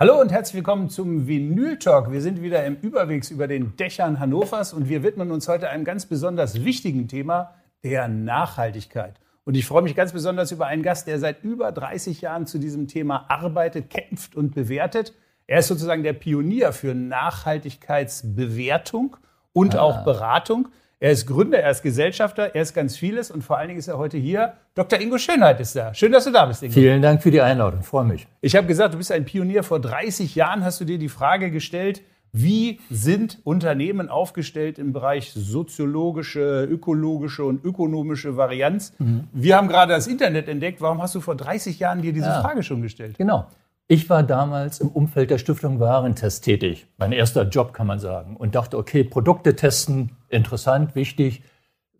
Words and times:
Hallo 0.00 0.20
und 0.20 0.30
herzlich 0.30 0.56
willkommen 0.56 0.90
zum 0.90 1.26
Vinyl 1.26 1.78
Talk. 1.78 2.12
Wir 2.12 2.20
sind 2.20 2.42
wieder 2.42 2.66
im 2.66 2.76
Überwegs 2.76 3.30
über 3.30 3.48
den 3.48 3.74
Dächern 3.76 4.20
Hannovers 4.20 4.74
und 4.74 4.90
wir 4.90 5.02
widmen 5.02 5.30
uns 5.30 5.48
heute 5.48 5.70
einem 5.70 5.84
ganz 5.84 6.04
besonders 6.06 6.64
wichtigen 6.64 7.08
Thema, 7.08 7.54
der 7.82 8.08
Nachhaltigkeit. 8.08 9.18
Und 9.44 9.54
ich 9.54 9.64
freue 9.64 9.80
mich 9.82 9.94
ganz 9.94 10.12
besonders 10.12 10.52
über 10.52 10.66
einen 10.66 10.82
Gast, 10.82 11.06
der 11.06 11.18
seit 11.18 11.42
über 11.44 11.72
30 11.72 12.20
Jahren 12.20 12.46
zu 12.46 12.58
diesem 12.58 12.88
Thema 12.88 13.30
arbeitet, 13.30 13.88
kämpft 13.88 14.36
und 14.36 14.54
bewertet. 14.54 15.14
Er 15.46 15.60
ist 15.60 15.68
sozusagen 15.68 16.02
der 16.02 16.12
Pionier 16.12 16.72
für 16.72 16.94
Nachhaltigkeitsbewertung 16.94 19.16
und 19.54 19.76
ah. 19.76 19.80
auch 19.80 20.04
Beratung. 20.04 20.68
Er 21.04 21.10
ist 21.10 21.26
Gründer, 21.26 21.58
er 21.58 21.70
ist 21.70 21.82
Gesellschafter, 21.82 22.54
er 22.54 22.62
ist 22.62 22.72
ganz 22.72 22.96
vieles 22.96 23.30
und 23.30 23.44
vor 23.44 23.58
allen 23.58 23.68
Dingen 23.68 23.78
ist 23.78 23.88
er 23.88 23.98
heute 23.98 24.16
hier. 24.16 24.54
Dr. 24.74 24.98
Ingo 24.98 25.18
Schönheit 25.18 25.60
ist 25.60 25.76
da. 25.76 25.92
Schön, 25.92 26.12
dass 26.12 26.24
du 26.24 26.30
da 26.30 26.46
bist, 26.46 26.62
Ingo. 26.62 26.72
Vielen 26.72 27.02
Dank 27.02 27.22
für 27.22 27.30
die 27.30 27.42
Einladung, 27.42 27.82
freue 27.82 28.06
mich. 28.06 28.26
Ich 28.40 28.56
habe 28.56 28.66
gesagt, 28.66 28.94
du 28.94 28.96
bist 28.96 29.12
ein 29.12 29.26
Pionier. 29.26 29.64
Vor 29.64 29.80
30 29.80 30.34
Jahren 30.34 30.64
hast 30.64 30.80
du 30.80 30.86
dir 30.86 30.96
die 30.96 31.10
Frage 31.10 31.50
gestellt, 31.50 32.00
wie 32.32 32.80
sind 32.88 33.38
Unternehmen 33.44 34.08
aufgestellt 34.08 34.78
im 34.78 34.94
Bereich 34.94 35.32
soziologische, 35.34 36.64
ökologische 36.64 37.44
und 37.44 37.62
ökonomische 37.62 38.38
Varianz? 38.38 38.94
Mhm. 38.98 39.24
Wir 39.34 39.58
haben 39.58 39.68
gerade 39.68 39.92
das 39.92 40.06
Internet 40.06 40.48
entdeckt. 40.48 40.80
Warum 40.80 41.02
hast 41.02 41.14
du 41.14 41.20
vor 41.20 41.36
30 41.36 41.80
Jahren 41.80 42.00
dir 42.00 42.14
diese 42.14 42.28
ja. 42.28 42.40
Frage 42.40 42.62
schon 42.62 42.80
gestellt? 42.80 43.18
Genau. 43.18 43.46
Ich 43.86 44.08
war 44.08 44.22
damals 44.22 44.80
im 44.80 44.88
Umfeld 44.88 45.30
der 45.30 45.36
Stiftung 45.36 45.78
Warentest 45.78 46.44
tätig. 46.44 46.86
Mein 46.96 47.12
erster 47.12 47.46
Job, 47.46 47.74
kann 47.74 47.86
man 47.86 47.98
sagen. 47.98 48.34
Und 48.36 48.54
dachte, 48.54 48.78
okay, 48.78 49.04
Produkte 49.04 49.56
testen, 49.56 50.12
interessant, 50.30 50.94
wichtig. 50.94 51.42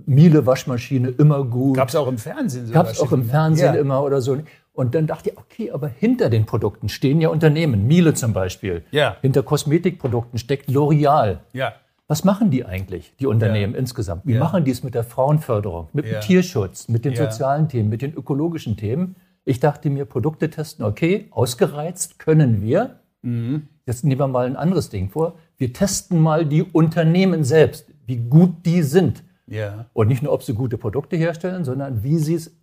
Miele 0.06 0.46
Waschmaschine, 0.46 1.08
immer 1.10 1.44
gut. 1.44 1.76
Gab 1.76 1.90
es 1.90 1.94
auch 1.94 2.08
im 2.08 2.18
Fernsehen? 2.18 2.72
Gab 2.72 2.90
es 2.90 3.00
auch 3.00 3.12
im 3.12 3.24
Fernsehen 3.24 3.74
ja. 3.74 3.80
immer 3.80 4.02
oder 4.02 4.22
so. 4.22 4.38
Und 4.72 4.94
dann 4.94 5.06
dachte 5.06 5.30
ich, 5.30 5.38
okay, 5.38 5.70
aber 5.70 5.88
hinter 5.88 6.30
den 6.30 6.46
Produkten 6.46 6.88
stehen 6.88 7.20
ja 7.20 7.28
Unternehmen. 7.28 7.86
Miele 7.86 8.14
zum 8.14 8.32
Beispiel. 8.32 8.82
Ja. 8.90 9.16
Hinter 9.20 9.42
Kosmetikprodukten 9.42 10.38
steckt 10.38 10.70
L'Oreal. 10.70 11.40
Ja. 11.52 11.74
Was 12.08 12.24
machen 12.24 12.50
die 12.50 12.64
eigentlich, 12.64 13.14
die 13.20 13.26
Unternehmen 13.26 13.74
ja. 13.74 13.78
insgesamt? 13.78 14.22
Wie 14.26 14.34
machen 14.34 14.64
die 14.64 14.70
es 14.70 14.82
mit 14.82 14.94
der 14.94 15.04
Frauenförderung, 15.04 15.88
mit 15.92 16.06
dem 16.06 16.20
Tierschutz, 16.20 16.88
mit 16.88 17.04
den 17.04 17.14
sozialen 17.14 17.68
Themen, 17.68 17.88
mit 17.88 18.02
den 18.02 18.14
ökologischen 18.14 18.76
Themen? 18.76 19.16
Ich 19.44 19.60
dachte 19.60 19.90
mir, 19.90 20.04
Produkte 20.06 20.50
testen, 20.50 20.84
okay, 20.84 21.28
ausgereizt 21.30 22.18
können 22.18 22.62
wir. 22.62 23.00
Mhm. 23.22 23.68
Jetzt 23.86 24.04
nehmen 24.04 24.20
wir 24.20 24.28
mal 24.28 24.46
ein 24.46 24.56
anderes 24.56 24.88
Ding 24.88 25.10
vor. 25.10 25.34
Wir 25.56 25.72
testen 25.72 26.18
mal 26.18 26.46
die 26.46 26.62
Unternehmen 26.62 27.44
selbst, 27.44 27.86
wie 28.06 28.16
gut 28.16 28.64
die 28.64 28.82
sind. 28.82 29.22
Ja. 29.46 29.86
Und 29.92 30.08
nicht 30.08 30.22
nur, 30.22 30.32
ob 30.32 30.42
sie 30.42 30.54
gute 30.54 30.78
Produkte 30.78 31.16
herstellen, 31.16 31.64
sondern 31.64 32.02
wie 32.02 32.18
sie 32.18 32.34
es 32.34 32.56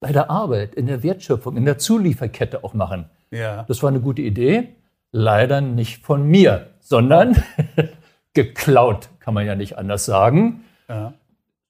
bei 0.00 0.12
der 0.12 0.30
Arbeit, 0.30 0.74
in 0.74 0.86
der 0.86 1.02
Wertschöpfung, 1.02 1.56
in 1.56 1.64
der 1.64 1.78
Zulieferkette 1.78 2.62
auch 2.62 2.74
machen. 2.74 3.06
Ja. 3.30 3.64
Das 3.64 3.82
war 3.82 3.88
eine 3.88 4.00
gute 4.00 4.22
Idee. 4.22 4.68
Leider 5.12 5.62
nicht 5.62 6.04
von 6.04 6.28
mir, 6.28 6.68
sondern 6.80 7.42
geklaut, 8.34 9.08
kann 9.20 9.32
man 9.32 9.46
ja 9.46 9.54
nicht 9.54 9.78
anders 9.78 10.04
sagen. 10.04 10.64
Ja. 10.88 11.14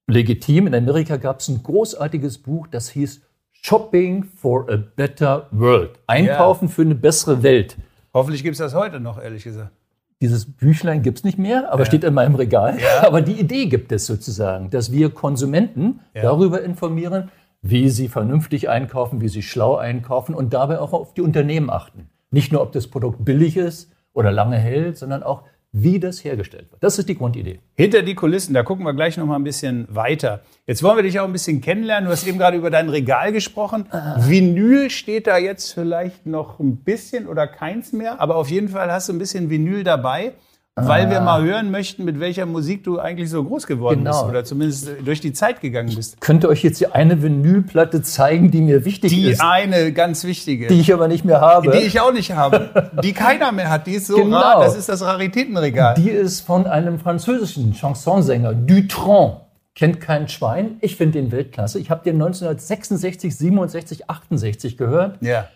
Legitim. 0.08 0.66
In 0.66 0.74
Amerika 0.74 1.16
gab 1.16 1.40
es 1.40 1.48
ein 1.48 1.62
großartiges 1.62 2.38
Buch, 2.38 2.66
das 2.66 2.90
hieß 2.90 3.22
Shopping 3.68 4.22
for 4.22 4.70
a 4.70 4.76
Better 4.76 5.48
World. 5.50 5.98
Einkaufen 6.06 6.68
ja. 6.68 6.72
für 6.72 6.82
eine 6.82 6.94
bessere 6.94 7.42
Welt. 7.42 7.76
Hoffentlich 8.14 8.44
gibt 8.44 8.52
es 8.52 8.58
das 8.60 8.76
heute 8.76 9.00
noch, 9.00 9.20
ehrlich 9.20 9.42
gesagt. 9.42 9.72
Dieses 10.20 10.46
Büchlein 10.46 11.02
gibt 11.02 11.18
es 11.18 11.24
nicht 11.24 11.36
mehr, 11.36 11.72
aber 11.72 11.80
ja. 11.80 11.86
steht 11.86 12.04
in 12.04 12.14
meinem 12.14 12.36
Regal. 12.36 12.78
Ja. 12.78 13.02
Aber 13.08 13.22
die 13.22 13.32
Idee 13.32 13.66
gibt 13.66 13.90
es 13.90 14.06
sozusagen, 14.06 14.70
dass 14.70 14.92
wir 14.92 15.10
Konsumenten 15.10 15.98
darüber 16.14 16.62
informieren, 16.62 17.32
wie 17.60 17.88
sie 17.88 18.06
vernünftig 18.06 18.68
einkaufen, 18.68 19.20
wie 19.20 19.28
sie 19.28 19.42
schlau 19.42 19.74
einkaufen 19.74 20.36
und 20.36 20.54
dabei 20.54 20.78
auch 20.78 20.92
auf 20.92 21.12
die 21.14 21.22
Unternehmen 21.22 21.68
achten. 21.68 22.08
Nicht 22.30 22.52
nur, 22.52 22.62
ob 22.62 22.70
das 22.70 22.86
Produkt 22.86 23.24
billig 23.24 23.56
ist 23.56 23.90
oder 24.12 24.30
lange 24.30 24.58
hält, 24.58 24.96
sondern 24.96 25.24
auch, 25.24 25.42
wie 25.78 26.00
das 26.00 26.24
hergestellt 26.24 26.70
wird. 26.70 26.82
Das 26.82 26.98
ist 26.98 27.06
die 27.06 27.16
Grundidee. 27.16 27.60
Hinter 27.74 28.00
die 28.00 28.14
Kulissen, 28.14 28.54
da 28.54 28.62
gucken 28.62 28.86
wir 28.86 28.94
gleich 28.94 29.18
noch 29.18 29.26
mal 29.26 29.36
ein 29.36 29.44
bisschen 29.44 29.86
weiter. 29.90 30.40
Jetzt 30.66 30.82
wollen 30.82 30.96
wir 30.96 31.02
dich 31.02 31.20
auch 31.20 31.26
ein 31.26 31.32
bisschen 31.32 31.60
kennenlernen. 31.60 32.06
Du 32.06 32.12
hast 32.12 32.26
eben 32.26 32.38
gerade 32.38 32.56
über 32.56 32.70
dein 32.70 32.88
Regal 32.88 33.30
gesprochen. 33.30 33.84
Ah. 33.90 34.16
Vinyl 34.18 34.88
steht 34.88 35.26
da 35.26 35.36
jetzt 35.36 35.74
vielleicht 35.74 36.24
noch 36.24 36.60
ein 36.60 36.78
bisschen 36.78 37.26
oder 37.26 37.46
keins 37.46 37.92
mehr, 37.92 38.22
aber 38.22 38.36
auf 38.36 38.48
jeden 38.48 38.70
Fall 38.70 38.90
hast 38.90 39.10
du 39.10 39.12
ein 39.12 39.18
bisschen 39.18 39.50
Vinyl 39.50 39.84
dabei. 39.84 40.32
Weil 40.78 41.08
wir 41.08 41.22
ah. 41.22 41.24
mal 41.24 41.42
hören 41.42 41.70
möchten, 41.70 42.04
mit 42.04 42.20
welcher 42.20 42.44
Musik 42.44 42.84
du 42.84 42.98
eigentlich 42.98 43.30
so 43.30 43.42
groß 43.42 43.66
geworden 43.66 44.00
genau. 44.00 44.10
bist 44.10 44.24
oder 44.24 44.44
zumindest 44.44 44.90
durch 45.02 45.22
die 45.22 45.32
Zeit 45.32 45.62
gegangen 45.62 45.94
bist. 45.94 46.14
Ich 46.14 46.20
könnte 46.20 46.50
euch 46.50 46.62
jetzt 46.62 46.76
hier 46.76 46.94
eine 46.94 47.22
Vinylplatte 47.22 48.02
zeigen, 48.02 48.50
die 48.50 48.60
mir 48.60 48.84
wichtig 48.84 49.10
die 49.10 49.30
ist. 49.30 49.40
Die 49.40 49.42
eine 49.42 49.90
ganz 49.94 50.24
wichtige. 50.24 50.66
Die 50.66 50.78
ich 50.78 50.92
aber 50.92 51.08
nicht 51.08 51.24
mehr 51.24 51.40
habe. 51.40 51.70
Die 51.70 51.78
ich 51.78 51.98
auch 51.98 52.12
nicht 52.12 52.32
habe. 52.32 52.90
die 53.02 53.14
keiner 53.14 53.52
mehr 53.52 53.70
hat. 53.70 53.86
Die 53.86 53.92
ist 53.92 54.06
so 54.06 54.16
genau. 54.16 54.36
rar. 54.36 54.60
Das 54.60 54.76
ist 54.76 54.90
das 54.90 55.00
Raritätenregal. 55.00 55.94
Die 55.94 56.10
ist 56.10 56.42
von 56.42 56.66
einem 56.66 56.98
französischen 56.98 57.72
Chansonsänger, 57.72 58.52
Dutron. 58.52 59.36
Kennt 59.74 60.02
kein 60.02 60.28
Schwein. 60.28 60.76
Ich 60.82 60.96
finde 60.96 61.22
den 61.22 61.32
Weltklasse. 61.32 61.78
Ich 61.78 61.90
habe 61.90 62.02
den 62.04 62.16
1966, 62.16 63.34
67, 63.34 64.10
68 64.10 64.76
gehört. 64.76 65.22
Ja. 65.22 65.48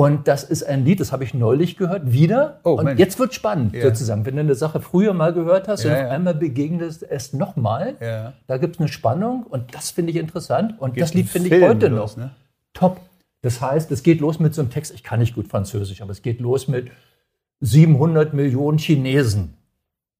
Und 0.00 0.28
das 0.28 0.44
ist 0.44 0.62
ein 0.62 0.86
Lied, 0.86 0.98
das 0.98 1.12
habe 1.12 1.24
ich 1.24 1.34
neulich 1.34 1.76
gehört, 1.76 2.10
wieder. 2.10 2.60
Oh, 2.64 2.70
und 2.70 2.86
Mensch. 2.86 2.98
jetzt 2.98 3.18
wird 3.18 3.34
spannend 3.34 3.74
ja. 3.74 3.82
sozusagen. 3.82 4.24
Wenn 4.24 4.36
du 4.36 4.40
eine 4.40 4.54
Sache 4.54 4.80
früher 4.80 5.12
mal 5.12 5.34
gehört 5.34 5.68
hast 5.68 5.84
ja, 5.84 5.90
und 5.90 6.06
auf 6.06 6.10
einmal 6.10 6.34
begegnest 6.34 7.02
es 7.02 7.34
nochmal, 7.34 7.96
ja. 8.00 8.32
da 8.46 8.56
gibt 8.56 8.76
es 8.76 8.80
eine 8.80 8.88
Spannung 8.88 9.42
und 9.42 9.74
das 9.74 9.90
finde 9.90 10.12
ich 10.12 10.16
interessant. 10.16 10.80
Und 10.80 10.94
geht 10.94 11.02
das 11.02 11.12
Lied 11.12 11.28
finde 11.28 11.54
ich 11.54 11.62
heute 11.62 11.88
los, 11.88 12.16
noch 12.16 12.24
ne? 12.24 12.30
top. 12.72 12.98
Das 13.42 13.60
heißt, 13.60 13.90
es 13.90 14.02
geht 14.02 14.22
los 14.22 14.40
mit 14.40 14.54
so 14.54 14.62
einem 14.62 14.70
Text, 14.70 14.94
ich 14.94 15.02
kann 15.02 15.20
nicht 15.20 15.34
gut 15.34 15.48
Französisch, 15.48 16.00
aber 16.00 16.12
es 16.12 16.22
geht 16.22 16.40
los 16.40 16.66
mit 16.66 16.90
700 17.60 18.32
Millionen 18.32 18.78
Chinesen. 18.78 19.52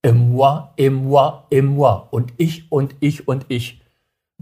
Et 0.03 0.15
moi, 0.15 0.75
et 0.77 0.93
moi, 0.93 1.45
et 1.49 1.65
moi. 1.65 2.07
Und 2.11 2.35
ich 2.37 2.71
und 2.71 2.97
ich 3.01 3.27
und 3.27 3.47
ich. 3.49 3.81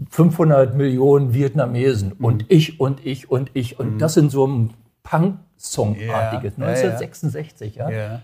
500 0.09 0.75
Millionen 0.75 1.33
Vietnamesen 1.33 2.15
mhm. 2.17 2.25
und 2.25 2.45
ich 2.49 2.81
und 2.81 3.05
ich 3.05 3.31
und 3.31 3.51
ich. 3.53 3.79
Und 3.79 3.93
mhm. 3.93 3.99
das 3.99 4.17
in 4.17 4.29
so 4.29 4.43
einem 4.43 4.71
Punk-Song-artiges, 5.03 6.53
ja, 6.57 6.65
1966, 6.65 7.75
ja. 7.75 7.89
ja. 7.89 8.21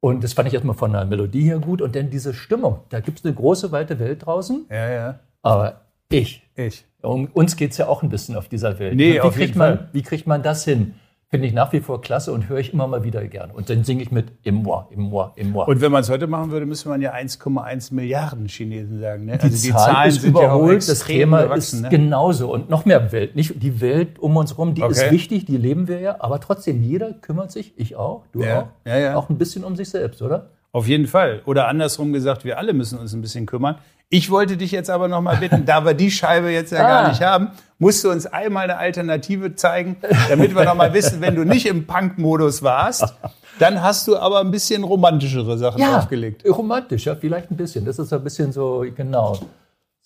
Und 0.00 0.22
das 0.22 0.32
fand 0.32 0.48
ich 0.48 0.54
erstmal 0.54 0.76
von 0.76 0.92
der 0.92 1.04
Melodie 1.04 1.42
her 1.42 1.58
gut 1.58 1.82
und 1.82 1.96
dann 1.96 2.10
diese 2.10 2.32
Stimmung. 2.32 2.80
Da 2.88 3.00
gibt 3.00 3.18
es 3.18 3.24
eine 3.24 3.34
große, 3.34 3.72
weite 3.72 3.98
Welt 3.98 4.26
draußen. 4.26 4.66
Ja, 4.70 4.90
ja. 4.90 5.18
Aber 5.42 5.80
ich. 6.08 6.42
Ich. 6.54 6.84
Um 7.02 7.26
uns 7.26 7.56
geht 7.56 7.72
es 7.72 7.78
ja 7.78 7.86
auch 7.86 8.02
ein 8.02 8.08
bisschen 8.08 8.36
auf 8.36 8.48
dieser 8.48 8.78
Welt. 8.78 8.94
Nee, 8.94 9.14
wie, 9.14 9.20
auf 9.20 9.34
kriegt 9.34 9.48
jeden 9.48 9.58
man, 9.58 9.76
Fall. 9.78 9.88
wie 9.92 10.02
kriegt 10.02 10.26
man 10.26 10.42
das 10.42 10.64
hin? 10.64 10.94
Finde 11.30 11.46
ich 11.46 11.52
nach 11.52 11.72
wie 11.72 11.80
vor 11.80 12.00
klasse 12.00 12.32
und 12.32 12.48
höre 12.48 12.58
ich 12.58 12.72
immer 12.72 12.86
mal 12.86 13.04
wieder 13.04 13.26
gerne. 13.26 13.52
Und 13.52 13.68
dann 13.68 13.84
singe 13.84 14.02
ich 14.02 14.10
mit 14.10 14.32
im 14.44 14.56
Moi, 14.56 14.84
im 14.90 15.02
Moi, 15.02 15.28
im 15.36 15.50
Moi. 15.50 15.66
Und 15.66 15.82
wenn 15.82 15.92
man 15.92 16.00
es 16.00 16.08
heute 16.08 16.26
machen 16.26 16.50
würde, 16.50 16.64
müsste 16.64 16.88
man 16.88 17.02
ja 17.02 17.12
1,1 17.12 17.92
Milliarden 17.92 18.46
Chinesen 18.46 18.98
sagen. 18.98 19.26
Ne? 19.26 19.36
Die, 19.36 19.42
also 19.44 19.62
die 19.62 19.72
Zahl 19.72 19.92
Zahlen 19.92 20.08
ist 20.08 20.22
sind 20.22 20.30
überholt, 20.30 20.82
ja 20.82 20.88
das 20.88 21.04
Thema 21.04 21.40
ist 21.54 21.82
ne? 21.82 21.88
genauso. 21.90 22.50
Und 22.50 22.70
noch 22.70 22.86
mehr 22.86 23.12
Welt. 23.12 23.36
Nicht 23.36 23.62
die 23.62 23.80
Welt 23.82 24.18
um 24.18 24.36
uns 24.38 24.52
herum, 24.52 24.74
die 24.74 24.82
okay. 24.82 24.92
ist 24.92 25.10
wichtig, 25.10 25.44
die 25.44 25.58
leben 25.58 25.86
wir 25.86 26.00
ja. 26.00 26.16
Aber 26.20 26.40
trotzdem, 26.40 26.82
jeder 26.82 27.12
kümmert 27.12 27.52
sich, 27.52 27.74
ich 27.76 27.96
auch, 27.96 28.24
du 28.32 28.42
ja. 28.42 28.60
auch, 28.60 28.66
ja, 28.86 28.98
ja. 28.98 29.16
auch 29.16 29.28
ein 29.28 29.36
bisschen 29.36 29.64
um 29.64 29.76
sich 29.76 29.90
selbst, 29.90 30.22
oder? 30.22 30.50
Auf 30.72 30.86
jeden 30.86 31.06
Fall. 31.06 31.42
Oder 31.46 31.68
andersrum 31.68 32.12
gesagt, 32.12 32.44
wir 32.44 32.58
alle 32.58 32.72
müssen 32.72 32.98
uns 32.98 33.12
ein 33.14 33.20
bisschen 33.20 33.46
kümmern. 33.46 33.76
Ich 34.10 34.30
wollte 34.30 34.56
dich 34.56 34.70
jetzt 34.72 34.88
aber 34.88 35.08
noch 35.08 35.20
mal 35.20 35.36
bitten, 35.36 35.66
da 35.66 35.84
wir 35.84 35.94
die 35.94 36.10
Scheibe 36.10 36.50
jetzt 36.50 36.72
ja 36.72 36.78
ah. 36.78 36.88
gar 36.88 37.08
nicht 37.08 37.20
haben, 37.20 37.48
musst 37.78 38.04
du 38.04 38.10
uns 38.10 38.26
einmal 38.26 38.64
eine 38.64 38.78
Alternative 38.78 39.54
zeigen, 39.54 39.96
damit 40.28 40.54
wir 40.54 40.64
noch 40.64 40.74
mal 40.74 40.94
wissen, 40.94 41.20
wenn 41.20 41.34
du 41.34 41.44
nicht 41.44 41.66
im 41.66 41.86
Punk-Modus 41.86 42.62
warst, 42.62 43.14
dann 43.58 43.82
hast 43.82 44.08
du 44.08 44.16
aber 44.16 44.40
ein 44.40 44.50
bisschen 44.50 44.82
romantischere 44.84 45.58
Sachen 45.58 45.80
ja, 45.80 45.98
aufgelegt. 45.98 46.44
Romantischer, 46.48 47.16
vielleicht 47.16 47.50
ein 47.50 47.56
bisschen. 47.56 47.84
Das 47.84 47.98
ist 47.98 48.12
ein 48.12 48.24
bisschen 48.24 48.52
so, 48.52 48.84
genau. 48.94 49.38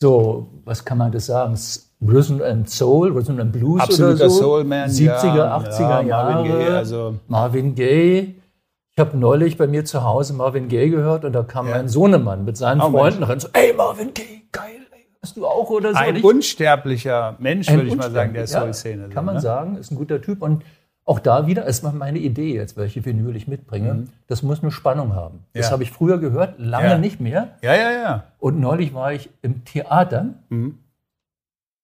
So, 0.00 0.49
was 0.65 0.85
kann 0.85 0.99
man 0.99 1.12
das 1.12 1.26
sagen? 1.26 1.56
Rhythm 2.05 2.43
and 2.43 2.69
Soul, 2.69 3.12
Rhythm 3.12 3.38
and 3.38 3.53
Blues 3.53 3.82
Absoluter 3.82 4.25
oder 4.25 4.31
so. 4.31 4.41
Soul 4.41 4.65
Man, 4.65 4.91
70er, 4.91 5.37
ja, 5.37 5.58
80er 5.58 5.81
ja, 5.81 6.00
Jahre. 6.03 6.35
Marvin 6.35 6.53
Gaye, 6.53 6.69
also 6.70 7.15
Marvin 7.29 7.75
Gaye. 7.76 8.35
Ich 8.94 9.00
habe 9.00 9.17
neulich 9.17 9.56
bei 9.56 9.67
mir 9.67 9.87
zu 9.87 10.05
Hause 10.05 10.35
Marvin 10.35 10.69
Gaye 10.69 10.91
gehört 10.91 11.25
und 11.25 11.33
da 11.33 11.43
kam 11.43 11.67
ja. 11.67 11.77
mein 11.77 11.89
Sohnemann 11.89 12.44
mit 12.44 12.59
seinen 12.59 12.83
oh, 12.83 12.91
Freunden 12.91 13.23
rein 13.23 13.41
so, 13.41 13.49
ey 13.55 13.73
Marvin 13.73 14.12
Gaye, 14.12 14.43
geil, 14.53 14.87
ey, 14.93 15.06
hast 15.23 15.35
du 15.39 15.47
auch 15.47 15.71
oder 15.71 15.93
so? 15.93 15.99
Ein 15.99 16.15
nicht? 16.15 16.25
unsterblicher 16.25 17.37
Mensch, 17.39 17.71
würde 17.71 17.89
ich 17.89 17.97
mal 17.97 18.11
sagen, 18.11 18.35
der 18.35 18.47
Soul-Szene. 18.47 19.05
Ja, 19.05 19.09
kann 19.09 19.25
man 19.25 19.37
ne? 19.37 19.41
sagen, 19.41 19.77
ist 19.77 19.93
ein 19.93 19.97
guter 19.97 20.21
Typ 20.21 20.43
und 20.43 20.62
auch 21.06 21.21
da 21.21 21.47
wieder, 21.47 21.67
es 21.67 21.83
war 21.83 21.93
meine 21.93 22.19
Idee 22.19 22.55
jetzt, 22.55 22.77
welche 22.77 23.03
Vinyl 23.05 23.35
ich 23.35 23.49
mitbringe. 23.49 23.94
Mhm. 23.94 24.09
Das 24.27 24.43
muss 24.43 24.62
eine 24.62 24.71
Spannung 24.71 25.15
haben. 25.15 25.47
Das 25.55 25.67
ja. 25.67 25.73
habe 25.73 25.83
ich 25.83 25.91
früher 25.91 26.19
gehört, 26.19 26.59
lange 26.59 26.99
nicht 26.99 27.19
mehr. 27.19 27.56
Ja, 27.62 27.75
ja, 27.75 27.93
ja. 27.93 28.25
Und 28.39 28.61
neulich 28.61 28.93
war 28.93 29.15
ich 29.15 29.31
im 29.41 29.65
Theater 29.65 30.35
mhm 30.50 30.79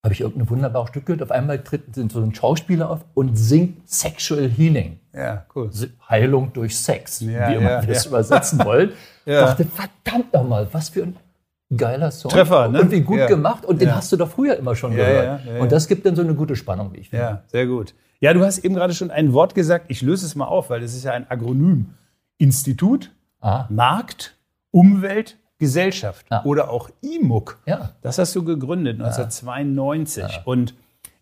habe 0.03 0.15
ich 0.15 0.21
irgendein 0.21 0.49
wunderbares 0.49 0.91
Stück 0.91 1.07
gehört. 1.07 1.23
Auf 1.23 1.31
einmal 1.31 1.63
tritt 1.63 1.95
so 1.95 2.21
ein 2.21 2.35
Schauspieler 2.35 2.91
auf 2.91 3.05
und 3.15 3.37
singt 3.37 3.89
Sexual 3.89 4.49
Healing. 4.49 5.01
Ja, 5.13 5.45
cool. 5.55 5.71
Heilung 6.09 6.53
durch 6.53 6.79
Sex, 6.79 7.21
ja, 7.21 7.51
wie 7.51 7.55
immer 7.55 7.71
ja, 7.71 7.83
wir 7.83 7.95
das 7.95 8.07
übersetzen 8.07 8.59
wollen. 8.65 8.93
ja. 9.25 9.47
dachte, 9.47 9.65
verdammt 9.65 10.33
nochmal, 10.33 10.69
was 10.71 10.91
für 10.91 11.03
ein 11.03 11.17
geiler 11.77 12.11
Song. 12.11 12.31
Treffer, 12.31 12.69
ne? 12.69 12.81
Und 12.83 12.91
wie 12.91 13.01
gut 13.01 13.19
ja. 13.19 13.27
gemacht. 13.27 13.65
Und 13.65 13.81
den 13.81 13.95
hast 13.95 14.13
du 14.13 14.17
doch 14.17 14.31
früher 14.31 14.57
immer 14.57 14.77
schon 14.77 14.95
gehört. 14.95 15.41
Und 15.59 15.73
das 15.73 15.89
gibt 15.89 16.07
dann 16.07 16.15
so 16.15 16.23
eine 16.23 16.35
gute 16.35 16.57
Spannung, 16.57 16.93
wie 16.93 16.99
ich 16.99 17.11
finde. 17.11 17.25
Ja, 17.25 17.43
sehr 17.47 17.67
gut. 17.67 17.95
Ja, 18.21 18.33
du 18.35 18.45
hast 18.45 18.59
eben 18.59 18.75
gerade 18.75 18.95
schon 18.95 19.11
ein 19.11 19.33
Wort 19.33 19.55
gesagt. 19.55 19.87
Ich 19.89 20.03
löse 20.03 20.27
es 20.27 20.35
mal 20.35 20.47
auf, 20.47 20.71
weil 20.71 20.81
das 20.81 20.95
ist 20.95 21.05
ja 21.05 21.13
ein 21.13 21.31
Agronym. 21.31 21.95
Institut, 22.39 23.13
ah. 23.41 23.67
Markt, 23.69 24.37
Umwelt, 24.71 25.37
Gesellschaft 25.59 26.27
ja. 26.31 26.45
oder 26.45 26.71
auch 26.71 26.91
IMUG. 27.01 27.59
Ja. 27.67 27.91
Das 28.03 28.19
hast 28.19 28.35
du 28.37 28.45
gegründet 28.45 29.01
1992. 29.01 30.23
Ja. 30.23 30.43
Und 30.45 30.75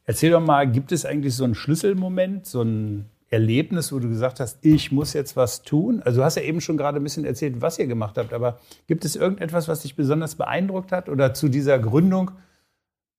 erzähl 0.05 0.31
doch 0.31 0.41
mal, 0.41 0.71
gibt 0.71 0.93
es 0.93 1.05
eigentlich 1.05 1.35
so 1.35 1.45
einen 1.45 1.55
Schlüsselmoment, 1.55 2.47
so 2.47 2.63
ein 2.63 3.07
Erlebnis, 3.29 3.93
wo 3.93 3.99
du 3.99 4.09
gesagt 4.09 4.39
hast, 4.39 4.65
ich 4.65 4.93
muss 4.93 5.13
jetzt 5.13 5.37
was 5.37 5.63
tun? 5.63 6.01
Also 6.05 6.21
du 6.21 6.25
hast 6.25 6.37
ja 6.37 6.43
eben 6.43 6.61
schon 6.61 6.77
gerade 6.77 7.01
ein 7.01 7.03
bisschen 7.03 7.25
erzählt, 7.25 7.61
was 7.61 7.79
ihr 7.79 7.87
gemacht 7.87 8.19
habt, 8.19 8.33
aber 8.33 8.61
gibt 8.87 9.05
es 9.05 9.17
irgendetwas, 9.17 9.67
was 9.67 9.81
dich 9.81 9.97
besonders 9.97 10.37
beeindruckt 10.37 10.93
hat 10.93 11.09
oder 11.09 11.35
zu 11.35 11.49
dieser 11.49 11.79
Gründung 11.79 12.31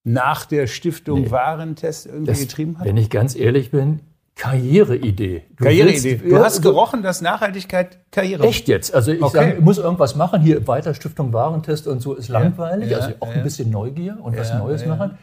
nach 0.04 0.46
der 0.46 0.68
Stiftung 0.68 1.24
nee. 1.24 1.32
Warentest 1.32 2.06
irgendwie 2.06 2.28
das, 2.28 2.40
getrieben 2.40 2.80
hat? 2.80 2.86
Wenn 2.86 2.96
ich 2.96 3.10
ganz 3.10 3.36
ehrlich 3.36 3.72
bin, 3.72 4.00
Karriereidee. 4.38 5.44
Du 5.56 5.64
Karriereidee. 5.64 6.16
Du 6.18 6.36
ja, 6.36 6.44
hast 6.44 6.62
gerochen, 6.62 7.02
dass 7.02 7.22
Nachhaltigkeit 7.22 7.98
Karriere 8.12 8.44
Echt 8.44 8.68
jetzt? 8.68 8.94
Also 8.94 9.12
ich 9.12 9.22
okay. 9.22 9.38
sage, 9.38 9.54
ich 9.56 9.62
muss 9.62 9.80
irgendwas 9.80 10.16
machen. 10.16 10.42
Hier 10.42 10.68
weiter 10.68 10.94
Stiftung 10.94 11.34
Warentest 11.34 11.88
und 11.88 12.02
so 12.02 12.14
ist 12.14 12.30
langweilig. 12.30 12.92
Ja, 12.92 13.00
also 13.00 13.14
auch 13.20 13.30
ein 13.30 13.44
bisschen 13.44 13.72
Neugier 13.72 14.18
und 14.22 14.38
was 14.38 14.54
Neues 14.54 14.86
machen. 14.86 15.18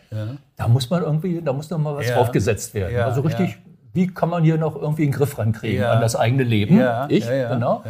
Da 0.57 0.69
muss 0.69 0.91
man 0.91 1.03
irgendwie, 1.03 1.41
da 1.41 1.53
muss 1.53 1.71
noch 1.71 1.79
mal 1.79 1.95
was 1.97 2.09
draufgesetzt 2.09 2.75
werden. 2.75 2.97
also 2.97 3.21
richtig, 3.23 3.57
wie 3.93 4.09
kann 4.09 4.29
man 4.29 4.43
hier 4.43 4.59
noch 4.59 4.75
irgendwie 4.75 5.05
einen 5.05 5.13
Griff 5.13 5.39
rankriegen 5.39 5.85
an 5.85 6.01
das 6.01 6.17
eigene 6.17 6.43
Leben? 6.43 6.83
ich, 7.09 7.27
genau. 7.27 7.85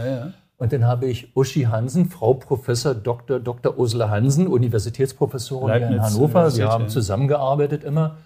Und 0.56 0.72
dann 0.72 0.86
habe 0.86 1.06
ich 1.06 1.36
Uschi 1.36 1.62
Hansen, 1.62 2.08
Frau 2.08 2.34
Professor 2.34 2.94
Dr. 2.94 3.40
Dr. 3.40 3.76
Ursula 3.76 4.08
Hansen, 4.08 4.46
Universitätsprofessorin 4.46 5.68
Leibniz, 5.68 5.88
hier 5.88 5.96
in 5.96 6.02
Hannover. 6.02 6.56
Wir 6.56 6.68
haben 6.68 6.88
zusammengearbeitet 6.88 7.82
immer. 7.82 8.16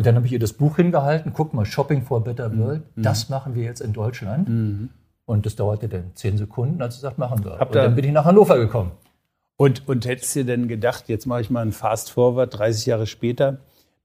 Und 0.00 0.06
dann 0.06 0.14
habe 0.14 0.24
ich 0.24 0.32
ihr 0.32 0.38
das 0.38 0.54
Buch 0.54 0.76
hingehalten, 0.76 1.34
guck 1.34 1.52
mal, 1.52 1.66
Shopping 1.66 2.00
for 2.00 2.16
a 2.16 2.20
Better 2.20 2.48
mhm. 2.48 2.58
World, 2.58 2.82
mhm. 2.96 3.02
das 3.02 3.28
machen 3.28 3.54
wir 3.54 3.64
jetzt 3.64 3.82
in 3.82 3.92
Deutschland. 3.92 4.48
Mhm. 4.48 4.88
Und 5.26 5.44
das 5.44 5.56
dauerte 5.56 5.90
dann 5.90 6.12
zehn 6.14 6.38
Sekunden, 6.38 6.80
als 6.80 6.94
sie 6.94 7.02
sagt, 7.02 7.18
machen 7.18 7.44
wir. 7.44 7.58
Hab 7.58 7.68
und 7.68 7.74
dann 7.74 7.94
bin 7.94 8.06
ich 8.06 8.10
nach 8.10 8.24
Hannover 8.24 8.56
gekommen. 8.56 8.92
Und, 9.58 9.86
und 9.86 10.06
hättest 10.06 10.34
du 10.36 10.46
denn 10.46 10.68
gedacht, 10.68 11.10
jetzt 11.10 11.26
mache 11.26 11.42
ich 11.42 11.50
mal 11.50 11.60
einen 11.60 11.72
Fast 11.72 12.12
Forward, 12.12 12.58
30 12.58 12.86
Jahre 12.86 13.06
später, 13.06 13.58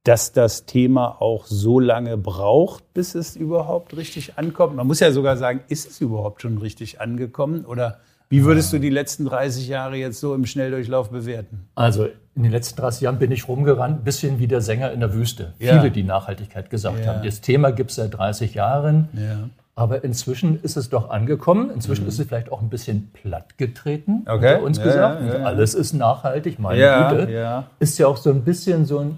dass 0.04 0.34
das 0.34 0.66
Thema 0.66 1.22
auch 1.22 1.46
so 1.46 1.80
lange 1.80 2.18
braucht, 2.18 2.94
bis 2.94 3.16
es 3.16 3.38
überhaupt 3.38 3.96
richtig 3.96 4.38
ankommt? 4.38 4.76
Man 4.76 4.88
muss 4.88 5.00
ja 5.00 5.14
sogar 5.14 5.38
sagen, 5.38 5.62
ist 5.70 5.90
es 5.90 6.02
überhaupt 6.02 6.42
schon 6.42 6.58
richtig 6.58 7.00
angekommen? 7.00 7.64
Oder 7.64 8.00
wie 8.28 8.44
würdest 8.44 8.74
du 8.74 8.80
die 8.80 8.90
letzten 8.90 9.24
30 9.24 9.70
Jahre 9.70 9.96
jetzt 9.96 10.20
so 10.20 10.36
im 10.36 10.46
Schnelldurchlauf 10.46 11.10
bewerten? 11.10 11.70
Also 11.74 12.10
in 12.36 12.44
den 12.44 12.52
letzten 12.52 12.80
30 12.80 13.02
Jahren 13.02 13.18
bin 13.18 13.32
ich 13.32 13.48
rumgerannt, 13.48 14.04
bisschen 14.04 14.40
wie 14.40 14.48
der 14.48 14.62
Sänger 14.62 14.92
in 14.92 15.00
der 15.00 15.14
Wüste. 15.14 15.54
Ja. 15.60 15.80
Viele, 15.80 15.92
die 15.92 16.04
Nachhaltigkeit 16.04 16.70
gesagt 16.70 17.00
ja. 17.00 17.14
haben. 17.14 17.24
Das 17.24 17.42
Thema 17.42 17.72
gibt 17.72 17.92
es 17.92 17.96
seit 17.96 18.18
30 18.18 18.54
Jahren. 18.56 19.08
Ja. 19.14 19.50
Aber 19.78 20.04
inzwischen 20.04 20.62
ist 20.62 20.78
es 20.78 20.90
doch 20.90 21.10
angekommen. 21.10 21.70
Inzwischen 21.70 22.04
mhm. 22.04 22.10
ist 22.10 22.20
es 22.20 22.28
vielleicht 22.28 22.52
auch 22.52 22.62
ein 22.62 22.70
bisschen 22.70 23.12
plattgetreten 23.12 24.26
okay. 24.28 24.62
uns 24.62 24.82
gesagt. 24.82 25.22
Alles 25.44 25.74
ist 25.74 25.94
nachhaltig, 25.94 26.60
meine 26.60 27.10
Güte. 27.10 27.66
Ist 27.80 27.98
ja 27.98 28.08
auch 28.08 28.18
so 28.18 28.30
ein 28.30 28.44
bisschen 28.44 28.86
so 28.86 29.00
ein 29.00 29.18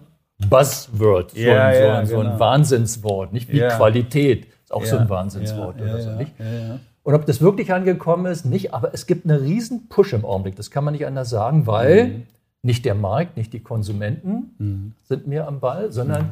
Buzzword, 0.49 1.31
so, 1.31 1.49
ein, 1.49 1.75
so, 1.75 1.89
ein, 1.89 2.05
so 2.05 2.19
ein 2.19 2.25
genau. 2.27 2.39
Wahnsinnswort, 2.39 3.33
nicht 3.33 3.51
wie 3.51 3.59
Qualität. 3.59 4.47
Ist 4.63 4.73
auch 4.73 4.85
so 4.85 4.97
ein 4.97 5.09
Wahnsinnswort 5.09 5.81
oder 5.81 6.01
so, 6.01 6.11
nicht? 6.11 6.33
Und 7.03 7.13
ob 7.13 7.25
das 7.25 7.39
wirklich 7.39 7.71
angekommen 7.71 8.31
ist, 8.31 8.45
nicht. 8.45 8.73
Aber 8.73 8.93
es 8.93 9.05
gibt 9.05 9.29
einen 9.29 9.39
riesen 9.39 9.87
Push 9.87 10.13
im 10.13 10.25
Augenblick. 10.25 10.57
Das 10.57 10.71
kann 10.71 10.83
man 10.83 10.91
nicht 10.91 11.05
anders 11.05 11.29
sagen, 11.29 11.65
weil 11.65 12.07
mhm. 12.07 12.23
Nicht 12.63 12.85
der 12.85 12.95
Markt, 12.95 13.37
nicht 13.37 13.53
die 13.53 13.59
Konsumenten 13.59 14.55
mhm. 14.57 14.93
sind 15.03 15.27
mehr 15.27 15.47
am 15.47 15.59
Ball, 15.59 15.91
sondern 15.91 16.23
mhm. 16.23 16.29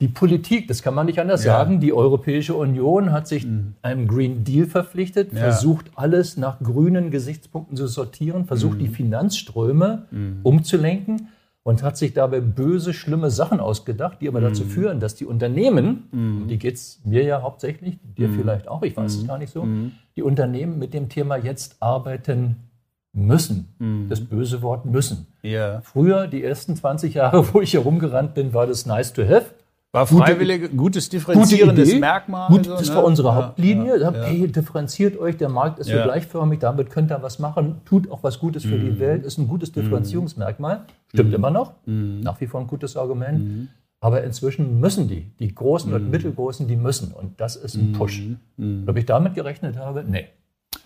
die 0.00 0.08
Politik. 0.08 0.68
Das 0.68 0.82
kann 0.82 0.94
man 0.94 1.06
nicht 1.06 1.20
anders 1.20 1.44
ja. 1.44 1.52
sagen. 1.52 1.80
Die 1.80 1.92
Europäische 1.92 2.54
Union 2.54 3.12
hat 3.12 3.26
sich 3.26 3.46
mhm. 3.46 3.74
einem 3.82 4.06
Green 4.06 4.44
Deal 4.44 4.66
verpflichtet, 4.66 5.32
ja. 5.32 5.40
versucht 5.40 5.90
alles 5.94 6.36
nach 6.36 6.60
grünen 6.60 7.10
Gesichtspunkten 7.10 7.76
zu 7.76 7.86
sortieren, 7.86 8.44
versucht 8.44 8.80
die 8.80 8.88
mhm. 8.88 8.94
Finanzströme 8.94 10.06
mhm. 10.10 10.40
umzulenken 10.42 11.28
und 11.64 11.82
hat 11.82 11.98
sich 11.98 12.14
dabei 12.14 12.40
böse, 12.40 12.94
schlimme 12.94 13.30
Sachen 13.30 13.60
ausgedacht, 13.60 14.18
die 14.20 14.28
aber 14.28 14.40
dazu 14.40 14.64
mhm. 14.64 14.68
führen, 14.68 15.00
dass 15.00 15.16
die 15.16 15.26
Unternehmen, 15.26 16.04
mm. 16.12 16.48
die 16.48 16.56
geht 16.58 16.76
es 16.76 17.02
mir 17.04 17.24
ja 17.24 17.42
hauptsächlich, 17.42 17.98
dir 18.16 18.28
mm. 18.28 18.34
vielleicht 18.36 18.68
auch, 18.68 18.82
ich 18.82 18.96
weiß 18.96 19.18
mm. 19.18 19.20
es 19.20 19.26
gar 19.26 19.36
nicht 19.36 19.52
so, 19.52 19.68
die 20.16 20.22
Unternehmen 20.22 20.78
mit 20.78 20.94
dem 20.94 21.10
Thema 21.10 21.36
jetzt 21.36 21.76
arbeiten 21.82 22.56
müssen. 23.26 23.68
Mhm. 23.78 24.08
Das 24.08 24.20
böse 24.20 24.62
Wort 24.62 24.84
müssen. 24.84 25.26
Yeah. 25.44 25.82
Früher, 25.82 26.26
die 26.26 26.42
ersten 26.42 26.76
20 26.76 27.14
Jahre, 27.14 27.46
wo 27.54 27.60
ich 27.60 27.74
herumgerannt 27.74 28.34
bin, 28.34 28.54
war 28.54 28.66
das 28.66 28.86
nice 28.86 29.12
to 29.12 29.22
have. 29.22 29.46
War 29.90 30.06
freiwillig, 30.06 30.62
gute, 30.62 30.76
gutes 30.76 31.08
differenzierendes 31.08 31.88
gute 31.88 32.00
Merkmal. 32.00 32.48
Gut, 32.50 32.68
das 32.68 32.90
ne? 32.90 32.96
war 32.96 33.04
unsere 33.04 33.34
Hauptlinie. 33.34 33.98
Ja, 33.98 34.12
ja, 34.12 34.22
hey, 34.22 34.46
differenziert 34.46 35.18
euch, 35.18 35.38
der 35.38 35.48
Markt 35.48 35.78
ist 35.78 35.88
ja. 35.88 36.04
gleichförmig, 36.04 36.58
damit 36.58 36.90
könnt 36.90 37.10
ihr 37.10 37.22
was 37.22 37.38
machen, 37.38 37.80
tut 37.86 38.10
auch 38.10 38.22
was 38.22 38.38
Gutes 38.38 38.64
für 38.64 38.76
mhm. 38.76 38.84
die 38.84 39.00
Welt, 39.00 39.24
ist 39.24 39.38
ein 39.38 39.48
gutes 39.48 39.70
mhm. 39.70 39.80
Differenzierungsmerkmal. 39.80 40.84
Stimmt 41.08 41.30
mhm. 41.30 41.36
immer 41.36 41.50
noch, 41.50 41.72
mhm. 41.86 42.20
nach 42.20 42.38
wie 42.42 42.46
vor 42.46 42.60
ein 42.60 42.66
gutes 42.66 42.98
Argument. 42.98 43.38
Mhm. 43.38 43.68
Aber 44.00 44.22
inzwischen 44.22 44.78
müssen 44.78 45.08
die, 45.08 45.32
die 45.40 45.54
Großen 45.54 45.92
und. 45.92 46.10
Mittelgroßen, 46.10 46.68
die 46.68 46.76
müssen. 46.76 47.12
Und 47.12 47.40
das 47.40 47.56
ist 47.56 47.74
ein 47.74 47.92
Push. 47.92 48.22
Ob 48.86 48.96
ich 48.96 49.06
damit 49.06 49.34
gerechnet 49.34 49.76
habe? 49.76 50.04
Nee. 50.06 50.26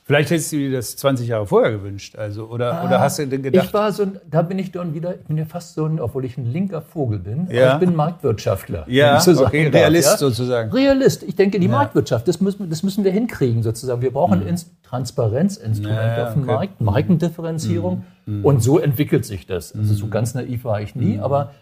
Vielleicht 0.04 0.30
hättest 0.30 0.50
du 0.50 0.56
dir 0.56 0.72
das 0.72 0.96
20 0.96 1.28
Jahre 1.28 1.46
vorher 1.46 1.70
gewünscht, 1.70 2.16
also 2.16 2.46
oder, 2.46 2.80
ah, 2.80 2.86
oder 2.86 3.00
hast 3.00 3.20
du 3.20 3.26
denn 3.26 3.40
gedacht? 3.40 3.66
Ich 3.66 3.72
war 3.72 3.92
so, 3.92 4.04
da 4.28 4.42
bin 4.42 4.58
ich 4.58 4.72
dann 4.72 4.94
wieder, 4.94 5.14
ich 5.14 5.20
bin 5.20 5.38
ja 5.38 5.44
fast 5.44 5.74
so 5.74 5.84
ein, 5.84 6.00
obwohl 6.00 6.24
ich 6.24 6.36
ein 6.36 6.52
linker 6.52 6.82
Vogel 6.82 7.20
bin, 7.20 7.46
ja. 7.48 7.74
ich 7.74 7.78
bin 7.78 7.94
Marktwirtschaftler. 7.94 8.84
Ja, 8.88 9.22
okay, 9.24 9.68
Realist 9.68 10.08
darf, 10.08 10.14
ja? 10.14 10.18
sozusagen. 10.18 10.72
Realist. 10.72 11.22
Ich 11.22 11.36
denke, 11.36 11.60
die 11.60 11.66
ja. 11.66 11.72
Marktwirtschaft, 11.72 12.26
das 12.26 12.40
müssen, 12.40 12.68
das 12.68 12.82
müssen 12.82 13.04
wir 13.04 13.12
hinkriegen 13.12 13.62
sozusagen. 13.62 14.02
Wir 14.02 14.12
brauchen 14.12 14.40
mhm. 14.40 14.56
Transparenzinstrumente 14.82 16.02
ja, 16.02 16.26
auf 16.26 16.32
dem 16.34 16.42
okay. 16.42 16.52
Markt, 16.52 16.80
Markendifferenzierung 16.80 18.04
mhm. 18.26 18.44
und 18.44 18.60
so 18.60 18.80
entwickelt 18.80 19.24
sich 19.24 19.46
das. 19.46 19.72
Also 19.72 19.94
so 19.94 20.06
mhm. 20.06 20.10
ganz 20.10 20.34
naiv 20.34 20.64
war 20.64 20.80
ich 20.80 20.96
nie, 20.96 21.18
mhm. 21.18 21.22
aber 21.22 21.52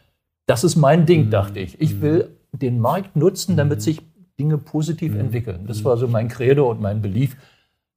das 0.47 0.65
ist 0.65 0.77
mein 0.77 1.05
Ding, 1.05 1.29
dachte 1.29 1.61
ich. 1.61 1.79
Ich 1.79 2.01
will 2.01 2.31
den 2.53 2.81
Markt 2.81 3.17
nutzen, 3.17 3.59
damit 3.59 3.83
sich 3.83 4.01
Dinge 4.39 4.57
positiv 4.57 5.15
entwickeln. 5.15 5.67
Das 5.67 5.85
war 5.85 5.99
so 5.99 6.09
mein 6.09 6.29
Credo 6.29 6.71
und 6.71 6.81
mein 6.81 7.03
Belief 7.03 7.37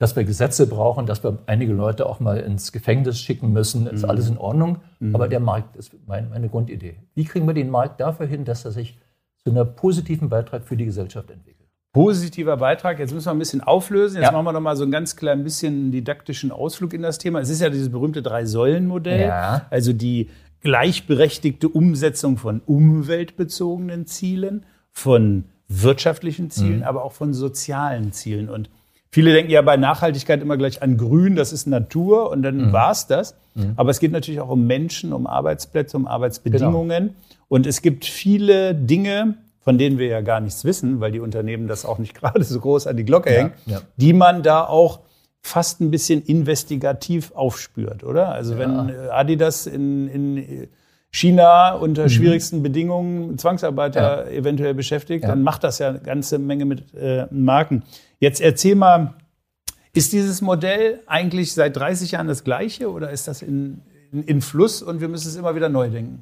dass 0.03 0.17
wir 0.17 0.25
Gesetze 0.25 0.67
brauchen, 0.67 1.05
dass 1.05 1.23
wir 1.23 1.37
einige 1.45 1.71
Leute 1.71 2.07
auch 2.07 2.19
mal 2.19 2.37
ins 2.37 2.73
Gefängnis 2.73 3.21
schicken 3.21 3.53
müssen, 3.53 3.87
ist 3.87 4.03
mhm. 4.03 4.09
alles 4.09 4.27
in 4.27 4.37
Ordnung. 4.37 4.79
Mhm. 4.99 5.15
Aber 5.15 5.29
der 5.29 5.39
Markt 5.39 5.77
ist 5.77 5.93
mein, 6.05 6.29
meine 6.29 6.49
Grundidee. 6.49 6.97
Wie 7.15 7.23
kriegen 7.23 7.47
wir 7.47 7.53
den 7.53 7.69
Markt 7.69 8.01
dafür 8.01 8.25
hin, 8.25 8.43
dass 8.43 8.65
er 8.65 8.71
sich 8.71 8.97
zu 9.45 9.51
einer 9.51 9.63
positiven 9.63 10.27
Beitrag 10.27 10.65
für 10.65 10.75
die 10.75 10.83
Gesellschaft 10.83 11.31
entwickelt? 11.31 11.69
Positiver 11.93 12.57
Beitrag. 12.57 12.99
Jetzt 12.99 13.13
müssen 13.13 13.27
wir 13.27 13.31
ein 13.31 13.39
bisschen 13.39 13.61
auflösen. 13.61 14.17
Jetzt 14.17 14.25
ja. 14.25 14.31
machen 14.33 14.43
wir 14.43 14.51
noch 14.51 14.59
mal 14.59 14.75
so 14.75 14.83
ein 14.83 14.91
ganz 14.91 15.15
klein 15.15 15.41
bisschen 15.45 15.93
didaktischen 15.93 16.51
Ausflug 16.51 16.93
in 16.93 17.01
das 17.01 17.17
Thema. 17.17 17.39
Es 17.39 17.49
ist 17.49 17.61
ja 17.61 17.69
dieses 17.69 17.89
berühmte 17.89 18.21
Drei-Säulen-Modell. 18.21 19.27
Ja. 19.27 19.67
Also 19.69 19.93
die 19.93 20.29
gleichberechtigte 20.59 21.69
Umsetzung 21.69 22.35
von 22.35 22.59
umweltbezogenen 22.65 24.05
Zielen, 24.05 24.65
von 24.91 25.45
wirtschaftlichen 25.69 26.49
Zielen, 26.49 26.79
mhm. 26.79 26.83
aber 26.83 27.05
auch 27.05 27.13
von 27.13 27.33
sozialen 27.33 28.11
Zielen. 28.11 28.49
Und 28.49 28.69
Viele 29.13 29.31
denken 29.31 29.51
ja 29.51 29.61
bei 29.61 29.77
Nachhaltigkeit 29.77 30.41
immer 30.41 30.57
gleich 30.57 30.81
an 30.81 30.97
Grün, 30.97 31.35
das 31.35 31.53
ist 31.53 31.67
Natur 31.67 32.31
und 32.31 32.41
dann 32.41 32.57
mhm. 32.57 32.73
war's 32.73 33.05
das. 33.05 33.35
Mhm. 33.53 33.73
Aber 33.75 33.91
es 33.91 33.99
geht 33.99 34.11
natürlich 34.11 34.41
auch 34.41 34.49
um 34.49 34.65
Menschen, 34.65 35.13
um 35.13 35.27
Arbeitsplätze, 35.27 35.95
um 35.95 36.07
Arbeitsbedingungen. 36.07 37.09
Genau. 37.09 37.13
Und 37.47 37.67
es 37.67 37.83
gibt 37.83 38.05
viele 38.05 38.73
Dinge, 38.73 39.35
von 39.59 39.77
denen 39.77 39.99
wir 39.99 40.07
ja 40.07 40.21
gar 40.21 40.39
nichts 40.39 40.65
wissen, 40.65 40.99
weil 40.99 41.11
die 41.11 41.19
Unternehmen 41.19 41.67
das 41.67 41.85
auch 41.85 41.99
nicht 41.99 42.15
gerade 42.19 42.43
so 42.43 42.59
groß 42.59 42.87
an 42.87 42.97
die 42.97 43.05
Glocke 43.05 43.29
ja, 43.29 43.37
hängen, 43.37 43.51
ja. 43.67 43.81
die 43.97 44.13
man 44.13 44.41
da 44.41 44.65
auch 44.65 45.01
fast 45.41 45.79
ein 45.79 45.91
bisschen 45.91 46.23
investigativ 46.23 47.33
aufspürt, 47.35 48.03
oder? 48.03 48.29
Also 48.29 48.53
ja. 48.55 48.59
wenn 48.61 48.89
äh, 48.89 49.09
Adidas 49.11 49.67
in, 49.67 50.07
in 50.07 50.67
China 51.11 51.73
unter 51.73 52.05
mhm. 52.05 52.09
schwierigsten 52.09 52.63
Bedingungen 52.63 53.37
Zwangsarbeiter 53.37 54.31
eventuell 54.31 54.73
beschäftigt, 54.73 55.25
dann 55.25 55.43
macht 55.43 55.63
das 55.63 55.77
ja 55.77 55.89
eine 55.89 55.99
ganze 55.99 56.39
Menge 56.39 56.65
mit 56.65 56.95
äh, 56.95 57.27
Marken. 57.29 57.83
Jetzt 58.23 58.39
erzähl 58.39 58.75
mal, 58.75 59.15
ist 59.91 60.13
dieses 60.13 60.41
Modell 60.41 61.01
eigentlich 61.07 61.51
seit 61.51 61.75
30 61.75 62.11
Jahren 62.11 62.29
das 62.29 62.45
gleiche 62.45 62.89
oder 62.89 63.09
ist 63.09 63.27
das 63.27 63.41
in, 63.41 63.81
in, 64.13 64.23
in, 64.23 64.41
Fluss 64.41 64.81
und 64.81 65.01
wir 65.01 65.09
müssen 65.09 65.27
es 65.27 65.35
immer 65.35 65.55
wieder 65.55 65.67
neu 65.67 65.89
denken? 65.89 66.21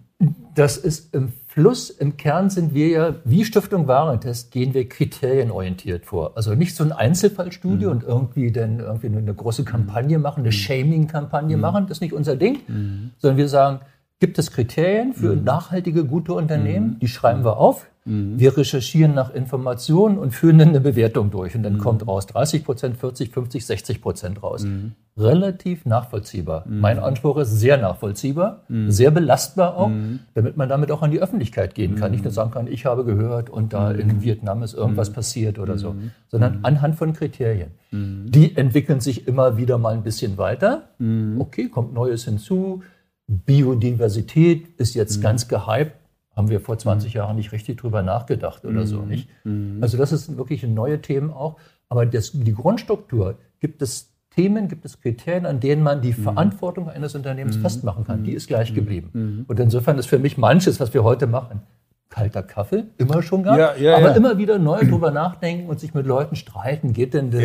Das 0.55 0.77
ist 0.77 1.13
im 1.13 1.31
Fluss. 1.45 1.91
Im 1.91 2.17
Kern 2.17 2.49
sind 2.49 2.73
wir 2.73 2.87
ja, 2.87 3.15
wie 3.23 3.45
Stiftung 3.45 3.85
Warentest, 3.85 4.49
gehen 4.49 4.73
wir 4.73 4.89
kriterienorientiert 4.89 6.07
vor. 6.07 6.31
Also 6.33 6.55
nicht 6.55 6.75
so 6.75 6.83
ein 6.83 6.91
Einzelfallstudie 6.91 7.85
mhm. 7.85 7.91
und 7.91 8.03
irgendwie 8.03 8.51
dann 8.51 8.79
irgendwie 8.79 9.05
eine 9.05 9.35
große 9.35 9.63
Kampagne 9.63 10.17
machen, 10.17 10.39
eine 10.39 10.47
mhm. 10.47 10.53
Shaming-Kampagne 10.53 11.55
mhm. 11.55 11.61
machen. 11.61 11.85
Das 11.85 11.97
ist 11.97 12.01
nicht 12.01 12.13
unser 12.13 12.35
Ding, 12.35 12.61
mhm. 12.67 13.11
sondern 13.19 13.37
wir 13.37 13.47
sagen, 13.47 13.81
gibt 14.21 14.37
es 14.37 14.51
Kriterien 14.51 15.13
für 15.13 15.35
mhm. 15.35 15.43
nachhaltige, 15.43 16.05
gute 16.05 16.33
Unternehmen. 16.33 16.91
Mhm. 16.91 16.99
Die 16.99 17.07
schreiben 17.07 17.43
wir 17.43 17.57
auf. 17.57 17.87
Mhm. 18.05 18.39
Wir 18.39 18.55
recherchieren 18.55 19.15
nach 19.15 19.33
Informationen 19.33 20.19
und 20.19 20.31
führen 20.31 20.59
dann 20.59 20.69
eine 20.69 20.79
Bewertung 20.79 21.31
durch. 21.31 21.55
Und 21.55 21.63
dann 21.63 21.73
mhm. 21.73 21.79
kommt 21.79 22.07
raus 22.07 22.27
30 22.27 22.63
Prozent, 22.63 22.97
40, 22.97 23.31
50, 23.31 23.65
60 23.65 24.01
Prozent 24.01 24.43
raus. 24.43 24.63
Mhm. 24.63 24.91
Relativ 25.17 25.85
nachvollziehbar. 25.85 26.65
Mhm. 26.67 26.79
Mein 26.79 26.99
Anspruch 26.99 27.37
ist 27.37 27.59
sehr 27.59 27.77
nachvollziehbar, 27.77 28.63
sehr 28.87 29.11
belastbar 29.11 29.75
auch, 29.75 29.91
damit 30.35 30.55
man 30.55 30.69
damit 30.69 30.89
auch 30.89 31.01
an 31.01 31.11
die 31.11 31.21
Öffentlichkeit 31.21 31.75
gehen 31.75 31.95
kann. 31.95 32.11
Nicht 32.11 32.23
nur 32.23 32.31
sagen 32.31 32.51
kann, 32.51 32.67
ich 32.67 32.85
habe 32.85 33.03
gehört 33.03 33.49
und 33.49 33.73
da 33.73 33.91
in 33.91 34.21
Vietnam 34.21 34.63
ist 34.63 34.73
irgendwas 34.73 35.11
passiert 35.11 35.59
oder 35.59 35.77
so, 35.77 35.95
sondern 36.29 36.59
anhand 36.63 36.95
von 36.95 37.11
Kriterien. 37.11 37.71
Die 37.91 38.55
entwickeln 38.55 39.01
sich 39.01 39.27
immer 39.27 39.57
wieder 39.57 39.77
mal 39.77 39.93
ein 39.93 40.03
bisschen 40.03 40.37
weiter. 40.37 40.83
Okay, 41.37 41.67
kommt 41.67 41.93
Neues 41.93 42.23
hinzu. 42.23 42.81
Biodiversität 43.31 44.67
ist 44.77 44.93
jetzt 44.95 45.21
ganz 45.21 45.47
gehypt 45.47 45.95
haben 46.35 46.49
wir 46.49 46.61
vor 46.61 46.77
20 46.77 47.13
mhm. 47.13 47.17
Jahren 47.17 47.35
nicht 47.35 47.51
richtig 47.51 47.77
drüber 47.77 48.03
nachgedacht 48.03 48.65
oder 48.65 48.85
so, 48.85 49.01
mhm. 49.01 49.07
nicht? 49.07 49.29
Mhm. 49.43 49.79
Also 49.81 49.97
das 49.97 50.11
ist 50.11 50.37
wirklich 50.37 50.63
neue 50.63 51.01
Themen 51.01 51.29
auch. 51.31 51.57
Aber 51.89 52.05
das, 52.05 52.31
die 52.31 52.53
Grundstruktur, 52.53 53.35
gibt 53.59 53.81
es 53.81 54.13
Themen, 54.29 54.69
gibt 54.69 54.85
es 54.85 55.01
Kriterien, 55.01 55.45
an 55.45 55.59
denen 55.59 55.83
man 55.83 56.01
die 56.01 56.13
Verantwortung 56.13 56.89
eines 56.89 57.15
Unternehmens 57.15 57.57
festmachen 57.57 58.05
kann. 58.05 58.23
Die 58.23 58.31
ist 58.31 58.47
gleich 58.47 58.73
geblieben. 58.73 59.45
Und 59.45 59.59
insofern 59.59 59.97
ist 59.99 60.05
für 60.05 60.19
mich 60.19 60.37
manches, 60.37 60.79
was 60.79 60.93
wir 60.93 61.03
heute 61.03 61.27
machen, 61.27 61.63
kalter 62.07 62.41
Kaffee, 62.41 62.85
immer 62.97 63.21
schon 63.23 63.43
gab, 63.43 63.57
ja, 63.57 63.75
ja, 63.75 63.97
aber 63.97 64.11
ja. 64.11 64.15
immer 64.15 64.37
wieder 64.37 64.57
neu 64.57 64.85
drüber 64.85 65.11
nachdenken 65.11 65.69
und 65.69 65.81
sich 65.81 65.93
mit 65.93 66.05
Leuten 66.05 66.37
streiten. 66.37 66.93
Geht 66.93 67.13
denn 67.13 67.29
das? 67.29 67.43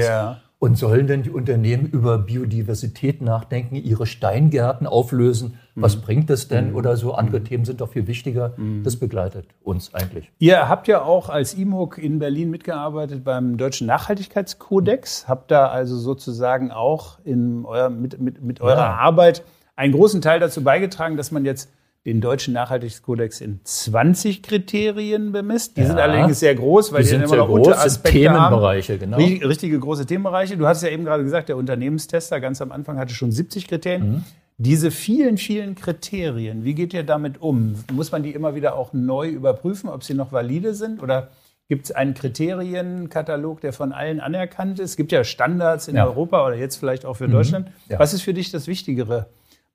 Und 0.58 0.78
sollen 0.78 1.06
denn 1.06 1.22
die 1.22 1.30
Unternehmen 1.30 1.86
über 1.86 2.16
Biodiversität 2.16 3.20
nachdenken, 3.20 3.76
ihre 3.76 4.06
Steingärten 4.06 4.86
auflösen? 4.86 5.58
Was 5.74 5.96
mhm. 5.96 6.00
bringt 6.00 6.30
es 6.30 6.48
denn? 6.48 6.70
Mhm. 6.70 6.76
Oder 6.76 6.96
so 6.96 7.12
andere 7.12 7.40
mhm. 7.40 7.44
Themen 7.44 7.64
sind 7.66 7.82
doch 7.82 7.90
viel 7.90 8.06
wichtiger. 8.06 8.54
Mhm. 8.56 8.82
Das 8.82 8.96
begleitet 8.96 9.48
uns 9.62 9.92
eigentlich. 9.92 10.32
Ihr 10.38 10.66
habt 10.66 10.88
ja 10.88 11.02
auch 11.02 11.28
als 11.28 11.52
IMOG 11.52 11.98
in 11.98 12.18
Berlin 12.18 12.48
mitgearbeitet 12.48 13.22
beim 13.22 13.58
Deutschen 13.58 13.86
Nachhaltigkeitskodex. 13.86 15.28
Habt 15.28 15.50
da 15.50 15.66
also 15.68 15.98
sozusagen 15.98 16.70
auch 16.70 17.18
in 17.22 17.66
euer, 17.66 17.90
mit, 17.90 18.18
mit, 18.18 18.42
mit 18.42 18.62
eurer 18.62 18.76
ja. 18.76 18.96
Arbeit 18.96 19.44
einen 19.76 19.92
großen 19.92 20.22
Teil 20.22 20.40
dazu 20.40 20.64
beigetragen, 20.64 21.18
dass 21.18 21.30
man 21.30 21.44
jetzt 21.44 21.70
den 22.06 22.20
deutschen 22.20 22.54
Nachhaltigkeitskodex 22.54 23.40
in 23.40 23.60
20 23.64 24.44
Kriterien 24.44 25.32
bemisst. 25.32 25.76
Die 25.76 25.80
ja. 25.80 25.88
sind 25.88 25.98
allerdings 25.98 26.38
sehr 26.38 26.54
groß, 26.54 26.92
weil 26.92 27.02
die, 27.02 27.10
die 27.10 27.16
immer 27.16 27.36
noch 27.36 27.48
groß, 27.48 27.66
Unteraspekte 27.66 28.18
Themenbereiche, 28.20 28.92
haben. 28.92 29.00
genau. 29.00 29.16
Richtige 29.48 29.78
große 29.80 30.06
Themenbereiche. 30.06 30.56
Du 30.56 30.68
hast 30.68 30.84
ja 30.84 30.88
eben 30.88 31.04
gerade 31.04 31.24
gesagt, 31.24 31.48
der 31.48 31.56
Unternehmenstester 31.56 32.40
ganz 32.40 32.62
am 32.62 32.70
Anfang 32.70 32.96
hatte 32.96 33.12
schon 33.12 33.32
70 33.32 33.66
Kriterien. 33.66 34.08
Mhm. 34.08 34.24
Diese 34.56 34.92
vielen, 34.92 35.36
vielen 35.36 35.74
Kriterien, 35.74 36.64
wie 36.64 36.74
geht 36.74 36.94
ihr 36.94 37.02
damit 37.02 37.42
um? 37.42 37.74
Muss 37.92 38.12
man 38.12 38.22
die 38.22 38.30
immer 38.30 38.54
wieder 38.54 38.76
auch 38.76 38.92
neu 38.92 39.28
überprüfen, 39.28 39.90
ob 39.90 40.04
sie 40.04 40.14
noch 40.14 40.30
valide 40.30 40.74
sind? 40.74 41.02
Oder 41.02 41.28
gibt 41.68 41.86
es 41.86 41.92
einen 41.92 42.14
Kriterienkatalog, 42.14 43.60
der 43.60 43.72
von 43.72 43.92
allen 43.92 44.20
anerkannt 44.20 44.78
ist? 44.78 44.90
Es 44.90 44.96
gibt 44.96 45.10
ja 45.10 45.24
Standards 45.24 45.88
in 45.88 45.96
ja. 45.96 46.06
Europa 46.06 46.46
oder 46.46 46.54
jetzt 46.54 46.76
vielleicht 46.76 47.04
auch 47.04 47.14
für 47.14 47.26
mhm. 47.26 47.32
Deutschland. 47.32 47.68
Ja. 47.88 47.98
Was 47.98 48.14
ist 48.14 48.22
für 48.22 48.32
dich 48.32 48.52
das 48.52 48.68
Wichtigere? 48.68 49.26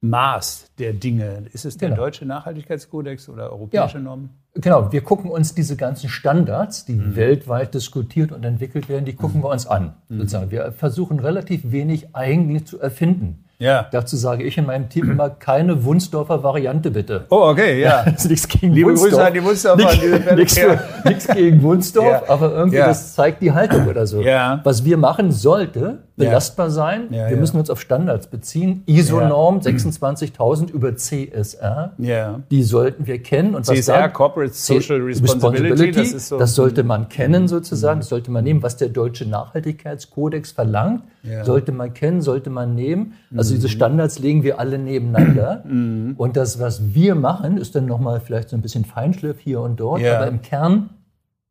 Maß 0.01 0.71
der 0.79 0.93
Dinge? 0.93 1.45
Ist 1.53 1.65
es 1.65 1.77
der 1.77 1.89
genau. 1.89 2.01
deutsche 2.01 2.25
Nachhaltigkeitskodex 2.25 3.29
oder 3.29 3.51
europäische 3.51 3.97
ja. 3.97 4.03
Normen? 4.03 4.29
Genau, 4.55 4.91
wir 4.91 5.01
gucken 5.01 5.29
uns 5.31 5.53
diese 5.53 5.77
ganzen 5.77 6.09
Standards, 6.09 6.85
die 6.85 6.95
mhm. 6.95 7.15
weltweit 7.15 7.73
diskutiert 7.73 8.31
und 8.31 8.43
entwickelt 8.43 8.89
werden, 8.89 9.05
die 9.05 9.13
gucken 9.13 9.39
mhm. 9.39 9.43
wir 9.43 9.49
uns 9.49 9.67
an. 9.67 9.93
Mhm. 10.09 10.17
Sozusagen. 10.17 10.51
Wir 10.51 10.71
versuchen 10.73 11.19
relativ 11.19 11.71
wenig 11.71 12.15
eigentlich 12.15 12.65
zu 12.65 12.79
erfinden. 12.79 13.45
Ja. 13.61 13.87
Dazu 13.91 14.17
sage 14.17 14.43
ich 14.43 14.57
in 14.57 14.65
meinem 14.65 14.89
Team 14.89 15.11
immer 15.11 15.29
keine 15.29 15.83
Wunsdorfer 15.83 16.41
Variante 16.41 16.89
bitte. 16.89 17.25
Oh, 17.29 17.49
okay, 17.49 17.79
ja. 17.79 18.03
ja 18.05 18.11
nichts 18.27 18.47
gegen 18.47 18.73
Liebe 18.73 18.89
Wunsdorf. 18.89 19.11
Grüße 19.11 19.25
an 19.25 19.33
die 19.33 19.43
Wunsdorfer. 19.43 20.35
Nichts, 20.35 20.59
nichts, 21.05 21.27
gegen 21.27 21.61
Wunsdorf, 21.61 22.05
ja. 22.05 22.23
aber 22.27 22.53
irgendwie 22.53 22.77
ja. 22.77 22.87
das 22.87 23.13
zeigt 23.13 23.41
die 23.41 23.51
Haltung 23.51 23.87
oder 23.87 24.07
so. 24.07 24.21
Ja. 24.21 24.61
Was 24.63 24.83
wir 24.83 24.97
machen 24.97 25.31
sollte, 25.31 25.99
belastbar 26.15 26.69
sein. 26.69 27.07
Ja, 27.09 27.25
wir 27.27 27.35
ja. 27.35 27.37
müssen 27.37 27.57
uns 27.57 27.69
auf 27.69 27.79
Standards 27.81 28.27
beziehen. 28.27 28.83
ISO-Norm 28.85 29.61
ja. 29.63 29.71
26.000 29.71 30.71
über 30.71 30.95
CSR. 30.95 31.93
Ja. 31.97 32.39
Die 32.49 32.63
sollten 32.63 33.05
wir 33.07 33.21
kennen. 33.21 33.55
Und 33.55 33.65
CSR, 33.65 34.01
dann, 34.01 34.13
Corporate 34.13 34.53
Social 34.53 35.01
Responsibility, 35.01 35.67
Responsibility 35.67 36.13
das, 36.13 36.29
so 36.29 36.39
das, 36.39 36.55
sollte 36.55 36.83
man 36.83 37.09
kennen 37.09 37.47
sozusagen. 37.47 37.99
Das 37.99 38.09
sollte 38.09 38.31
man 38.31 38.43
nehmen, 38.43 38.63
was 38.63 38.77
der 38.77 38.89
deutsche 38.89 39.25
Nachhaltigkeitskodex 39.25 40.51
verlangt. 40.51 41.03
Sollte 41.43 41.71
man 41.71 41.93
kennen, 41.93 42.21
sollte 42.21 42.49
man 42.49 42.73
nehmen. 42.73 43.13
Also 43.35 43.50
diese 43.51 43.67
mhm. 43.67 43.71
Standards 43.71 44.19
legen 44.19 44.43
wir 44.43 44.59
alle 44.59 44.77
nebeneinander. 44.77 45.63
Mhm. 45.71 46.15
Und 46.17 46.37
das, 46.37 46.59
was 46.59 46.93
wir 46.93 47.15
machen, 47.15 47.57
ist 47.57 47.75
dann 47.75 47.85
nochmal 47.85 48.19
vielleicht 48.19 48.49
so 48.49 48.55
ein 48.55 48.61
bisschen 48.61 48.83
Feinschliff 48.83 49.39
hier 49.39 49.61
und 49.61 49.79
dort. 49.79 50.03
Aber 50.03 50.27
im 50.27 50.41
Kern, 50.41 50.89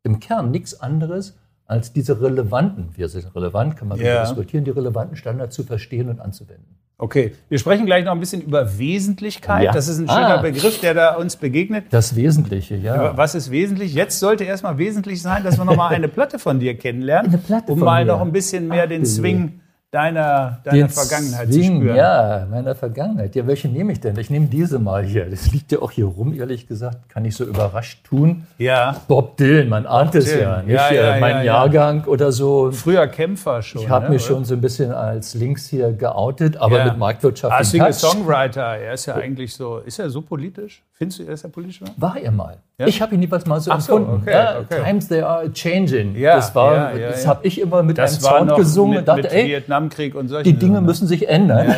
im 0.03 0.19
Kern 0.19 0.51
nichts 0.51 0.79
anderes 0.79 1.37
als 1.65 1.93
diese 1.93 2.21
relevanten, 2.21 2.89
wir 2.95 3.07
sind 3.07 3.33
relevant, 3.33 3.77
kann 3.77 3.87
man 3.87 3.99
ja. 3.99 4.21
diskutieren, 4.21 4.65
die 4.65 4.71
relevanten 4.71 5.15
Standards 5.15 5.55
zu 5.55 5.63
verstehen 5.63 6.09
und 6.09 6.19
anzuwenden. 6.19 6.75
Okay, 6.97 7.33
wir 7.49 7.57
sprechen 7.57 7.87
gleich 7.87 8.05
noch 8.05 8.11
ein 8.11 8.19
bisschen 8.19 8.41
über 8.43 8.77
Wesentlichkeit. 8.77 9.63
Ja. 9.63 9.71
Das 9.71 9.87
ist 9.87 9.97
ein 9.97 10.07
schöner 10.07 10.37
ah. 10.37 10.41
Begriff, 10.41 10.81
der 10.81 10.93
da 10.93 11.15
uns 11.15 11.35
begegnet. 11.35 11.85
Das 11.89 12.15
Wesentliche, 12.15 12.75
ja. 12.75 13.17
Was 13.17 13.33
ist 13.33 13.49
wesentlich? 13.49 13.95
Jetzt 13.95 14.19
sollte 14.19 14.43
erstmal 14.43 14.77
wesentlich 14.77 15.19
sein, 15.21 15.43
dass 15.43 15.57
wir 15.57 15.65
noch 15.65 15.75
mal 15.75 15.87
eine 15.87 16.09
Platte 16.09 16.37
von 16.37 16.59
dir 16.59 16.77
kennenlernen, 16.77 17.31
eine 17.31 17.41
Platte 17.41 17.71
um 17.71 17.79
mal 17.79 18.05
mir. 18.05 18.11
noch 18.11 18.21
ein 18.21 18.31
bisschen 18.31 18.67
mehr 18.67 18.83
Ach, 18.83 18.89
den 18.89 19.05
Swing 19.05 19.61
deiner, 19.91 20.59
deiner 20.63 20.87
Vergangenheit 20.87 21.51
Swing, 21.51 21.63
zu 21.63 21.81
spüren. 21.81 21.95
Ja, 21.97 22.47
meiner 22.49 22.75
Vergangenheit. 22.75 23.35
Ja, 23.35 23.45
welche 23.45 23.67
nehme 23.67 23.91
ich 23.91 23.99
denn? 23.99 24.17
Ich 24.17 24.29
nehme 24.29 24.47
diese 24.47 24.79
mal 24.79 25.03
hier. 25.03 25.29
Das 25.29 25.51
liegt 25.51 25.71
ja 25.73 25.79
auch 25.79 25.91
hier 25.91 26.05
rum, 26.05 26.33
ehrlich 26.33 26.65
gesagt. 26.65 27.09
Kann 27.09 27.25
ich 27.25 27.35
so 27.35 27.43
überrascht 27.43 28.05
tun. 28.05 28.47
Ja. 28.57 28.95
Bob 29.09 29.35
Dylan, 29.35 29.67
man 29.67 29.85
ahnt 29.85 30.13
Bob 30.13 30.21
es 30.21 30.31
Dylan. 30.31 30.67
ja. 30.69 30.87
Nicht 30.89 30.97
ja, 30.97 31.13
ja, 31.13 31.19
mein 31.19 31.37
ja, 31.37 31.43
Jahrgang 31.43 32.05
oder 32.05 32.31
so. 32.31 32.71
Früher 32.71 33.05
Kämpfer 33.07 33.61
schon. 33.61 33.81
Ich 33.81 33.89
habe 33.89 34.05
ne, 34.05 34.11
mich 34.11 34.21
oder? 34.23 34.35
schon 34.35 34.45
so 34.45 34.53
ein 34.53 34.61
bisschen 34.61 34.93
als 34.93 35.33
links 35.33 35.67
hier 35.67 35.91
geoutet, 35.91 36.55
aber 36.55 36.85
mit 36.85 36.97
Marktwirtschaft. 36.97 37.53
Ah, 37.53 37.63
Singer-Songwriter, 37.63 38.77
er 38.77 38.93
ist 38.93 39.07
ja 39.07 39.15
eigentlich 39.15 39.53
so, 39.53 39.79
ist 39.79 39.99
er 39.99 40.09
so 40.09 40.21
politisch? 40.21 40.83
Findest 40.93 41.19
du, 41.19 41.23
er 41.23 41.49
politisch? 41.49 41.81
War 41.97 42.15
er 42.17 42.31
mal. 42.31 42.57
Ich 42.77 43.01
habe 43.01 43.13
ihn 43.15 43.19
niemals 43.19 43.45
mal 43.45 43.59
so 43.59 43.71
Ach 43.71 43.75
empfunden. 43.75 44.23
So, 44.23 44.31
okay, 44.31 44.57
okay. 44.59 44.83
Times 44.83 45.07
they 45.07 45.21
are 45.21 45.51
changing. 45.51 46.15
Ja, 46.15 46.35
das 46.35 46.53
war, 46.55 46.93
das 46.93 47.27
habe 47.27 47.45
ich 47.45 47.59
immer 47.59 47.83
mit 47.83 47.97
das 47.97 48.23
einem 48.23 48.47
Sound 48.47 48.55
gesungen 48.55 48.99
und 48.99 49.07
dachte, 49.07 49.23
mit 49.23 49.33
ey, 49.33 49.63
Vietnamkrieg 49.81 50.15
und 50.15 50.27
solche 50.27 50.51
die 50.51 50.57
Dinge 50.57 50.75
Dinge 50.75 50.81
müssen 50.81 51.07
sich 51.07 51.27
ändern. 51.27 51.73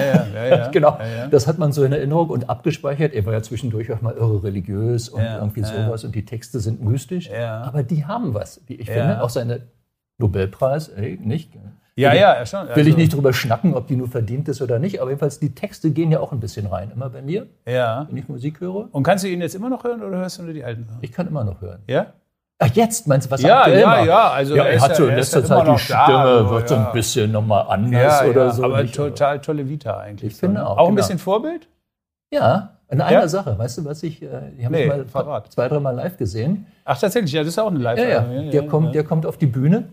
genau. 0.71 0.97
Das 1.31 1.47
hat 1.47 1.57
man 1.57 1.71
so 1.71 1.83
in 1.83 1.91
Erinnerung 1.91 2.29
und 2.29 2.49
abgespeichert. 2.49 3.13
Er 3.13 3.25
war 3.25 3.33
ja 3.33 3.41
zwischendurch 3.41 3.91
auch 3.91 4.01
mal 4.01 4.13
irre 4.13 4.43
religiös 4.43 5.09
und 5.09 5.21
irgendwie 5.23 5.63
sowas 5.63 6.03
und 6.03 6.15
die 6.15 6.25
Texte 6.25 6.59
sind 6.59 6.83
mystisch. 6.83 7.31
Aber 7.31 7.83
die 7.83 8.05
haben 8.05 8.33
was, 8.33 8.61
wie 8.67 8.75
ich 8.75 8.89
finde. 8.89 9.21
Auch 9.21 9.29
seine 9.29 9.61
Nobelpreis, 10.17 10.89
ey, 10.89 11.19
nicht? 11.21 11.51
Ja, 11.95 12.11
will 12.11 12.19
ja, 12.19 12.45
schon. 12.45 12.61
Also, 12.61 12.75
will 12.75 12.87
ich 12.87 12.97
nicht 12.97 13.13
drüber 13.13 13.33
schnacken, 13.33 13.75
ob 13.75 13.87
die 13.87 13.95
nur 13.95 14.07
verdient 14.07 14.47
ist 14.47 14.61
oder 14.61 14.79
nicht, 14.79 14.99
aber 14.99 15.11
jedenfalls 15.11 15.39
die 15.39 15.53
Texte 15.53 15.91
gehen 15.91 16.11
ja 16.11 16.19
auch 16.19 16.31
ein 16.31 16.39
bisschen 16.39 16.65
rein, 16.65 16.89
immer 16.91 17.09
bei 17.09 17.21
mir, 17.21 17.47
ja. 17.67 18.07
wenn 18.09 18.17
ich 18.17 18.27
Musik 18.27 18.61
höre. 18.61 18.89
Und 18.91 19.03
kannst 19.03 19.23
du 19.23 19.27
ihn 19.27 19.41
jetzt 19.41 19.53
immer 19.53 19.69
noch 19.69 19.83
hören 19.83 20.01
oder 20.01 20.17
hörst 20.17 20.39
du 20.39 20.43
nur 20.43 20.53
die 20.53 20.63
alten? 20.63 20.87
Ich 21.01 21.11
kann 21.11 21.27
immer 21.27 21.43
noch 21.43 21.61
hören. 21.61 21.83
Ja? 21.87 22.13
Ach, 22.59 22.69
jetzt 22.73 23.07
meinst 23.07 23.27
du, 23.27 23.31
was 23.31 23.41
ja, 23.41 23.67
ja, 23.67 23.87
war? 23.87 24.05
ja, 24.05 24.29
also 24.29 24.55
ja, 24.55 24.63
er 24.65 24.79
hat 24.79 24.95
so 24.95 25.07
in 25.07 25.15
letzter 25.15 25.43
Zeit 25.43 25.67
die 25.67 25.79
Stimme 25.79 25.97
da, 25.97 26.49
wird 26.49 26.69
so 26.69 26.75
ein 26.75 26.91
bisschen 26.93 27.31
nochmal 27.31 27.65
anders 27.67 28.21
ja, 28.21 28.29
oder 28.29 28.51
so. 28.51 28.63
Aber 28.63 28.81
nicht, 28.81 28.95
total 28.95 29.41
tolle 29.41 29.67
Vita 29.67 29.97
eigentlich. 29.97 30.33
Ich 30.33 30.39
finde 30.39 30.65
auch. 30.65 30.77
Auch 30.77 30.87
ein 30.87 30.95
genau. 30.95 30.95
bisschen 30.95 31.19
Vorbild? 31.19 31.67
Ja, 32.31 32.77
in 32.89 33.01
einer 33.01 33.21
ja? 33.21 33.27
Sache. 33.27 33.57
Weißt 33.57 33.79
du, 33.79 33.85
was 33.85 34.03
ich, 34.03 34.21
äh, 34.21 34.27
ich 34.57 34.65
habe 34.65 34.75
nee, 34.75 34.87
mal 34.87 35.05
verrat. 35.05 35.51
zwei, 35.51 35.67
dreimal 35.67 35.95
live 35.95 36.17
gesehen. 36.17 36.67
Ach, 36.85 36.97
tatsächlich, 36.97 37.31
ja, 37.33 37.41
das 37.41 37.49
ist 37.49 37.59
auch 37.59 37.67
eine 37.67 37.79
live 37.79 37.99
ja, 37.99 38.07
ja. 38.07 38.51
Der, 38.51 38.67
kommt, 38.67 38.93
der 38.95 39.03
kommt 39.03 39.25
auf 39.25 39.37
die 39.37 39.47
Bühne 39.47 39.89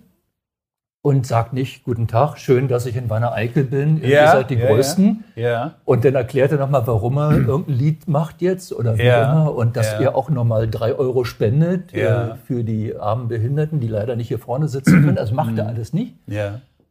und 1.02 1.26
sagt 1.26 1.54
nicht, 1.54 1.84
guten 1.84 2.08
Tag, 2.08 2.36
schön, 2.38 2.68
dass 2.68 2.84
ich 2.84 2.94
in 2.94 3.08
Wanne 3.08 3.32
Eickel 3.32 3.64
bin, 3.64 4.02
ja, 4.02 4.08
ihr 4.08 4.32
seid 4.32 4.50
die 4.50 4.56
ja, 4.56 4.66
Größten. 4.66 5.24
Ja. 5.34 5.76
Und 5.84 6.04
dann 6.04 6.14
erklärt 6.14 6.52
er 6.52 6.58
nochmal, 6.58 6.86
warum 6.86 7.16
er 7.16 7.32
irgendein 7.46 7.74
Lied 7.74 8.08
macht 8.08 8.42
jetzt 8.42 8.72
oder 8.72 8.98
wie 8.98 9.02
immer 9.02 9.54
und 9.54 9.76
dass 9.76 9.94
er 9.94 10.14
auch 10.14 10.28
nochmal 10.28 10.68
drei 10.68 10.94
Euro 10.94 11.24
spendet 11.24 11.94
äh, 11.94 12.34
für 12.46 12.64
die 12.64 12.96
armen 12.96 13.28
Behinderten, 13.28 13.80
die 13.80 13.88
leider 13.88 14.14
nicht 14.14 14.28
hier 14.28 14.38
vorne 14.38 14.68
sitzen 14.68 15.02
können. 15.04 15.18
Also 15.18 15.34
macht 15.34 15.56
er 15.56 15.64
mhm. 15.64 15.70
alles 15.70 15.92
nicht, 15.94 16.16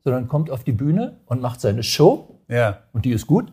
sondern 0.04 0.28
kommt 0.28 0.50
auf 0.50 0.64
die 0.64 0.72
Bühne 0.72 1.18
und 1.28 1.42
macht 1.42 1.62
seine 1.62 1.84
Show 1.84 2.40
und 2.94 3.06
die 3.06 3.12
ist 3.12 3.28
gut, 3.28 3.52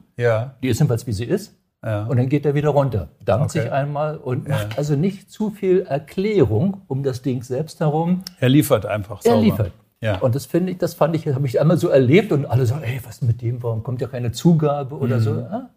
die 0.62 0.68
ist 0.68 0.78
jedenfalls 0.78 1.06
wie 1.06 1.12
sie 1.12 1.24
ist. 1.24 1.54
Und 1.82 2.16
dann 2.16 2.28
geht 2.28 2.44
er 2.46 2.54
wieder 2.54 2.70
runter, 2.70 3.10
dankt 3.24 3.50
okay. 3.50 3.60
sich 3.60 3.72
einmal 3.72 4.16
und 4.16 4.48
macht 4.48 4.76
also 4.76 4.96
nicht 4.96 5.30
zu 5.30 5.50
viel 5.50 5.82
Erklärung 5.82 6.80
um 6.88 7.04
das 7.04 7.22
Ding 7.22 7.42
selbst 7.42 7.78
herum. 7.78 8.22
Er 8.40 8.48
liefert 8.48 8.86
einfach. 8.86 9.22
Sauber. 9.22 9.36
Er 9.36 9.42
liefert. 9.42 9.72
Ja. 10.00 10.18
Und 10.18 10.34
das 10.34 10.46
finde 10.46 10.72
ich, 10.72 10.78
das 10.78 10.94
fand 10.94 11.16
ich, 11.16 11.26
habe 11.26 11.46
ich 11.46 11.60
einmal 11.60 11.78
so 11.78 11.88
erlebt 11.88 12.32
und 12.32 12.46
alle 12.46 12.66
sagen, 12.66 12.84
ey, 12.84 13.00
was 13.04 13.22
mit 13.22 13.40
dem, 13.42 13.62
warum 13.62 13.82
kommt 13.82 14.00
ja 14.00 14.08
keine 14.08 14.32
Zugabe 14.32 14.94
oder 14.96 15.16
mhm. 15.16 15.22
so. 15.22 15.34
Ja? 15.36 15.70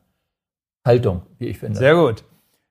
Haltung, 0.85 1.21
wie 1.37 1.47
ich 1.47 1.59
finde. 1.59 1.77
Sehr 1.77 1.95
gut. 1.95 2.23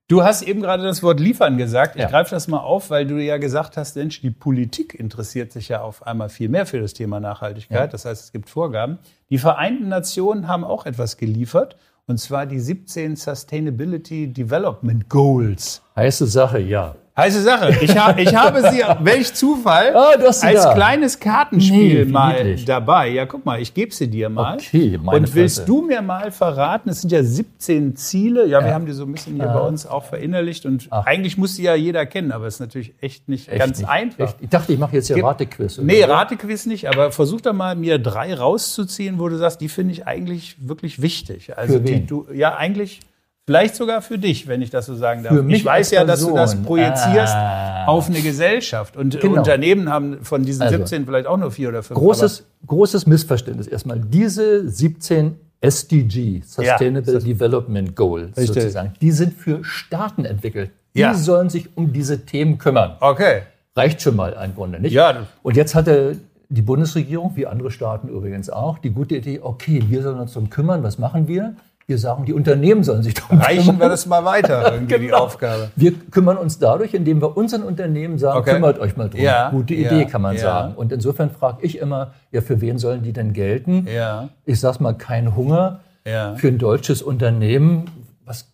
Du 0.08 0.22
hast 0.22 0.40
eben 0.40 0.62
gerade 0.62 0.82
das 0.84 1.02
Wort 1.02 1.20
liefern 1.20 1.58
gesagt. 1.58 1.96
Ich 1.96 2.02
ja. 2.02 2.08
greife 2.08 2.30
das 2.34 2.48
mal 2.48 2.60
auf, 2.60 2.88
weil 2.88 3.06
du 3.06 3.22
ja 3.22 3.36
gesagt 3.36 3.76
hast, 3.76 3.96
Mensch, 3.96 4.22
die 4.22 4.30
Politik 4.30 4.94
interessiert 4.94 5.52
sich 5.52 5.68
ja 5.68 5.82
auf 5.82 6.06
einmal 6.06 6.30
viel 6.30 6.48
mehr 6.48 6.64
für 6.64 6.80
das 6.80 6.94
Thema 6.94 7.20
Nachhaltigkeit. 7.20 7.78
Ja. 7.78 7.86
Das 7.86 8.06
heißt, 8.06 8.24
es 8.24 8.32
gibt 8.32 8.48
Vorgaben. 8.48 8.98
Die 9.28 9.36
Vereinten 9.36 9.88
Nationen 9.88 10.48
haben 10.48 10.64
auch 10.64 10.86
etwas 10.86 11.18
geliefert. 11.18 11.76
Und 12.06 12.16
zwar 12.16 12.46
die 12.46 12.58
17 12.58 13.16
Sustainability 13.16 14.32
Development 14.32 15.10
Goals. 15.10 15.82
Heiße 15.94 16.26
Sache, 16.26 16.58
ja. 16.58 16.96
Heiße 17.18 17.42
Sache. 17.42 17.76
Ich, 17.80 17.98
ha 17.98 18.16
ich 18.16 18.32
habe 18.32 18.70
sie, 18.70 18.80
welch 19.00 19.34
Zufall, 19.34 19.92
oh, 19.92 20.24
als 20.24 20.40
da. 20.40 20.72
kleines 20.72 21.18
Kartenspiel 21.18 22.04
nee, 22.04 22.12
mal 22.12 22.44
niedlich. 22.44 22.64
dabei. 22.64 23.08
Ja, 23.08 23.26
guck 23.26 23.44
mal, 23.44 23.60
ich 23.60 23.74
gebe 23.74 23.92
sie 23.92 24.06
dir 24.06 24.28
mal. 24.28 24.54
Okay, 24.54 24.96
meine 25.02 25.26
Und 25.26 25.34
willst 25.34 25.56
Fresse. 25.56 25.66
du 25.66 25.82
mir 25.82 26.00
mal 26.00 26.30
verraten, 26.30 26.90
es 26.90 27.00
sind 27.00 27.10
ja 27.10 27.24
17 27.24 27.96
Ziele. 27.96 28.46
Ja, 28.46 28.60
ja. 28.60 28.66
wir 28.66 28.72
haben 28.72 28.86
die 28.86 28.92
so 28.92 29.02
ein 29.02 29.10
bisschen 29.10 29.34
hier 29.34 29.46
ja. 29.46 29.52
bei 29.52 29.66
uns 29.66 29.84
auch 29.84 30.04
verinnerlicht. 30.04 30.64
Und 30.64 30.86
Ach. 30.90 31.06
eigentlich 31.06 31.36
muss 31.36 31.56
sie 31.56 31.64
ja 31.64 31.74
jeder 31.74 32.06
kennen, 32.06 32.30
aber 32.30 32.46
es 32.46 32.54
ist 32.54 32.60
natürlich 32.60 32.94
echt 33.00 33.28
nicht 33.28 33.48
echt 33.48 33.58
ganz 33.58 33.80
nicht. 33.80 33.88
einfach. 33.88 34.24
Echt? 34.26 34.36
Ich 34.40 34.48
dachte, 34.50 34.72
ich 34.72 34.78
mache 34.78 34.94
jetzt 34.94 35.08
hier 35.08 35.24
Ratequiz. 35.24 35.78
Nee, 35.78 36.04
Ratequiz 36.04 36.66
nicht, 36.66 36.88
aber 36.88 37.10
versuch 37.10 37.40
doch 37.40 37.52
mal, 37.52 37.74
mir 37.74 37.98
drei 37.98 38.32
rauszuziehen, 38.32 39.18
wo 39.18 39.28
du 39.28 39.38
sagst, 39.38 39.60
die 39.60 39.68
finde 39.68 39.92
ich 39.92 40.06
eigentlich 40.06 40.54
wirklich 40.60 41.02
wichtig. 41.02 41.58
Also 41.58 41.74
Für 41.74 41.84
wen? 41.84 42.00
Die, 42.02 42.06
du, 42.06 42.26
ja, 42.32 42.56
eigentlich 42.56 43.00
Vielleicht 43.48 43.76
sogar 43.76 44.02
für 44.02 44.18
dich, 44.18 44.46
wenn 44.46 44.60
ich 44.60 44.68
das 44.68 44.84
so 44.84 44.94
sagen 44.94 45.22
darf. 45.22 45.32
Für 45.32 45.42
mich 45.42 45.60
ich 45.60 45.64
weiß 45.64 45.92
ja, 45.92 46.04
dass 46.04 46.20
du 46.20 46.34
das 46.34 46.54
projizierst 46.54 47.32
ah. 47.34 47.86
auf 47.86 48.10
eine 48.10 48.20
Gesellschaft. 48.20 48.94
Und 48.94 49.18
genau. 49.18 49.38
Unternehmen 49.38 49.88
haben 49.88 50.22
von 50.22 50.44
diesen 50.44 50.64
also, 50.64 50.76
17 50.76 51.06
vielleicht 51.06 51.26
auch 51.26 51.38
nur 51.38 51.50
vier 51.50 51.70
oder 51.70 51.82
fünf. 51.82 51.98
Großes, 51.98 52.44
großes 52.66 53.06
Missverständnis 53.06 53.66
erstmal. 53.66 54.00
Diese 54.00 54.68
17 54.68 55.40
SDG, 55.62 56.42
Sustainable 56.44 57.14
ja, 57.14 57.20
Development 57.20 57.96
Goals 57.96 58.36
sozusagen, 58.36 58.92
die 59.00 59.12
sind 59.12 59.32
für 59.32 59.64
Staaten 59.64 60.26
entwickelt. 60.26 60.70
Die 60.94 61.00
ja. 61.00 61.14
sollen 61.14 61.48
sich 61.48 61.74
um 61.74 61.94
diese 61.94 62.26
Themen 62.26 62.58
kümmern. 62.58 62.96
Okay. 63.00 63.44
Reicht 63.74 64.02
schon 64.02 64.14
mal 64.14 64.36
ein 64.36 64.54
Grunde, 64.54 64.78
nicht? 64.78 64.92
Ja. 64.92 65.26
Und 65.42 65.56
jetzt 65.56 65.74
hatte 65.74 66.18
die 66.50 66.60
Bundesregierung, 66.60 67.32
wie 67.34 67.46
andere 67.46 67.70
Staaten 67.70 68.08
übrigens 68.08 68.50
auch, 68.50 68.76
die 68.76 68.90
gute 68.90 69.16
Idee, 69.16 69.40
okay, 69.42 69.82
wir 69.88 70.02
sollen 70.02 70.18
uns 70.18 70.34
darum 70.34 70.50
kümmern, 70.50 70.82
was 70.82 70.98
machen 70.98 71.28
wir? 71.28 71.54
Wir 71.88 71.96
sagen, 71.96 72.26
die 72.26 72.34
Unternehmen 72.34 72.84
sollen 72.84 73.02
sich 73.02 73.14
darum 73.14 73.38
Reichen 73.38 73.64
kümmern. 73.64 73.80
wir 73.80 73.88
das 73.88 74.04
mal 74.04 74.22
weiter, 74.22 74.72
irgendwie 74.74 74.96
genau. 74.96 75.06
die 75.06 75.12
Aufgabe. 75.14 75.70
Wir 75.74 75.94
kümmern 76.10 76.36
uns 76.36 76.58
dadurch, 76.58 76.92
indem 76.92 77.22
wir 77.22 77.34
unseren 77.34 77.62
Unternehmen 77.62 78.18
sagen, 78.18 78.40
okay. 78.40 78.52
kümmert 78.52 78.78
euch 78.78 78.98
mal 78.98 79.08
drum. 79.08 79.22
Ja, 79.22 79.48
Gute 79.48 79.74
ja, 79.74 79.90
Idee, 79.90 80.04
kann 80.04 80.20
man 80.20 80.34
ja. 80.34 80.42
sagen. 80.42 80.74
Und 80.74 80.92
insofern 80.92 81.30
frage 81.30 81.64
ich 81.64 81.78
immer, 81.78 82.12
ja, 82.30 82.42
für 82.42 82.60
wen 82.60 82.76
sollen 82.76 83.04
die 83.04 83.14
denn 83.14 83.32
gelten? 83.32 83.86
Ja. 83.90 84.28
Ich 84.44 84.60
sag's 84.60 84.80
mal, 84.80 84.92
kein 84.92 85.34
Hunger. 85.34 85.80
Ja. 86.04 86.34
Für 86.34 86.48
ein 86.48 86.58
deutsches 86.58 87.00
Unternehmen, 87.00 87.86
was 88.22 88.52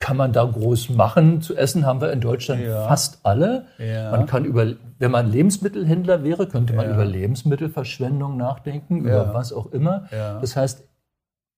kann 0.00 0.16
man 0.16 0.32
da 0.32 0.44
groß 0.44 0.88
machen? 0.88 1.42
Zu 1.42 1.56
essen 1.56 1.84
haben 1.84 2.00
wir 2.00 2.12
in 2.12 2.22
Deutschland 2.22 2.62
ja. 2.62 2.88
fast 2.88 3.18
alle. 3.24 3.66
Ja. 3.76 4.10
Man 4.10 4.24
kann 4.24 4.46
über, 4.46 4.68
wenn 4.98 5.10
man 5.10 5.30
Lebensmittelhändler 5.30 6.24
wäre, 6.24 6.46
könnte 6.46 6.72
man 6.72 6.86
ja. 6.86 6.94
über 6.94 7.04
Lebensmittelverschwendung 7.04 8.38
nachdenken, 8.38 9.00
über 9.00 9.34
was 9.34 9.52
auch 9.52 9.70
immer. 9.70 10.04
Das 10.40 10.56
heißt, 10.56 10.84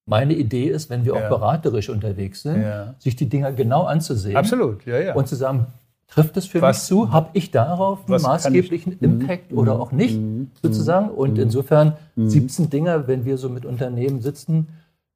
meine 0.06 0.34
Idee 0.34 0.68
ist, 0.68 0.88
wenn 0.88 1.04
wir 1.04 1.14
ja. 1.14 1.24
auch 1.24 1.28
beraterisch 1.28 1.90
unterwegs 1.90 2.42
sind, 2.42 2.62
ja. 2.62 2.94
sich 2.98 3.16
die 3.16 3.28
Dinger 3.28 3.52
genau 3.52 3.84
anzusehen. 3.84 4.36
Absolut, 4.36 4.86
ja, 4.86 4.98
ja. 4.98 5.14
Und 5.14 5.26
zu 5.26 5.34
sagen, 5.34 5.66
trifft 6.06 6.36
es 6.36 6.46
für 6.46 6.62
was, 6.62 6.78
mich 6.78 6.84
zu? 6.84 7.12
Habe 7.12 7.30
ich 7.32 7.50
darauf 7.50 8.08
einen 8.08 8.22
maßgeblichen 8.22 8.92
ich, 8.94 9.02
Impact 9.02 9.52
mm, 9.52 9.58
oder 9.58 9.78
auch 9.80 9.90
nicht, 9.90 10.18
mm, 10.18 10.52
sozusagen? 10.62 11.10
Und 11.10 11.34
mm, 11.34 11.40
insofern 11.40 11.94
17 12.16 12.70
Dinger, 12.70 13.08
wenn 13.08 13.24
wir 13.24 13.36
so 13.36 13.48
mit 13.48 13.66
Unternehmen 13.66 14.20
sitzen, 14.20 14.68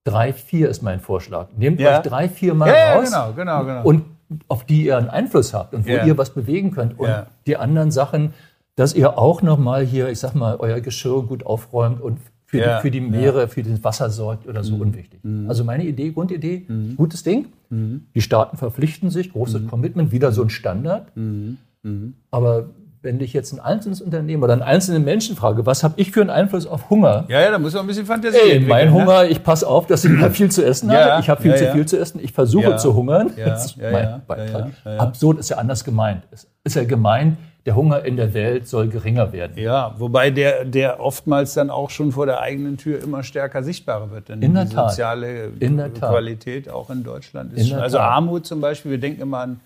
drei, 0.04 0.32
vier 0.32 0.68
ist 0.68 0.82
mein 0.82 0.98
Vorschlag. 0.98 1.48
Nehmt 1.56 1.80
ja. 1.80 1.98
euch 1.98 2.02
drei, 2.02 2.28
vier 2.28 2.54
Mal 2.54 2.68
ja, 2.68 2.94
raus. 2.94 3.10
Genau, 3.10 3.32
genau, 3.32 3.64
genau. 3.64 3.82
Und 3.84 4.04
auf 4.48 4.64
die 4.64 4.86
ihr 4.86 4.96
einen 4.96 5.08
Einfluss 5.08 5.54
habt 5.54 5.74
und 5.74 5.86
wo 5.86 5.90
ihr 5.90 6.18
was 6.18 6.30
bewegen 6.30 6.72
könnt. 6.72 6.98
Und 6.98 7.10
die 7.46 7.56
anderen 7.56 7.90
Sachen, 7.90 8.32
dass 8.76 8.94
ihr 8.94 9.18
auch 9.18 9.42
nochmal 9.42 9.84
hier, 9.84 10.08
ich 10.08 10.20
sag 10.20 10.34
mal, 10.34 10.56
euer 10.56 10.80
Geschirr 10.80 11.22
gut 11.24 11.44
aufräumt 11.44 12.00
und 12.00 12.18
für, 12.50 12.58
ja, 12.58 12.76
die, 12.76 12.82
für 12.82 12.90
die 12.90 13.00
Meere, 13.00 13.42
ja. 13.42 13.46
für 13.46 13.62
das 13.62 13.84
Wasser 13.84 14.10
sorgt 14.10 14.48
oder 14.48 14.64
so 14.64 14.74
mhm. 14.74 14.82
unwichtig. 14.82 15.20
Mhm. 15.22 15.48
Also 15.48 15.62
meine 15.62 15.84
Idee, 15.84 16.10
Grundidee, 16.10 16.64
mhm. 16.66 16.96
gutes 16.96 17.22
Ding. 17.22 17.46
Mhm. 17.68 18.06
Die 18.12 18.20
Staaten 18.20 18.56
verpflichten 18.56 19.08
sich, 19.10 19.32
großes 19.32 19.62
mhm. 19.62 19.68
Commitment, 19.68 20.10
wieder 20.10 20.32
so 20.32 20.42
ein 20.42 20.50
Standard. 20.50 21.12
Aber 22.32 22.66
wenn 23.02 23.20
ich 23.20 23.32
jetzt 23.32 23.52
ein 23.52 23.60
einzelnes 23.60 24.02
Unternehmen 24.02 24.42
oder 24.42 24.52
einen 24.52 24.62
einzelnen 24.62 25.04
Menschen 25.04 25.36
frage, 25.36 25.64
was 25.64 25.84
habe 25.84 25.94
ich 25.96 26.10
für 26.10 26.22
einen 26.22 26.30
Einfluss 26.30 26.66
auf 26.66 26.90
Hunger? 26.90 27.24
Ja, 27.28 27.40
ja, 27.40 27.52
da 27.52 27.58
muss 27.60 27.72
man 27.72 27.84
ein 27.84 27.86
bisschen 27.86 28.04
Fantasie 28.04 28.36
Ey, 28.36 28.60
mein 28.60 28.88
ne? 28.88 28.94
Hunger, 28.94 29.24
ich 29.26 29.42
passe 29.44 29.66
auf, 29.66 29.86
dass 29.86 30.04
ich 30.04 30.10
mal 30.10 30.30
viel 30.30 30.50
zu 30.50 30.64
essen 30.64 30.90
ja, 30.90 31.12
habe. 31.12 31.22
Ich 31.22 31.30
habe 31.30 31.40
viel 31.40 31.52
ja, 31.52 31.56
zu 31.56 31.72
viel 31.72 31.86
zu 31.86 31.98
essen. 31.98 32.20
Ich 32.20 32.32
versuche 32.32 32.76
zu 32.76 32.94
hungern. 32.94 33.30
das 33.36 33.66
ist 33.66 33.76
mein 33.78 34.22
Beitrag. 34.26 34.72
Absurd 34.98 35.38
ist 35.38 35.50
ja 35.50 35.58
anders 35.58 35.84
gemeint. 35.84 36.24
Es 36.32 36.48
ist 36.64 36.74
ja 36.74 36.82
gemeint, 36.82 37.38
der 37.66 37.76
Hunger 37.76 38.04
in 38.04 38.16
der 38.16 38.32
Welt 38.34 38.66
soll 38.68 38.88
geringer 38.88 39.32
werden. 39.32 39.56
Ja, 39.56 39.94
wobei 39.98 40.30
der, 40.30 40.64
der 40.64 41.00
oftmals 41.00 41.54
dann 41.54 41.70
auch 41.70 41.90
schon 41.90 42.12
vor 42.12 42.26
der 42.26 42.40
eigenen 42.40 42.78
Tür 42.78 43.02
immer 43.02 43.22
stärker 43.22 43.62
sichtbarer 43.62 44.10
wird. 44.10 44.28
Denn 44.28 44.40
in 44.40 44.54
der 44.54 44.64
die 44.64 44.74
Tat. 44.74 44.90
soziale 44.90 45.52
in 45.58 45.76
der 45.76 45.90
Qualität 45.90 46.66
Tat. 46.66 46.74
auch 46.74 46.90
in 46.90 47.02
Deutschland 47.02 47.52
ist 47.52 47.62
in 47.62 47.66
schon, 47.68 47.78
Also 47.78 47.98
Tat. 47.98 48.10
Armut 48.10 48.46
zum 48.46 48.60
Beispiel, 48.60 48.92
wir 48.92 48.98
denken 48.98 49.22
immer 49.22 49.38
an, 49.38 49.60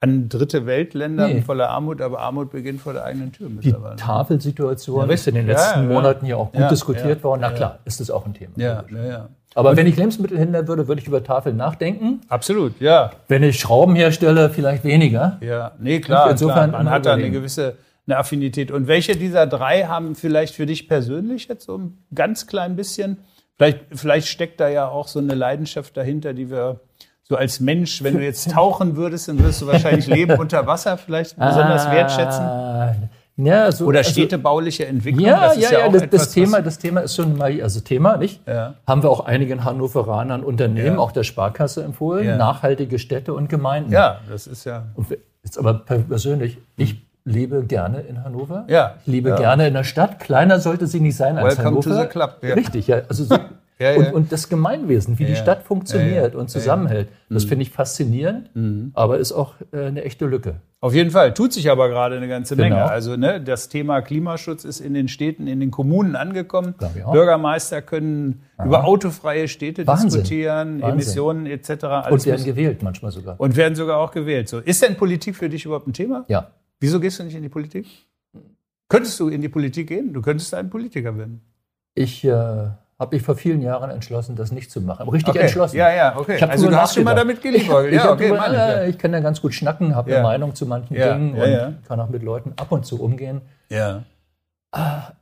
an 0.00 0.28
dritte 0.28 0.66
Weltländer 0.66 1.28
nee. 1.28 1.42
voller 1.42 1.70
Armut, 1.70 2.00
aber 2.00 2.20
Armut 2.20 2.50
beginnt 2.50 2.80
vor 2.80 2.92
der 2.92 3.04
eigenen 3.04 3.32
Tür 3.32 3.48
Die 3.60 3.74
Tafelsituation 3.96 5.08
ja, 5.08 5.14
ist 5.14 5.26
in 5.26 5.34
den 5.34 5.46
letzten 5.46 5.82
ja, 5.82 5.88
Monaten 5.88 6.26
ja 6.26 6.36
auch 6.36 6.52
gut 6.52 6.70
diskutiert 6.70 7.24
worden. 7.24 7.40
Na 7.42 7.50
klar, 7.50 7.78
ist 7.84 8.00
das 8.00 8.10
auch 8.10 8.26
ein 8.26 8.34
Thema. 8.34 8.52
Ja, 8.56 8.84
ja, 8.90 9.28
Aber 9.54 9.76
wenn 9.76 9.86
ich 9.86 9.96
Lebensmittelhändler 9.96 10.66
würde, 10.66 10.88
würde 10.88 11.00
ich 11.00 11.06
über 11.06 11.22
Tafeln 11.22 11.56
nachdenken. 11.56 12.20
Absolut, 12.28 12.80
ja. 12.80 13.12
Wenn 13.28 13.42
ich 13.42 13.60
Schrauben 13.60 13.94
herstelle, 13.94 14.50
vielleicht 14.50 14.84
weniger. 14.84 15.38
Ja, 15.40 15.72
nee, 15.78 16.00
klar. 16.00 16.30
Insofern 16.30 16.70
klar. 16.70 16.82
Man 16.82 16.92
hat 16.92 17.06
da 17.06 17.14
eine 17.14 17.30
gewisse 17.30 17.74
eine 18.06 18.18
Affinität. 18.18 18.70
Und 18.70 18.88
welche 18.88 19.16
dieser 19.16 19.46
drei 19.46 19.84
haben 19.84 20.14
vielleicht 20.14 20.54
für 20.54 20.66
dich 20.66 20.88
persönlich 20.88 21.48
jetzt 21.48 21.66
so 21.66 21.78
ein 21.78 21.98
ganz 22.14 22.46
klein 22.46 22.76
bisschen, 22.76 23.18
vielleicht, 23.56 23.80
vielleicht 23.92 24.28
steckt 24.28 24.60
da 24.60 24.68
ja 24.68 24.88
auch 24.88 25.08
so 25.08 25.18
eine 25.18 25.34
Leidenschaft 25.34 25.96
dahinter, 25.96 26.34
die 26.34 26.50
wir 26.50 26.80
so 27.22 27.36
als 27.36 27.60
Mensch, 27.60 28.02
wenn 28.02 28.14
du 28.14 28.24
jetzt 28.24 28.50
tauchen 28.52 28.96
würdest, 28.96 29.28
dann 29.28 29.42
wirst 29.42 29.62
du 29.62 29.66
wahrscheinlich 29.66 30.06
Leben 30.06 30.32
unter 30.38 30.66
Wasser 30.66 30.98
vielleicht 30.98 31.36
besonders 31.36 31.86
ah. 31.86 31.92
wertschätzen. 31.92 33.10
Ja, 33.36 33.72
so, 33.72 33.86
Oder 33.86 33.98
also 33.98 34.10
städtebauliche 34.10 34.86
Entwicklung. 34.86 35.26
Ja, 35.26 35.48
das 35.48 35.56
ja, 35.56 35.70
ja, 35.70 35.78
ja 35.80 35.88
das, 35.88 36.02
etwas, 36.02 36.20
das, 36.20 36.32
Thema, 36.32 36.60
das 36.60 36.78
Thema 36.78 37.00
ist 37.00 37.16
schon 37.16 37.36
mal, 37.36 37.62
also 37.62 37.80
Thema, 37.80 38.16
nicht? 38.18 38.46
Ja. 38.46 38.74
Haben 38.86 39.02
wir 39.02 39.10
auch 39.10 39.20
einigen 39.20 39.64
Hannoveranern 39.64 40.44
Unternehmen, 40.44 40.96
ja. 40.96 40.98
auch 40.98 41.12
der 41.12 41.24
Sparkasse 41.24 41.82
empfohlen, 41.82 42.36
nachhaltige 42.36 42.98
Städte 42.98 43.32
und 43.32 43.48
Gemeinden. 43.48 43.92
Ja, 43.92 44.20
das 44.28 44.46
ist 44.46 44.64
ja. 44.64 44.84
Und 44.94 45.06
jetzt 45.42 45.58
aber 45.58 45.74
persönlich, 45.74 46.58
ich 46.76 47.02
lebe 47.24 47.64
gerne 47.64 48.00
in 48.00 48.22
Hannover. 48.22 48.64
Ja. 48.68 48.96
Ich 49.00 49.06
lebe 49.06 49.34
gerne 49.36 49.68
in 49.68 49.74
der 49.74 49.84
Stadt. 49.84 50.18
Kleiner 50.20 50.60
sollte 50.60 50.86
sie 50.86 51.00
nicht 51.00 51.16
sein 51.16 51.38
als 51.38 51.56
Welcome 51.56 51.68
Hannover. 51.68 51.90
To 51.90 52.02
the 52.02 52.08
club. 52.08 52.38
Richtig, 52.42 52.88
ja. 52.88 53.02
Also 53.08 53.24
so, 53.24 53.38
ja, 53.82 53.96
und, 53.96 54.12
und, 54.12 54.32
das 54.32 54.48
Gemeinwesen, 54.48 55.18
wie 55.18 55.24
die 55.24 55.36
Stadt 55.36 55.62
funktioniert 55.62 56.34
und 56.34 56.48
zusammenhält, 56.48 57.08
das 57.28 57.44
mhm. 57.44 57.48
finde 57.48 57.62
ich 57.62 57.70
faszinierend, 57.70 58.54
mhm. 58.54 58.92
aber 58.94 59.18
ist 59.18 59.32
auch 59.32 59.54
äh, 59.72 59.86
eine 59.86 60.04
echte 60.04 60.26
Lücke. 60.26 60.56
Auf 60.80 60.94
jeden 60.94 61.12
Fall. 61.12 61.32
Tut 61.32 61.52
sich 61.52 61.70
aber 61.70 61.88
gerade 61.88 62.16
eine 62.16 62.26
ganze 62.26 62.56
Menge. 62.56 62.74
Genau. 62.74 62.86
Also 62.86 63.16
ne, 63.16 63.40
das 63.40 63.68
Thema 63.68 64.00
Klimaschutz 64.00 64.64
ist 64.64 64.80
in 64.80 64.94
den 64.94 65.06
Städten, 65.06 65.46
in 65.46 65.60
den 65.60 65.70
Kommunen 65.70 66.16
angekommen. 66.16 66.74
Bürgermeister 67.12 67.82
können 67.82 68.42
Aha. 68.56 68.66
über 68.66 68.84
autofreie 68.84 69.46
Städte 69.46 69.86
Wahnsinn. 69.86 70.08
diskutieren, 70.08 70.80
Wahnsinn. 70.80 70.90
Emissionen 70.90 71.46
etc. 71.46 71.70
Und 72.10 72.26
werden 72.26 72.44
gewählt 72.44 72.82
manchmal 72.82 73.12
sogar. 73.12 73.38
Und 73.38 73.56
werden 73.56 73.76
sogar 73.76 73.98
auch 73.98 74.10
gewählt. 74.10 74.48
So. 74.48 74.58
Ist 74.58 74.82
denn 74.82 74.96
Politik 74.96 75.36
für 75.36 75.48
dich 75.48 75.64
überhaupt 75.64 75.86
ein 75.86 75.92
Thema? 75.92 76.24
Ja. 76.26 76.50
Wieso 76.80 76.98
gehst 76.98 77.20
du 77.20 77.24
nicht 77.24 77.36
in 77.36 77.42
die 77.42 77.48
Politik? 77.48 77.86
Könntest 78.88 79.20
du 79.20 79.28
in 79.28 79.40
die 79.40 79.48
Politik 79.48 79.86
gehen? 79.86 80.12
Du 80.12 80.20
könntest 80.20 80.52
ein 80.52 80.68
Politiker 80.68 81.16
werden. 81.16 81.42
Ich 81.94 82.24
äh, 82.24 82.70
habe 82.98 83.16
mich 83.16 83.24
vor 83.24 83.34
vielen 83.34 83.62
Jahren 83.62 83.90
entschlossen, 83.90 84.36
das 84.36 84.52
nicht 84.52 84.70
zu 84.70 84.80
machen. 84.80 85.02
Aber 85.02 85.12
richtig 85.12 85.30
okay. 85.30 85.40
entschlossen. 85.40 85.76
Ja, 85.76 85.92
ja, 85.92 86.16
okay. 86.16 86.36
Ich 86.36 86.42
also 86.42 86.68
du 86.68 86.76
hast 86.76 86.94
schon 86.94 87.04
mal 87.04 87.14
damit 87.14 87.42
geliebäugelt. 87.42 87.94
Ja, 87.94 88.12
okay, 88.12 88.28
drüber, 88.28 88.52
ja, 88.52 88.84
ich 88.84 88.98
kann 88.98 89.12
ja 89.12 89.20
ganz 89.20 89.40
gut 89.40 89.54
schnacken, 89.54 89.94
habe 89.96 90.10
ja. 90.10 90.18
eine 90.18 90.26
Meinung 90.26 90.54
zu 90.54 90.66
manchen 90.66 90.96
ja, 90.96 91.12
Dingen 91.12 91.34
und 91.34 91.84
kann 91.86 92.00
auch 92.00 92.08
mit 92.08 92.22
Leuten 92.22 92.52
ab 92.56 92.70
und 92.70 92.86
zu 92.86 93.02
umgehen. 93.02 93.40
Ja. 93.68 94.02
Ah, 94.70 95.12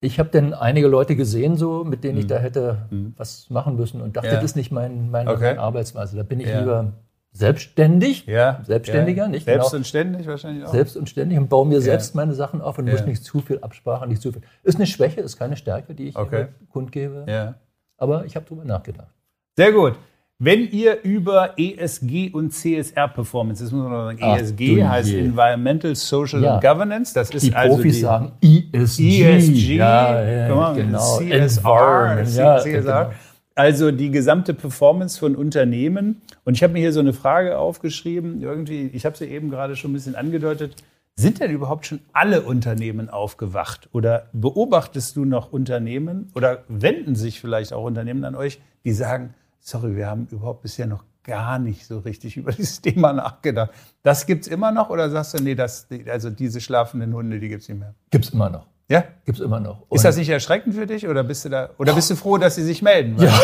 ich 0.00 0.18
habe 0.18 0.28
dann 0.30 0.54
einige 0.54 0.86
Leute 0.88 1.16
gesehen, 1.16 1.56
so, 1.56 1.84
mit 1.84 2.04
denen 2.04 2.18
ich 2.18 2.24
hm. 2.24 2.28
da 2.28 2.38
hätte 2.38 2.78
hm. 2.90 3.14
was 3.16 3.50
machen 3.50 3.76
müssen 3.76 4.00
und 4.00 4.16
dachte, 4.16 4.30
das 4.30 4.44
ist 4.44 4.56
nicht 4.56 4.70
mein, 4.70 5.10
meine, 5.10 5.30
okay. 5.30 5.48
meine 5.48 5.60
Arbeitsweise. 5.60 6.16
Da 6.16 6.22
bin 6.22 6.40
ich 6.40 6.46
lieber 6.46 6.92
selbstständig, 7.38 8.26
ja, 8.26 8.60
selbstständiger, 8.66 9.22
ja. 9.22 9.28
nicht? 9.28 9.44
Selbst 9.44 9.72
und 9.72 9.86
ständig 9.86 10.26
wahrscheinlich 10.26 10.64
auch. 10.64 10.72
Selbst 10.72 10.96
und 10.96 11.08
ständig 11.08 11.38
und 11.38 11.48
baue 11.48 11.66
mir 11.66 11.76
ja. 11.76 11.80
selbst 11.80 12.14
meine 12.14 12.34
Sachen 12.34 12.60
auf 12.60 12.78
und 12.78 12.90
muss 12.90 13.06
nicht 13.06 13.22
zu 13.22 13.40
viel 13.40 13.60
Absprache, 13.60 14.06
nicht 14.06 14.20
zu 14.20 14.32
viel. 14.32 14.42
Ist 14.64 14.76
eine 14.76 14.86
Schwäche, 14.86 15.20
ist 15.20 15.38
keine 15.38 15.56
Stärke, 15.56 15.94
die 15.94 16.08
ich 16.08 16.16
okay. 16.16 16.46
kundgebe. 16.70 17.24
Ja. 17.28 17.54
Aber 17.96 18.24
ich 18.24 18.34
habe 18.36 18.44
darüber 18.46 18.64
nachgedacht. 18.64 19.08
Sehr 19.56 19.72
gut. 19.72 19.94
Wenn 20.40 20.70
ihr 20.70 21.02
über 21.02 21.54
ESG 21.58 22.30
und 22.30 22.52
CSR 22.52 23.08
Performance, 23.08 23.62
das 23.64 23.72
muss 23.72 23.88
man 23.88 23.92
sagen, 23.92 24.18
Ach, 24.22 24.38
ESG 24.38 24.84
heißt 24.84 25.08
je. 25.08 25.18
Environmental, 25.20 25.96
Social 25.96 26.42
ja. 26.42 26.54
and 26.54 26.62
Governance. 26.62 27.12
Das 27.12 27.30
ist 27.30 27.46
die 27.46 27.54
also 27.54 27.74
Profis 27.74 27.94
die 27.94 28.00
sagen 28.00 28.32
ESG. 28.40 29.24
ESG, 29.24 29.76
ja, 29.76 30.22
ja, 30.22 30.72
genau. 30.74 31.18
CSR, 31.18 32.22
ja, 32.22 32.58
CSR. 32.58 33.12
Also 33.58 33.90
die 33.90 34.12
gesamte 34.12 34.54
Performance 34.54 35.18
von 35.18 35.34
Unternehmen. 35.34 36.22
Und 36.44 36.54
ich 36.54 36.62
habe 36.62 36.74
mir 36.74 36.78
hier 36.78 36.92
so 36.92 37.00
eine 37.00 37.12
Frage 37.12 37.58
aufgeschrieben. 37.58 38.40
Irgendwie, 38.40 38.86
ich 38.86 39.04
habe 39.04 39.16
sie 39.16 39.24
eben 39.24 39.50
gerade 39.50 39.74
schon 39.74 39.90
ein 39.90 39.94
bisschen 39.94 40.14
angedeutet. 40.14 40.76
Sind 41.16 41.40
denn 41.40 41.50
überhaupt 41.50 41.84
schon 41.84 41.98
alle 42.12 42.42
Unternehmen 42.42 43.10
aufgewacht? 43.10 43.88
Oder 43.90 44.28
beobachtest 44.32 45.16
du 45.16 45.24
noch 45.24 45.52
Unternehmen 45.52 46.30
oder 46.36 46.62
wenden 46.68 47.16
sich 47.16 47.40
vielleicht 47.40 47.72
auch 47.72 47.82
Unternehmen 47.82 48.22
an 48.22 48.36
euch, 48.36 48.60
die 48.84 48.92
sagen, 48.92 49.34
sorry, 49.58 49.96
wir 49.96 50.06
haben 50.06 50.28
überhaupt 50.30 50.62
bisher 50.62 50.86
noch 50.86 51.02
gar 51.24 51.58
nicht 51.58 51.84
so 51.84 51.98
richtig 51.98 52.36
über 52.36 52.52
dieses 52.52 52.80
Thema 52.80 53.12
nachgedacht. 53.12 53.72
Das 54.04 54.26
gibt 54.26 54.42
es 54.42 54.46
immer 54.46 54.70
noch 54.70 54.88
oder 54.88 55.10
sagst 55.10 55.34
du, 55.36 55.42
nee, 55.42 55.56
das, 55.56 55.88
also 56.06 56.30
diese 56.30 56.60
schlafenden 56.60 57.12
Hunde, 57.12 57.40
die 57.40 57.48
gibt 57.48 57.62
es 57.62 57.68
nicht 57.68 57.80
mehr? 57.80 57.96
Gibt 58.12 58.26
es 58.26 58.30
immer 58.30 58.50
noch. 58.50 58.68
Ja? 58.88 59.04
Gibt 59.26 59.38
es 59.38 59.44
immer 59.44 59.60
noch. 59.60 59.82
Und 59.88 59.96
ist 59.96 60.04
das 60.04 60.16
nicht 60.16 60.30
erschreckend 60.30 60.74
für 60.74 60.86
dich 60.86 61.06
oder 61.06 61.22
bist 61.22 61.44
du 61.44 61.50
da 61.50 61.70
oder 61.76 61.94
bist 61.94 62.10
du 62.10 62.16
froh, 62.16 62.38
dass 62.38 62.54
sie 62.54 62.64
sich 62.64 62.80
melden? 62.80 63.16
Ja, 63.22 63.38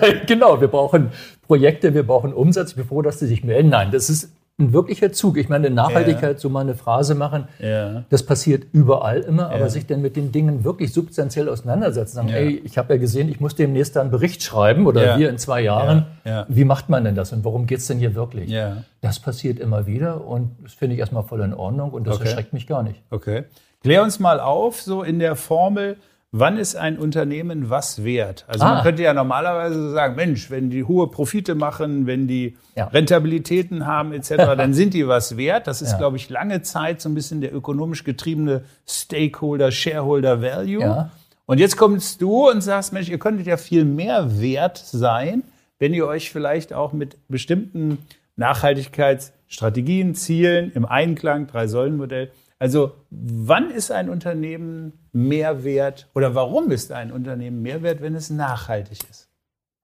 also 0.00 0.18
genau. 0.26 0.60
Wir 0.60 0.68
brauchen 0.68 1.10
Projekte, 1.46 1.94
wir 1.94 2.02
brauchen 2.04 2.32
Umsatz. 2.32 2.70
Ich 2.70 2.76
bin 2.76 2.86
froh, 2.86 3.00
dass 3.00 3.20
sie 3.20 3.26
sich 3.26 3.44
melden. 3.44 3.68
Nein, 3.68 3.90
das 3.92 4.10
ist 4.10 4.32
ein 4.60 4.72
wirklicher 4.72 5.12
Zug. 5.12 5.38
Ich 5.38 5.48
meine, 5.48 5.70
Nachhaltigkeit, 5.70 6.34
ja. 6.34 6.38
so 6.38 6.48
mal 6.50 6.60
eine 6.60 6.74
Phrase 6.74 7.14
machen, 7.14 7.48
ja. 7.58 8.04
das 8.10 8.24
passiert 8.24 8.66
überall 8.72 9.20
immer, 9.20 9.46
aber 9.46 9.60
ja. 9.60 9.68
sich 9.68 9.86
denn 9.86 10.02
mit 10.02 10.16
den 10.16 10.32
Dingen 10.32 10.64
wirklich 10.64 10.92
substanziell 10.92 11.48
auseinandersetzen, 11.48 12.16
sagen, 12.16 12.28
ey, 12.28 12.60
ich 12.64 12.78
habe 12.78 12.94
ja 12.94 13.00
gesehen, 13.00 13.28
ich 13.28 13.40
muss 13.40 13.54
demnächst 13.54 13.96
da 13.96 14.02
einen 14.02 14.10
Bericht 14.10 14.42
schreiben 14.42 14.86
oder 14.86 15.18
wir 15.18 15.30
in 15.30 15.38
zwei 15.38 15.62
Jahren. 15.62 16.06
Wie 16.48 16.64
macht 16.64 16.88
man 16.88 17.04
denn 17.04 17.14
das 17.14 17.32
und 17.32 17.44
worum 17.44 17.66
geht 17.66 17.78
es 17.78 17.86
denn 17.86 17.98
hier 17.98 18.14
wirklich? 18.14 18.54
Das 19.00 19.18
passiert 19.18 19.58
immer 19.58 19.86
wieder 19.86 20.26
und 20.26 20.50
das 20.62 20.74
finde 20.74 20.94
ich 20.94 21.00
erstmal 21.00 21.22
voll 21.22 21.40
in 21.40 21.54
Ordnung 21.54 21.90
und 21.92 22.06
das 22.06 22.16
okay. 22.16 22.26
erschreckt 22.26 22.52
mich 22.52 22.66
gar 22.66 22.82
nicht. 22.82 23.02
Okay. 23.10 23.44
Klär 23.82 24.02
uns 24.02 24.18
mal 24.18 24.40
auf, 24.40 24.80
so 24.80 25.02
in 25.02 25.18
der 25.18 25.36
Formel, 25.36 25.96
Wann 26.32 26.58
ist 26.58 26.76
ein 26.76 26.96
Unternehmen 26.96 27.70
was 27.70 28.04
wert? 28.04 28.44
Also 28.46 28.64
ah. 28.64 28.74
man 28.74 28.82
könnte 28.84 29.02
ja 29.02 29.12
normalerweise 29.12 29.90
sagen, 29.90 30.14
Mensch, 30.14 30.48
wenn 30.48 30.70
die 30.70 30.84
hohe 30.84 31.08
Profite 31.08 31.56
machen, 31.56 32.06
wenn 32.06 32.28
die 32.28 32.56
ja. 32.76 32.86
Rentabilitäten 32.86 33.84
haben 33.84 34.12
etc., 34.12 34.36
dann 34.56 34.72
sind 34.72 34.94
die 34.94 35.08
was 35.08 35.36
wert. 35.36 35.66
Das 35.66 35.82
ist, 35.82 35.92
ja. 35.92 35.98
glaube 35.98 36.18
ich, 36.18 36.30
lange 36.30 36.62
Zeit 36.62 37.00
so 37.00 37.08
ein 37.08 37.16
bisschen 37.16 37.40
der 37.40 37.52
ökonomisch 37.52 38.04
getriebene 38.04 38.62
Stakeholder, 38.88 39.72
Shareholder 39.72 40.40
Value. 40.40 40.82
Ja. 40.82 41.10
Und 41.46 41.58
jetzt 41.58 41.76
kommst 41.76 42.22
du 42.22 42.48
und 42.48 42.60
sagst, 42.60 42.92
Mensch, 42.92 43.08
ihr 43.08 43.18
könntet 43.18 43.48
ja 43.48 43.56
viel 43.56 43.84
mehr 43.84 44.40
wert 44.40 44.78
sein, 44.78 45.42
wenn 45.80 45.92
ihr 45.92 46.06
euch 46.06 46.30
vielleicht 46.30 46.72
auch 46.72 46.92
mit 46.92 47.16
bestimmten 47.26 47.98
Nachhaltigkeitsstrategien, 48.36 50.14
Zielen 50.14 50.70
im 50.74 50.84
Einklang, 50.84 51.48
Drei-Säulen-Modell, 51.48 52.30
also 52.60 52.92
wann 53.10 53.70
ist 53.70 53.90
ein 53.90 54.10
Unternehmen 54.10 54.92
mehr 55.12 55.64
wert 55.64 56.08
oder 56.14 56.34
warum 56.34 56.70
ist 56.70 56.92
ein 56.92 57.10
Unternehmen 57.10 57.62
mehr 57.62 57.82
wert, 57.82 58.02
wenn 58.02 58.14
es 58.14 58.28
nachhaltig 58.28 58.98
ist? 59.10 59.28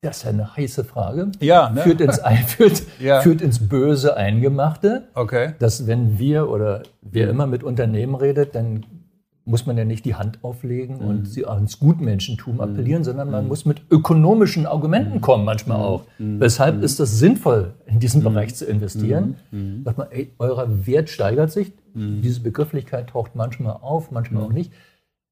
Das 0.02 0.18
ist 0.18 0.26
eine 0.26 0.54
heiße 0.56 0.84
Frage. 0.84 1.32
Ja, 1.40 1.70
ne? 1.70 1.80
führt, 1.82 2.02
ins, 2.02 2.20
führt, 2.46 2.82
ja. 3.00 3.22
führt 3.22 3.40
ins 3.40 3.66
böse 3.66 4.16
Eingemachte. 4.16 5.08
Okay. 5.14 5.54
Dass 5.58 5.86
wenn 5.86 6.18
wir 6.18 6.50
oder 6.50 6.82
wer 7.00 7.30
immer 7.30 7.46
mit 7.46 7.64
Unternehmen 7.64 8.14
redet, 8.14 8.54
dann 8.54 8.84
muss 9.46 9.64
man 9.64 9.78
ja 9.78 9.84
nicht 9.84 10.04
die 10.04 10.16
Hand 10.16 10.40
auflegen 10.42 10.98
mhm. 10.98 11.06
und 11.06 11.28
sie 11.28 11.46
ans 11.46 11.78
Gutmenschentum 11.78 12.54
mhm. 12.54 12.60
appellieren, 12.60 13.04
sondern 13.04 13.30
man 13.30 13.44
mhm. 13.44 13.48
muss 13.48 13.64
mit 13.64 13.80
ökonomischen 13.90 14.66
Argumenten 14.66 15.20
kommen, 15.20 15.44
manchmal 15.44 15.78
auch. 15.78 16.04
Mhm. 16.18 16.40
Weshalb 16.40 16.82
ist 16.82 17.00
das 17.00 17.18
sinnvoll, 17.18 17.74
in 17.86 18.00
diesen 18.00 18.22
Bereich 18.22 18.54
zu 18.54 18.66
investieren? 18.66 19.36
Sagt 19.84 19.98
man, 19.98 20.08
ey, 20.10 20.32
euer 20.38 20.86
Wert 20.86 21.08
steigert 21.08 21.52
sich. 21.52 21.72
Diese 21.94 22.40
Begrifflichkeit 22.40 23.08
taucht 23.08 23.34
manchmal 23.34 23.78
auf, 23.80 24.10
manchmal 24.10 24.42
auch 24.42 24.52
nicht. 24.52 24.70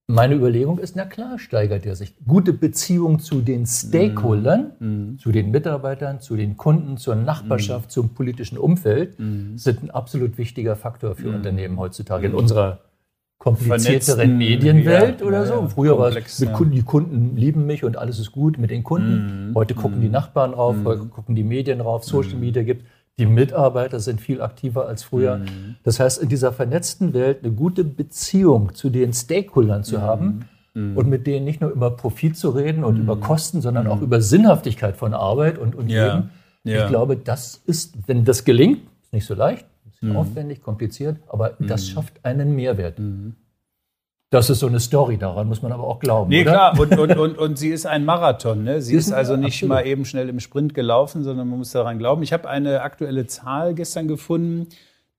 Meine 0.07 0.35
Überlegung 0.35 0.79
ist, 0.79 0.97
na 0.97 1.07
klar, 1.07 1.39
steigert 1.39 1.87
er 1.87 1.97
sich. 1.97 2.15
Gute 2.27 2.53
Beziehung 2.53 3.21
zu 3.21 3.41
den 3.41 3.65
Stakeholdern, 3.65 4.73
mm. 4.79 5.17
zu 5.19 5.33
den 5.33 5.51
Mitarbeitern, 5.51 6.21
zu 6.21 6.37
den 6.37 6.59
Kunden, 6.59 6.99
zur 6.99 7.15
Nachbarschaft, 7.15 7.89
mm. 7.89 7.91
zum 7.91 8.09
politischen 8.11 8.59
Umfeld 8.59 9.19
mm. 9.19 9.57
sind 9.57 9.83
ein 9.83 9.91
absolut 9.91 10.37
wichtiger 10.37 10.77
Faktor 10.77 11.15
für 11.15 11.31
Unternehmen 11.31 11.79
heutzutage 11.79 12.27
in 12.27 12.35
unserer 12.35 12.81
komplizierteren 13.45 14.39
Medienwelt 14.39 15.21
ja, 15.21 15.27
oder 15.27 15.45
so. 15.45 15.53
Ja, 15.55 15.69
Früher 15.69 15.99
war 15.99 16.17
es 16.17 16.41
mit 16.41 16.53
Kunden, 16.55 16.73
die 16.73 16.83
Kunden 16.83 17.37
lieben 17.37 17.67
mich 17.67 17.85
und 17.85 17.99
alles 17.99 18.19
ist 18.19 18.33
gut 18.33 18.57
mit 18.57 18.71
den 18.71 18.83
Kunden. 18.83 19.51
Mhm. 19.51 19.55
Heute 19.55 19.75
gucken 19.75 19.99
mhm. 19.99 20.03
die 20.03 20.09
Nachbarn 20.09 20.55
rauf, 20.55 20.77
mhm. 20.77 20.85
heute 20.87 21.05
gucken 21.05 21.35
die 21.35 21.45
Medien 21.45 21.83
rauf, 21.83 22.05
Social 22.05 22.37
mhm. 22.37 22.41
Media 22.41 22.63
gibt. 22.63 22.87
Die 23.19 23.27
Mitarbeiter 23.27 24.01
sind 24.01 24.23
viel 24.23 24.41
aktiver 24.41 24.89
als 24.89 25.03
früher. 25.03 25.37
Mhm. 25.37 25.77
Das 25.83 26.01
heißt, 26.01 26.23
in 26.23 26.31
dieser 26.31 26.55
vernetzten 26.55 27.13
Welt 27.13 27.45
eine 27.45 27.53
gute 27.53 27.85
Beziehung 27.85 28.75
zu 28.75 28.89
den 28.89 29.13
Stakeholdern 29.13 29.85
zu 29.85 29.99
mhm. 29.99 30.03
haben 30.03 30.49
und 30.75 31.07
mit 31.07 31.27
denen 31.27 31.45
nicht 31.45 31.61
nur 31.61 31.71
über 31.71 31.91
Profit 31.91 32.37
zu 32.37 32.49
reden 32.51 32.83
und 32.83 32.97
über 32.97 33.17
Kosten, 33.21 33.61
sondern 33.61 33.87
auch 33.87 34.01
über 34.01 34.21
Sinnhaftigkeit 34.21 34.97
von 34.97 35.15
Arbeit 35.15 35.59
und, 35.59 35.77
und 35.77 35.89
Leben. 35.89 36.31
Ich 36.65 36.89
glaube, 36.89 37.17
das 37.17 37.61
ist, 37.67 37.95
wenn 38.09 38.25
das 38.25 38.45
gelingt, 38.45 38.81
ist 39.03 39.13
nicht 39.13 39.27
so 39.27 39.35
leicht, 39.35 39.67
mhm. 40.11 40.17
aufwendig, 40.17 40.63
kompliziert, 40.63 41.19
aber 41.29 41.57
mhm. 41.59 41.67
das 41.67 41.89
schafft 41.89 42.25
einen 42.25 42.55
Mehrwert. 42.55 42.99
Mhm. 42.99 43.35
Das 44.35 44.51
ist 44.51 44.59
so 44.59 44.67
eine 44.67 44.81
Story, 44.81 45.17
daran 45.17 45.47
muss 45.47 45.63
man 45.63 45.71
aber 45.71 45.85
auch 45.85 46.01
glauben. 46.01 46.31
Nee, 46.31 46.43
oder? 46.43 46.51
klar, 46.51 46.81
und, 46.81 46.99
und, 46.99 47.17
und, 47.17 47.39
und 47.39 47.57
sie 47.57 47.69
ist 47.69 47.87
ein 47.87 48.05
Marathon. 48.05 48.65
Ne? 48.65 48.83
Sie 48.83 48.97
ist, 48.97 49.13
also 49.13 49.37
nicht 49.37 49.55
absolut. 49.55 49.69
mal 49.69 49.87
eben 49.87 50.05
schnell 50.05 50.29
im 50.29 50.41
Sprint 50.41 50.75
gelaufen, 50.75 51.23
sondern 51.23 51.49
man 51.49 51.59
muss 51.59 51.71
daran 51.71 51.99
glauben. 51.99 52.23
Ich 52.25 52.33
habe 52.33 52.49
eine 52.49 52.83
aktuelle 52.83 53.27
Zahl 53.27 53.75
gestern 53.75 54.09
gefunden, 54.09 54.67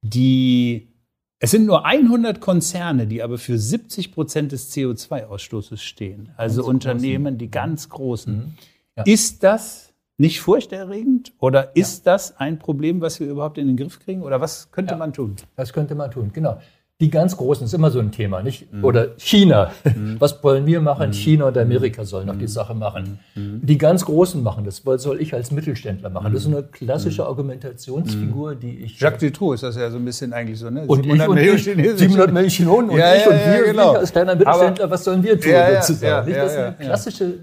die. 0.01 0.91
Es 1.39 1.51
sind 1.51 1.65
nur 1.65 1.85
100 1.85 2.41
Konzerne, 2.41 3.07
die 3.07 3.21
aber 3.21 3.37
für 3.37 3.57
70 3.57 4.13
Prozent 4.13 4.51
des 4.51 4.73
CO2-Ausstoßes 4.73 5.77
stehen. 5.77 6.31
Also 6.35 6.61
ganz 6.61 6.69
Unternehmen, 6.69 7.23
großen. 7.23 7.37
die 7.37 7.51
ganz 7.51 7.89
großen. 7.89 8.35
Mhm. 8.35 8.53
Ja. 8.97 9.03
Ist 9.03 9.43
das 9.43 9.84
nicht 10.17 10.41
furchterregend? 10.41 11.33
Oder 11.39 11.75
ist 11.75 12.05
ja. 12.05 12.13
das 12.13 12.37
ein 12.37 12.59
Problem, 12.59 13.01
was 13.01 13.19
wir 13.19 13.27
überhaupt 13.27 13.57
in 13.57 13.67
den 13.67 13.77
Griff 13.77 13.99
kriegen? 13.99 14.23
Oder 14.23 14.41
was 14.41 14.71
könnte 14.71 14.93
ja, 14.93 14.97
man 14.97 15.13
tun? 15.13 15.35
Was 15.55 15.73
könnte 15.73 15.95
man 15.95 16.11
tun, 16.11 16.31
genau. 16.33 16.57
Die 17.01 17.09
ganz 17.09 17.35
Großen 17.35 17.65
ist 17.65 17.73
immer 17.73 17.91
so 17.91 17.99
ein 17.99 18.13
Thema, 18.13 18.41
nicht? 18.41 18.71
Mhm. 18.71 18.85
Oder 18.85 19.17
China. 19.17 19.71
Mhm. 19.83 20.15
Was 20.19 20.41
wollen 20.41 20.65
wir 20.65 20.79
machen? 20.79 21.09
Mhm. 21.09 21.13
China 21.13 21.47
und 21.49 21.57
Amerika 21.57 22.05
sollen 22.05 22.27
noch 22.27 22.37
die 22.37 22.43
mhm. 22.43 22.47
Sache 22.47 22.73
machen. 22.73 23.19
Mhm. 23.35 23.59
Die 23.63 23.77
ganz 23.77 24.05
Großen 24.05 24.41
machen 24.41 24.63
das. 24.63 24.85
Was 24.85 25.03
soll 25.03 25.19
ich 25.19 25.33
als 25.33 25.51
Mittelständler 25.51 26.09
machen? 26.09 26.31
Das 26.31 26.43
ist 26.43 26.47
eine 26.47 26.63
klassische 26.63 27.25
Argumentationsfigur, 27.25 28.55
die 28.55 28.85
ich. 28.85 28.97
Jacques 28.97 29.19
Dutroux 29.19 29.55
ist 29.55 29.63
das 29.63 29.75
ja 29.75 29.91
so 29.91 29.97
ein 29.97 30.05
bisschen 30.05 30.31
eigentlich 30.31 30.57
so, 30.57 30.69
ne? 30.69 30.85
700 30.87 31.29
Millionen 31.31 31.57
Chinesen. 31.57 31.97
700 31.97 32.31
Millionen 32.31 32.89
und 32.89 32.97
ja, 32.97 33.13
ich 33.13 33.27
und 33.27 33.33
wir, 33.33 33.65
genau. 33.65 33.91
wir 33.91 33.99
als 33.99 34.11
kleiner 34.13 34.35
Mittelständler, 34.35 34.85
Aber, 34.85 34.91
was 34.93 35.03
sollen 35.03 35.21
wir 35.21 35.37
tun 35.37 35.51
sozusagen? 35.81 36.33
das 36.33 36.53
ist 36.53 36.57
eine 36.57 36.75
klassische 36.79 37.33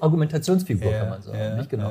Argumentationsfigur, 0.00 0.90
ja, 0.90 1.00
kann 1.00 1.08
man 1.10 1.22
sagen. 1.22 1.38
Ja, 1.38 1.56
nicht 1.56 1.70
genau. 1.70 1.90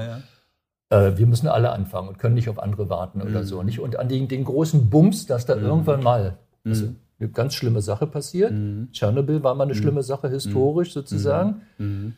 Äh, 0.90 1.18
wir 1.18 1.26
müssen 1.26 1.48
alle 1.48 1.72
anfangen 1.72 2.10
und 2.10 2.20
können 2.20 2.36
nicht 2.36 2.50
auf 2.50 2.60
andere 2.60 2.90
warten 2.90 3.20
mhm. 3.20 3.28
oder 3.28 3.44
so. 3.44 3.64
Nicht? 3.64 3.80
Und 3.80 3.98
an 3.98 4.08
den, 4.08 4.28
den 4.28 4.44
großen 4.44 4.90
Bums, 4.90 5.26
dass 5.26 5.46
da 5.46 5.56
mhm. 5.56 5.66
irgendwann 5.66 6.04
mal 6.04 6.38
mhm. 6.64 6.72
also 6.72 6.88
eine 7.20 7.30
ganz 7.30 7.54
schlimme 7.56 7.82
Sache 7.82 8.08
passiert. 8.08 8.52
Mhm. 8.52 8.90
Tschernobyl 8.92 9.44
war 9.44 9.56
mal 9.56 9.64
eine 9.64 9.74
mhm. 9.74 9.78
schlimme 9.78 10.04
Sache 10.04 10.30
historisch 10.30 10.94
sozusagen. 10.94 11.62
Mhm. 11.78 12.14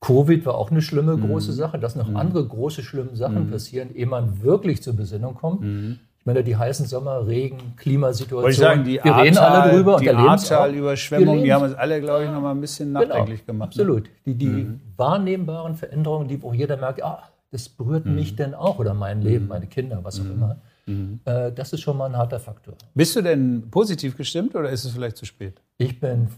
Covid 0.00 0.46
war 0.46 0.54
auch 0.54 0.70
eine 0.70 0.80
schlimme 0.80 1.16
große 1.16 1.52
Sache, 1.52 1.78
dass 1.78 1.94
noch 1.94 2.14
andere 2.14 2.46
große 2.46 2.82
schlimme 2.82 3.14
Sachen 3.14 3.50
passieren, 3.50 3.94
ehe 3.94 4.06
man 4.06 4.42
wirklich 4.42 4.82
zur 4.82 4.94
Besinnung 4.94 5.34
kommt. 5.34 5.62
Ich 6.20 6.26
meine, 6.26 6.44
die 6.44 6.54
heißen 6.54 6.84
Sommer, 6.84 7.26
Regen, 7.26 7.74
Klimasituation. 7.76 8.42
Wollte 8.42 8.52
ich 8.52 8.58
sagen, 8.58 8.84
die 8.84 9.02
wir 9.02 9.16
reden 9.16 9.38
alle 9.38 9.72
drüber. 9.72 9.96
Die 9.96 10.10
Ahrtal-Überschwemmung, 10.10 11.42
die 11.42 11.50
haben 11.50 11.64
uns 11.64 11.74
alle, 11.74 11.98
glaube 12.02 12.24
ich, 12.24 12.30
noch 12.30 12.42
mal 12.42 12.50
ein 12.50 12.60
bisschen 12.60 12.88
genau, 12.88 13.00
nachdenklich 13.00 13.46
genau, 13.46 13.54
gemacht. 13.54 13.68
Absolut. 13.70 14.02
Ne? 14.04 14.10
Die, 14.26 14.34
die 14.34 14.46
mhm. 14.46 14.80
wahrnehmbaren 14.98 15.76
Veränderungen, 15.76 16.28
die 16.28 16.42
wo 16.42 16.52
jeder 16.52 16.76
merkt, 16.76 17.02
ah, 17.02 17.22
das 17.50 17.70
berührt 17.70 18.04
mhm. 18.04 18.16
mich 18.16 18.36
denn 18.36 18.52
auch 18.52 18.78
oder 18.78 18.92
mein 18.92 19.22
Leben, 19.22 19.44
mhm. 19.44 19.48
meine 19.48 19.66
Kinder, 19.66 20.00
was 20.02 20.20
auch 20.20 20.24
mhm. 20.24 20.32
immer. 20.32 20.56
Mhm. 20.84 21.20
Äh, 21.24 21.52
das 21.52 21.72
ist 21.72 21.80
schon 21.80 21.96
mal 21.96 22.06
ein 22.06 22.16
harter 22.18 22.38
Faktor. 22.38 22.74
Bist 22.94 23.16
du 23.16 23.22
denn 23.22 23.70
positiv 23.70 24.14
gestimmt 24.14 24.54
oder 24.54 24.68
ist 24.68 24.84
es 24.84 24.92
vielleicht 24.92 25.16
zu 25.16 25.24
spät? 25.24 25.62
Ich 25.78 26.00
bin 26.00 26.28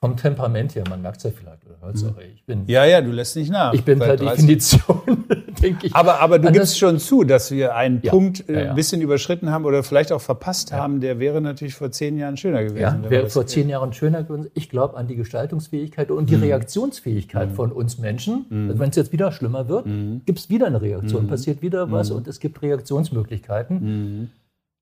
vom 0.00 0.16
Temperament 0.16 0.76
her, 0.76 0.84
man 0.88 1.02
merkt 1.02 1.16
es 1.16 1.24
ja 1.24 1.30
vielleicht, 1.30 1.66
oder 1.66 1.74
hört 1.80 1.96
mhm. 1.96 2.14
ich 2.32 2.44
bin, 2.44 2.64
Ja, 2.68 2.84
ja, 2.84 3.00
du 3.00 3.10
lässt 3.10 3.34
nicht 3.34 3.50
nach. 3.50 3.72
Ich 3.72 3.84
bin 3.84 3.98
per 3.98 4.16
Definition, 4.16 5.24
denke 5.62 5.88
ich. 5.88 5.94
Aber, 5.96 6.20
aber 6.20 6.38
du 6.38 6.52
gibst 6.52 6.78
schon 6.78 7.00
zu, 7.00 7.24
dass 7.24 7.50
wir 7.50 7.74
einen 7.74 8.00
ja, 8.02 8.12
Punkt 8.12 8.48
äh, 8.48 8.52
ja, 8.52 8.60
ja. 8.60 8.70
ein 8.70 8.76
bisschen 8.76 9.00
überschritten 9.00 9.50
haben 9.50 9.64
oder 9.64 9.82
vielleicht 9.82 10.12
auch 10.12 10.20
verpasst 10.20 10.72
haben, 10.72 11.00
der 11.00 11.18
wäre 11.18 11.40
natürlich 11.40 11.74
vor 11.74 11.90
zehn 11.90 12.16
Jahren 12.16 12.36
schöner 12.36 12.62
gewesen. 12.62 13.02
Ja, 13.02 13.10
wäre 13.10 13.28
vor 13.28 13.46
zehn 13.46 13.68
Jahren 13.68 13.92
schöner 13.92 14.22
gewesen. 14.22 14.50
Ich 14.54 14.68
glaube 14.70 14.96
an 14.96 15.08
die 15.08 15.16
Gestaltungsfähigkeit 15.16 16.12
und 16.12 16.30
die 16.30 16.36
mhm. 16.36 16.44
Reaktionsfähigkeit 16.44 17.50
mhm. 17.50 17.54
von 17.54 17.72
uns 17.72 17.98
Menschen. 17.98 18.46
Mhm. 18.48 18.68
Also 18.68 18.78
wenn 18.78 18.90
es 18.90 18.96
jetzt 18.96 19.10
wieder 19.10 19.32
schlimmer 19.32 19.68
wird, 19.68 19.86
mhm. 19.86 20.22
gibt 20.24 20.38
es 20.38 20.48
wieder 20.48 20.68
eine 20.68 20.80
Reaktion, 20.80 21.24
mhm. 21.24 21.28
passiert 21.28 21.60
wieder 21.60 21.90
was 21.90 22.12
und 22.12 22.28
es 22.28 22.38
gibt 22.38 22.62
Reaktionsmöglichkeiten 22.62 24.30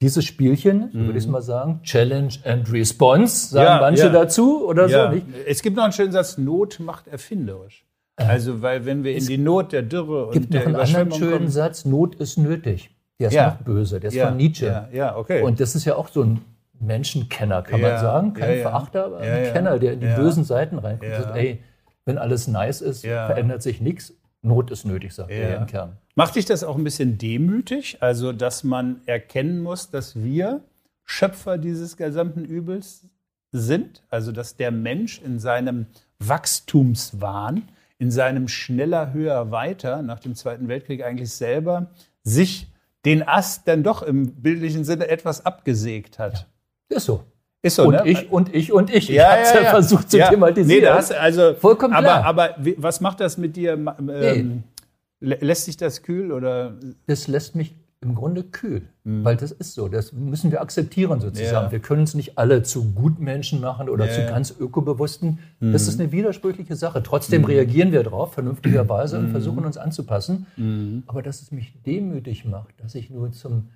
dieses 0.03 0.25
Spielchen, 0.25 0.91
so 0.93 0.99
würde 0.99 1.13
ich 1.13 1.19
es 1.19 1.27
mhm. 1.27 1.33
mal 1.33 1.43
sagen, 1.43 1.81
Challenge 1.83 2.33
and 2.45 2.71
Response, 2.71 3.49
sagen 3.49 3.67
ja, 3.67 3.81
manche 3.81 4.05
ja. 4.05 4.09
dazu 4.11 4.67
oder 4.67 4.89
ja. 4.89 5.09
so. 5.09 5.15
Nicht? 5.15 5.27
Es 5.47 5.63
gibt 5.63 5.77
noch 5.77 5.85
einen 5.85 5.93
schönen 5.93 6.13
Satz, 6.13 6.37
Not 6.37 6.81
macht 6.81 7.09
erfinderisch. 7.09 7.87
Äh, 8.17 8.25
also, 8.25 8.61
weil 8.63 8.85
wenn 8.85 9.05
wir 9.05 9.17
in 9.17 9.27
die 9.27 9.39
Not 9.39 9.73
der 9.73 9.83
Dürre 9.83 10.27
und 10.27 10.33
gibt 10.33 10.53
der 10.53 10.61
noch 10.61 10.67
einen 10.67 10.77
anderen 10.77 11.13
schönen 11.13 11.33
kommen, 11.33 11.49
Satz, 11.49 11.85
Not 11.85 12.17
ist 12.17 12.37
nötig. 12.37 12.91
Der 13.19 13.29
ist 13.29 13.35
ja. 13.35 13.47
noch 13.47 13.57
böse, 13.57 13.99
der 13.99 14.11
ist 14.11 14.19
von 14.19 14.37
Nietzsche. 14.37 14.67
Ja, 14.67 14.89
ja, 14.93 15.17
okay. 15.17 15.43
Und 15.43 15.61
das 15.61 15.75
ist 15.75 15.87
ja 15.87 15.97
auch 15.97 16.09
so 16.09 16.23
ein 16.23 16.43
Menschenkenner, 16.79 17.63
kann 17.63 17.81
man 17.81 17.99
sagen. 17.99 18.35
Kein 18.35 18.61
Verachter, 18.61 19.07
aber 19.07 19.19
ein 19.19 19.53
Kenner, 19.55 19.79
der 19.79 19.95
in 19.95 20.01
die 20.01 20.07
bösen 20.07 20.45
Seiten 20.45 20.79
reinkommt 20.79 21.11
und 21.11 21.23
sagt, 21.23 21.37
ey, 21.37 21.63
wenn 22.05 22.19
alles 22.19 22.49
nice 22.49 22.83
ist, 22.83 23.07
verändert 23.07 23.63
sich 23.63 23.81
nichts 23.81 24.13
Not 24.43 24.71
ist 24.71 24.85
nötig, 24.85 25.13
sagt 25.13 25.31
ja. 25.31 25.37
er 25.37 25.57
im 25.59 25.67
Kern. 25.67 25.97
Macht 26.19 26.35
dich 26.35 26.47
das 26.47 26.65
auch 26.65 26.77
ein 26.77 26.85
bisschen 26.85 27.19
demütig? 27.19 27.99
Also, 28.01 28.33
dass 28.33 28.65
man 28.65 29.03
erkennen 29.05 29.63
muss, 29.63 29.91
dass 29.91 30.17
wir 30.17 30.63
Schöpfer 31.05 31.59
dieses 31.59 31.99
gesamten 31.99 32.47
Übels 32.47 33.05
sind? 33.53 34.03
Also, 34.09 34.33
dass 34.33 34.57
der 34.57 34.71
Mensch 34.71 35.21
in 35.23 35.39
seinem 35.39 35.87
Wachstumswahn, 36.19 37.69
in 37.99 38.11
seinem 38.11 38.49
schneller, 38.49 39.13
höher, 39.13 39.51
weiter 39.51 40.01
nach 40.01 40.19
dem 40.19 40.35
Zweiten 40.35 40.69
Weltkrieg 40.69 41.05
eigentlich 41.05 41.31
selber 41.31 41.89
sich 42.23 42.67
den 43.05 43.23
Ast 43.23 43.69
dann 43.69 43.83
doch 43.83 44.03
im 44.03 44.37
bildlichen 44.37 44.85
Sinne 44.85 45.09
etwas 45.09 45.45
abgesägt 45.45 46.19
hat. 46.19 46.47
Ja. 46.91 46.97
Ist 46.97 47.05
so. 47.05 47.25
Ist 47.61 47.77
so, 47.77 47.85
und 47.85 47.93
ne? 47.93 48.03
ich 48.07 48.33
und 48.33 48.55
ich 48.55 48.73
und 48.73 48.89
ich. 48.89 49.09
Ja, 49.09 49.43
ich 49.43 49.49
habe 49.49 49.59
ja, 49.59 49.65
ja. 49.65 49.71
versucht 49.71 50.11
zu 50.11 50.17
ja. 50.17 50.31
thematisieren. 50.31 50.81
Nee, 50.81 50.87
das, 50.87 51.13
also, 51.13 51.53
Vollkommen 51.55 51.93
aber, 51.93 52.07
klar. 52.07 52.25
aber 52.25 52.57
was 52.79 53.03
macht 53.03 53.21
das 53.21 53.37
mit 53.37 53.55
dir? 53.57 53.75
Ähm, 53.75 53.91
lä- 53.99 54.63
Lässt 55.21 55.65
sich 55.65 55.77
das 55.77 56.03
kühl 56.03 56.31
oder? 56.33 56.75
das 57.07 57.27
lässt 57.29 57.55
mich 57.55 57.75
im 58.03 58.15
Grunde 58.15 58.45
kühl, 58.45 58.83
weil 59.05 59.37
das 59.37 59.51
ist 59.53 59.73
so. 59.73 59.89
Das 59.89 60.13
müssen 60.13 60.53
wir 60.53 60.61
akzeptieren 60.61 61.19
sozusagen. 61.21 61.49
Mhm. 61.49 61.65
Ja. 61.69 61.73
Wir 61.73 61.79
können 61.81 62.03
es 62.03 62.15
nicht 62.15 62.37
alle 62.37 62.63
zu 62.63 62.93
Gutmenschen 62.93 63.61
machen 63.61 63.89
oder 63.89 64.07
Ja, 64.07 64.13
zu. 64.13 64.21
Mhm. 64.21 64.27
ganz 64.27 64.55
ökobewussten. 64.61 65.39
Das 65.61 65.89
ist 65.89 65.99
eine 65.99 66.13
widersprüchliche 66.13 66.77
Sache. 66.77 67.03
Trotzdem 67.03 67.45
reagieren 67.47 67.93
wir 67.93 68.03
darauf 68.03 68.35
vernünftigerweise 68.35 69.19
Mhm. 69.19 69.25
und 69.25 69.31
versuchen 69.31 69.65
uns 69.65 69.79
anzupassen. 69.79 70.47
Aber 71.07 71.23
dass 71.23 71.41
es 71.41 71.51
mich 71.51 71.73
demütig 71.85 72.45
macht, 72.45 72.75
dass 72.83 72.95
ich 72.95 73.09
nur 73.11 73.33
zum 73.33 73.71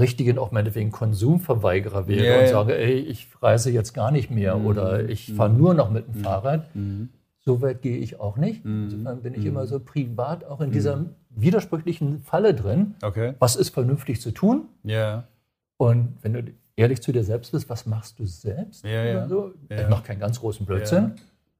richtigen, 0.00 0.36
auch 0.38 0.50
meinetwegen 0.50 0.90
Konsumverweigerer 0.90 2.08
wäre 2.08 2.26
Ja, 2.26 2.40
und 2.40 2.48
sage, 2.48 2.76
ey, 2.76 2.98
ich 2.98 3.28
reise 3.40 3.70
jetzt 3.70 3.94
gar 3.94 4.10
nicht 4.10 4.28
mehr 4.32 4.56
Mhm. 4.56 4.66
oder 4.66 5.08
ich 5.08 5.32
fahre 5.32 5.50
nur 5.50 5.72
noch 5.74 5.90
mit 5.90 6.08
dem 6.08 6.14
Fahrrad. 6.24 6.66
So 7.46 7.60
weit 7.60 7.82
gehe 7.82 7.98
ich 7.98 8.20
auch 8.20 8.36
nicht. 8.36 8.64
Insofern 8.64 9.22
bin 9.22 9.34
ich 9.34 9.44
immer 9.44 9.66
so 9.66 9.78
privat 9.78 10.44
auch 10.44 10.60
in 10.60 10.70
dieser 10.70 11.04
widersprüchlichen 11.28 12.20
Falle 12.20 12.54
drin. 12.54 12.94
Okay. 13.02 13.34
Was 13.38 13.56
ist 13.56 13.70
vernünftig 13.70 14.20
zu 14.20 14.30
tun? 14.30 14.68
Ja. 14.82 15.24
Und 15.76 16.14
wenn 16.22 16.32
du 16.32 16.42
ehrlich 16.76 17.02
zu 17.02 17.12
dir 17.12 17.22
selbst 17.22 17.52
bist, 17.52 17.68
was 17.68 17.86
machst 17.86 18.18
du 18.18 18.26
selbst? 18.26 18.84
Ja, 18.84 19.04
ja. 19.04 19.28
So? 19.28 19.52
Ja. 19.68 19.82
Ich 19.82 19.88
mache 19.88 20.04
keinen 20.04 20.20
ganz 20.20 20.40
großen 20.40 20.64
Blödsinn. 20.64 21.12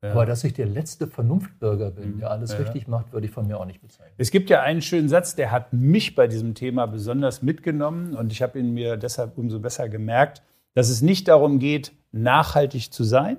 Ja. 0.02 0.12
Aber 0.12 0.26
dass 0.26 0.44
ich 0.44 0.52
der 0.52 0.66
letzte 0.66 1.06
Vernunftbürger 1.06 1.90
bin, 1.90 2.18
der 2.18 2.30
alles 2.30 2.58
richtig 2.58 2.88
macht, 2.88 3.12
würde 3.12 3.26
ich 3.26 3.32
von 3.32 3.46
mir 3.46 3.58
auch 3.58 3.64
nicht 3.64 3.80
bezeichnen. 3.80 4.14
Es 4.18 4.30
gibt 4.30 4.50
ja 4.50 4.60
einen 4.60 4.82
schönen 4.82 5.08
Satz, 5.08 5.34
der 5.34 5.50
hat 5.50 5.72
mich 5.72 6.14
bei 6.14 6.26
diesem 6.26 6.54
Thema 6.54 6.86
besonders 6.86 7.42
mitgenommen 7.42 8.14
und 8.14 8.30
ich 8.30 8.42
habe 8.42 8.58
ihn 8.58 8.74
mir 8.74 8.98
deshalb 8.98 9.38
umso 9.38 9.60
besser 9.60 9.88
gemerkt, 9.88 10.42
dass 10.74 10.90
es 10.90 11.00
nicht 11.00 11.28
darum 11.28 11.58
geht, 11.58 11.92
nachhaltig 12.12 12.92
zu 12.92 13.02
sein, 13.02 13.38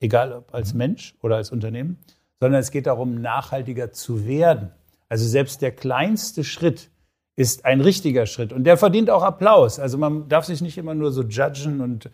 egal 0.00 0.32
ob 0.32 0.54
als 0.54 0.74
Mensch 0.74 1.14
oder 1.22 1.36
als 1.36 1.50
Unternehmen, 1.50 1.98
sondern 2.40 2.60
es 2.60 2.70
geht 2.70 2.86
darum, 2.86 3.20
nachhaltiger 3.20 3.92
zu 3.92 4.26
werden. 4.26 4.70
Also 5.08 5.26
selbst 5.26 5.62
der 5.62 5.72
kleinste 5.72 6.44
Schritt 6.44 6.90
ist 7.36 7.64
ein 7.64 7.80
richtiger 7.80 8.26
Schritt 8.26 8.52
und 8.52 8.64
der 8.64 8.76
verdient 8.76 9.10
auch 9.10 9.22
Applaus. 9.22 9.78
Also 9.78 9.96
man 9.96 10.28
darf 10.28 10.44
sich 10.44 10.60
nicht 10.60 10.76
immer 10.76 10.94
nur 10.94 11.12
so 11.12 11.22
judgen 11.22 11.80
und 11.80 12.10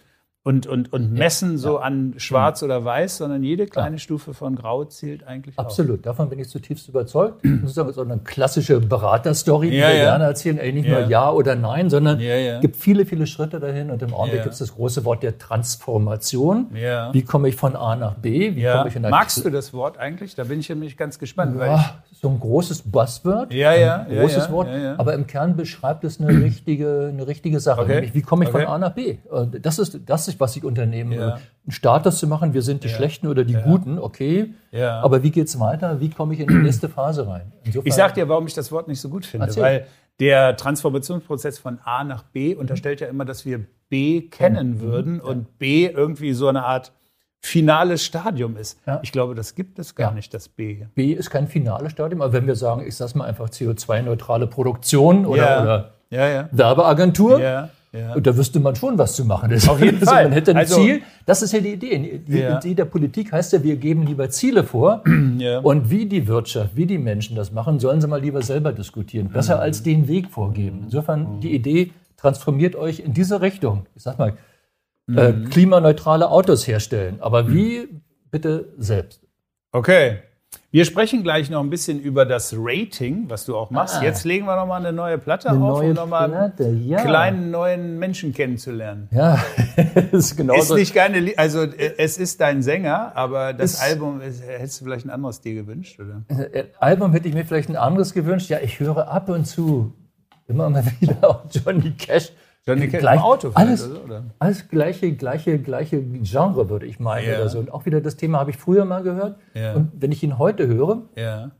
und, 0.46 0.66
und, 0.66 0.92
und 0.92 1.14
messen 1.14 1.56
so 1.56 1.78
an 1.78 2.12
schwarz 2.18 2.62
oder 2.62 2.84
weiß, 2.84 3.16
sondern 3.16 3.42
jede 3.42 3.66
kleine 3.66 3.98
Stufe 3.98 4.34
von 4.34 4.56
grau 4.56 4.84
zählt 4.84 5.26
eigentlich 5.26 5.58
auch. 5.58 5.64
Absolut, 5.64 6.04
davon 6.04 6.28
bin 6.28 6.38
ich 6.38 6.50
zutiefst 6.50 6.86
überzeugt. 6.86 7.40
Sozusagen 7.42 7.90
so 7.94 8.02
eine 8.02 8.18
klassische 8.18 8.78
Beraterstory, 8.78 9.70
die 9.70 9.76
Ja, 9.78 9.88
wir 9.88 9.94
ja. 9.96 10.04
gerne 10.04 10.24
erzählen, 10.24 10.58
ey, 10.58 10.72
nicht 10.74 10.86
Ja. 10.86 11.00
nur 11.00 11.08
Ja 11.08 11.30
oder 11.30 11.54
Nein, 11.56 11.88
sondern 11.88 12.20
Ja, 12.20 12.34
ja. 12.36 12.54
es 12.56 12.60
gibt 12.60 12.76
viele, 12.76 13.06
viele 13.06 13.26
Schritte 13.26 13.58
dahin 13.58 13.90
und 13.90 14.02
im 14.02 14.12
Augenblick 14.12 14.40
Ja. 14.40 14.42
gibt 14.44 14.52
es 14.52 14.58
das 14.58 14.74
große 14.74 15.06
Wort 15.06 15.22
der 15.22 15.38
Transformation. 15.38 16.66
Ja. 16.74 17.12
Wie 17.14 17.22
komme 17.22 17.48
ich 17.48 17.56
von 17.56 17.74
A 17.74 17.96
nach 17.96 18.14
B? 18.14 18.54
Wie 18.54 18.60
Ja. 18.60 18.76
komme 18.78 18.90
ich 18.90 18.96
in 18.96 19.02
Magst 19.02 19.44
du 19.44 19.50
das 19.50 19.72
Wort 19.72 19.96
eigentlich? 19.98 20.34
Da 20.34 20.44
bin 20.44 20.60
ich 20.60 20.68
nämlich 20.68 20.96
ganz 20.98 21.18
gespannt. 21.18 21.58
Weil 21.58 21.68
Ja, 21.68 21.94
so 22.20 22.28
ein 22.28 22.38
großes 22.40 22.82
Buzzword. 22.82 23.52
ja, 23.52 23.72
ja, 23.74 24.04
ein 24.06 24.12
ja, 24.14 24.20
großes 24.20 24.46
ja, 24.46 24.52
Wort, 24.52 24.68
Ja, 24.68 24.76
ja. 24.78 24.94
aber 24.98 25.14
im 25.14 25.26
Kern 25.26 25.56
beschreibt 25.56 26.04
es 26.04 26.20
eine 26.20 26.28
richtige, 26.42 27.08
eine 27.12 27.26
richtige 27.26 27.60
Sache. 27.60 27.82
Okay. 27.82 27.94
Nämlich, 27.94 28.14
wie 28.14 28.22
komme 28.22 28.44
ich 28.44 28.50
Okay. 28.50 28.64
von 28.64 28.74
A 28.74 28.78
nach 28.78 28.92
B? 28.92 29.16
Und 29.30 29.64
Das 29.64 29.78
ist, 29.78 29.98
das 30.06 30.28
ist, 30.28 30.33
was 30.40 30.56
ich 30.56 30.64
unternehme. 30.64 31.16
Ja. 31.16 31.34
Einen 31.34 31.70
Status 31.72 32.18
zu 32.18 32.26
machen, 32.26 32.52
wir 32.54 32.62
sind 32.62 32.84
die 32.84 32.88
Ja. 32.88 32.94
Schlechten 32.96 33.26
oder 33.26 33.44
die 33.44 33.54
Guten, 33.54 33.98
okay. 33.98 34.52
Ja. 34.70 35.00
Aber 35.00 35.22
wie 35.22 35.30
geht 35.30 35.48
es 35.48 35.58
weiter? 35.58 36.00
Wie 36.00 36.10
komme 36.10 36.34
ich 36.34 36.40
in 36.40 36.48
die 36.48 36.54
nächste 36.54 36.88
Phase 36.88 37.26
rein? 37.26 37.52
Insofern, 37.64 37.86
ich 37.88 37.94
sag 37.94 38.14
dir, 38.14 38.28
warum 38.28 38.46
ich 38.46 38.54
das 38.54 38.70
Wort 38.72 38.88
nicht 38.88 39.00
so 39.00 39.08
gut 39.08 39.24
finde. 39.26 39.46
Erzähl. 39.46 39.62
Weil 39.62 39.86
der 40.20 40.56
Transformationsprozess 40.56 41.58
von 41.58 41.78
A 41.84 42.04
nach 42.04 42.22
B 42.22 42.54
unterstellt 42.54 43.00
ja 43.00 43.08
immer, 43.08 43.24
dass 43.24 43.44
wir 43.46 43.64
B 43.88 44.22
kennen 44.22 44.80
würden 44.80 45.20
und 45.20 45.58
B 45.58 45.86
irgendwie 45.86 46.32
so 46.34 46.48
eine 46.48 46.64
Art 46.64 46.92
finales 47.40 48.02
Stadium 48.04 48.56
ist. 48.56 48.78
Ja. 48.86 49.00
Ich 49.02 49.12
glaube, 49.12 49.34
das 49.34 49.54
gibt 49.54 49.78
es 49.78 49.94
gar 49.94 50.10
Ja. 50.10 50.14
nicht, 50.14 50.32
das 50.32 50.48
B. 50.48 50.86
B 50.94 51.12
ist 51.12 51.30
kein 51.30 51.46
finales 51.46 51.92
Stadium, 51.92 52.22
aber 52.22 52.32
wenn 52.32 52.46
wir 52.46 52.56
sagen, 52.56 52.82
ich 52.86 52.96
sag's 52.96 53.14
mal 53.14 53.26
einfach 53.26 53.50
CO2-neutrale 53.50 54.46
Produktion 54.46 55.26
oder, 55.26 55.42
Ja. 55.42 55.62
oder 55.62 55.90
Ja, 56.10 56.28
ja. 56.28 56.48
Werbeagentur, 56.52 57.40
Ja. 57.96 58.14
Und 58.14 58.26
da 58.26 58.36
wüsste 58.36 58.58
man 58.58 58.74
schon, 58.74 58.98
was 58.98 59.14
zu 59.14 59.24
machen 59.24 59.50
ist. 59.52 59.68
Auf 59.68 59.80
jeden 59.80 59.98
Also 60.00 60.06
Fall. 60.10 60.24
Man 60.24 60.32
hätte 60.32 60.50
ein 60.50 60.56
Also- 60.56 60.76
Ziel. 60.76 61.02
Das 61.26 61.42
ist 61.42 61.52
ja 61.52 61.60
die 61.60 61.74
Idee. 61.74 62.20
Die 62.26 62.38
Ja. 62.38 62.58
Idee 62.58 62.74
der 62.74 62.86
Politik 62.86 63.30
heißt 63.32 63.52
ja, 63.52 63.62
wir 63.62 63.76
geben 63.76 64.04
lieber 64.06 64.28
Ziele 64.30 64.64
vor. 64.64 65.02
Ja. 65.38 65.60
Und 65.60 65.90
wie 65.90 66.06
die 66.06 66.26
Wirtschaft, 66.28 66.76
wie 66.76 66.86
die 66.86 66.98
Menschen 66.98 67.34
das 67.36 67.50
machen, 67.52 67.78
sollen 67.80 68.00
sie 68.00 68.06
mal 68.08 68.20
lieber 68.20 68.42
selber 68.42 68.72
diskutieren. 68.72 69.28
Besser 69.30 69.58
als 69.60 69.82
den 69.82 70.06
Weg 70.08 70.30
vorgeben. 70.30 70.80
Insofern 70.84 71.40
die 71.40 71.54
Idee, 71.54 71.92
transformiert 72.16 72.76
euch 72.76 73.00
in 73.00 73.12
diese 73.14 73.40
Richtung. 73.40 73.86
Ich 73.94 74.02
sag 74.02 74.18
mal, 74.18 74.34
äh, 75.14 75.32
klimaneutrale 75.50 76.30
Autos 76.30 76.66
herstellen. 76.66 77.16
Aber 77.20 77.52
wie? 77.52 77.88
Bitte 78.30 78.72
selbst. 78.78 79.20
Okay. 79.72 80.18
Wir 80.74 80.84
sprechen 80.84 81.22
gleich 81.22 81.50
noch 81.50 81.60
ein 81.60 81.70
bisschen 81.70 82.00
über 82.00 82.24
das 82.24 82.52
Rating, 82.58 83.30
was 83.30 83.44
du 83.44 83.56
auch 83.56 83.70
machst. 83.70 83.98
Ah. 84.00 84.02
Jetzt 84.02 84.24
legen 84.24 84.44
wir 84.46 84.56
noch 84.56 84.66
mal 84.66 84.78
eine 84.78 84.92
neue 84.92 85.18
Platte 85.18 85.50
Eine 85.50 85.62
auf, 85.62 85.78
neue 85.78 85.90
um 85.90 85.94
noch 85.94 86.08
mal 86.08 86.28
Platte, 86.28 86.68
ja. 86.68 86.98
einen 86.98 87.06
kleinen 87.06 87.50
neuen 87.52 87.98
Menschen 88.00 88.32
kennenzulernen. 88.34 89.08
Ja, 89.12 89.38
das 90.10 90.32
ist 90.32 90.36
genau 90.36 90.54
Ist 90.56 90.66
so. 90.66 90.74
nicht 90.74 90.92
keine, 90.92 91.32
also 91.36 91.62
äh, 91.62 91.92
es 91.98 92.18
ist 92.18 92.40
dein 92.40 92.60
Sänger, 92.60 93.12
aber 93.14 93.52
das 93.52 93.74
Ist- 93.74 93.82
Album, 93.84 94.20
hättest 94.20 94.80
du 94.80 94.84
vielleicht 94.86 95.06
ein 95.06 95.10
anderes 95.10 95.40
dir 95.40 95.54
gewünscht, 95.54 96.00
oder? 96.00 96.24
Äh, 96.52 96.64
Album 96.80 97.12
hätte 97.12 97.28
ich 97.28 97.34
mir 97.34 97.44
vielleicht 97.44 97.68
ein 97.68 97.76
anderes 97.76 98.12
gewünscht. 98.12 98.50
Ja, 98.50 98.58
ich 98.60 98.80
höre 98.80 99.06
ab 99.06 99.28
und 99.28 99.44
zu 99.46 99.94
immer 100.48 100.68
mal 100.70 100.82
wieder 100.98 101.30
auch 101.30 101.42
Johnny 101.52 101.92
Cash. 101.92 102.32
Johnny 102.66 102.88
Cash 102.88 103.00
Gleich- 103.00 103.16
im 103.16 103.22
Auto 103.22 103.50
alles, 103.54 103.84
oder 103.86 103.94
so, 103.96 104.00
oder? 104.04 104.22
alles 104.38 104.68
gleiche, 104.68 105.12
gleiche, 105.12 105.58
gleiche 105.58 106.02
Genre, 106.02 106.70
würde 106.70 106.86
ich 106.86 106.98
meinen. 106.98 107.28
Ja. 107.28 107.36
Oder 107.40 107.48
so. 107.50 107.58
Und 107.58 107.72
auch 107.72 107.84
wieder 107.84 108.00
das 108.00 108.16
Thema 108.16 108.38
habe 108.38 108.50
ich 108.50 108.56
früher 108.56 108.84
mal 108.86 109.02
gehört. 109.02 109.36
Ja. 109.54 109.74
Und 109.74 109.90
wenn 110.00 110.12
ich 110.12 110.22
ihn 110.22 110.38
heute 110.38 110.66
höre, 110.66 111.02
Ja, 111.16 111.50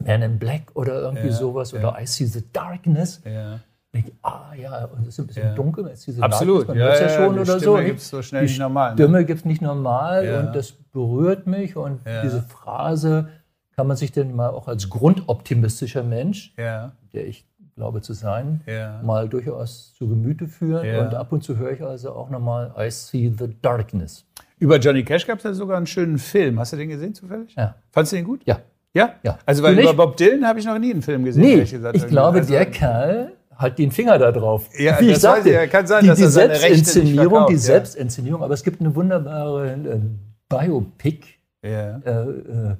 Man 0.00 0.22
in 0.22 0.38
Black 0.38 0.70
oder 0.74 1.00
irgendwie 1.02 1.26
Ja, 1.26 1.32
sowas, 1.32 1.74
oder 1.74 1.96
I 2.00 2.06
See 2.06 2.24
the 2.24 2.44
Darkness, 2.52 3.20
ja. 3.24 3.58
denke 3.92 4.10
ich, 4.10 4.14
ah 4.22 4.52
ja, 4.54 4.84
und 4.84 5.02
es 5.02 5.08
ist 5.08 5.18
ein 5.18 5.26
bisschen 5.26 5.48
Ja. 5.48 5.54
dunkel, 5.56 5.82
man 5.84 5.96
sieht 5.96 6.14
diese 6.14 6.22
Absolut. 6.22 6.68
Darkness, 6.68 6.68
man 6.68 6.78
Ja, 6.78 6.94
ja, 6.94 7.00
ja, 7.02 7.08
schon 7.26 7.34
die 7.34 7.40
oder 7.40 7.58
Stimme 7.58 7.78
so. 7.78 7.84
gibt's 7.84 8.08
so 8.08 8.22
schnell 8.22 8.42
die 8.42 8.48
nicht 8.48 8.60
normal, 8.60 8.90
ne? 8.90 8.96
Stimme 8.96 9.24
gibt 9.24 9.38
es 9.40 9.44
nicht 9.44 9.60
normal 9.60 10.24
Ja. 10.24 10.40
und 10.40 10.54
das 10.54 10.70
berührt 10.92 11.48
mich 11.48 11.76
und 11.76 12.00
Ja. 12.06 12.22
diese 12.22 12.42
Phrase 12.42 13.28
kann 13.74 13.88
man 13.88 13.96
sich 13.96 14.12
denn 14.12 14.36
mal 14.36 14.50
auch 14.50 14.68
als 14.68 14.88
grundoptimistischer 14.88 16.04
Mensch, 16.04 16.54
Ja, 16.56 16.92
der 17.12 17.26
ich 17.26 17.44
glaube 17.78 18.02
zu 18.02 18.12
sein, 18.12 18.60
Ja. 18.66 19.00
mal 19.02 19.28
durchaus 19.28 19.94
zu 19.94 20.08
Gemüte 20.08 20.46
führen. 20.48 20.84
Ja. 20.84 21.06
Und 21.06 21.14
ab 21.14 21.32
und 21.32 21.42
zu 21.42 21.56
höre 21.56 21.70
ich 21.72 21.82
also 21.82 22.12
auch 22.12 22.28
nochmal 22.28 22.72
I 22.78 22.90
See 22.90 23.32
the 23.38 23.48
Darkness. 23.62 24.24
Über 24.58 24.78
Johnny 24.78 25.04
Cash 25.04 25.26
gab 25.26 25.38
es 25.38 25.44
ja 25.44 25.54
sogar 25.54 25.76
einen 25.76 25.86
schönen 25.86 26.18
Film. 26.18 26.58
Hast 26.58 26.72
du 26.72 26.76
den 26.76 26.88
gesehen 26.88 27.14
zufällig? 27.14 27.54
Ja. 27.56 27.76
Fandest 27.92 28.12
du 28.12 28.16
den 28.16 28.24
gut? 28.24 28.42
Ja. 28.44 28.58
Ja? 28.92 29.14
Ja. 29.22 29.38
Also 29.46 29.62
weil 29.62 29.78
über? 29.78 29.94
Bob 29.94 30.16
Dylan 30.16 30.44
habe 30.46 30.58
ich 30.58 30.66
noch 30.66 30.78
nie 30.78 30.90
einen 30.92 31.02
Film 31.02 31.24
gesehen. 31.24 31.42
Nee, 31.44 31.52
ehrlich 31.52 31.70
gesagt. 31.70 31.96
ich 31.96 32.06
glaube, 32.08 32.38
Also- 32.38 32.52
der 32.52 32.66
Kerl 32.66 33.32
hat 33.54 33.78
den 33.78 33.90
Finger 33.92 34.18
da 34.18 34.32
drauf. 34.32 34.68
Ja, 34.78 35.00
Wie 35.00 35.10
ich 35.10 35.18
sagte, 35.18 35.48
ich. 35.48 35.54
Ja, 35.54 35.66
kann 35.66 35.86
sein, 35.86 36.02
die, 36.02 36.08
dass 36.08 36.18
die 36.18 36.24
er 36.24 36.30
Selbstinszenierung, 36.30 37.28
verkauft, 37.30 37.50
die 37.50 37.54
ja. 37.54 37.60
Selbstinszenierung, 37.60 38.42
aber 38.42 38.54
es 38.54 38.62
gibt 38.64 38.80
eine 38.80 38.94
wunderbare 38.94 39.70
äh, 39.72 40.00
Biopic, 40.48 41.26
Ja. 41.62 41.98
äh, 41.98 42.10
äh, 42.10 42.76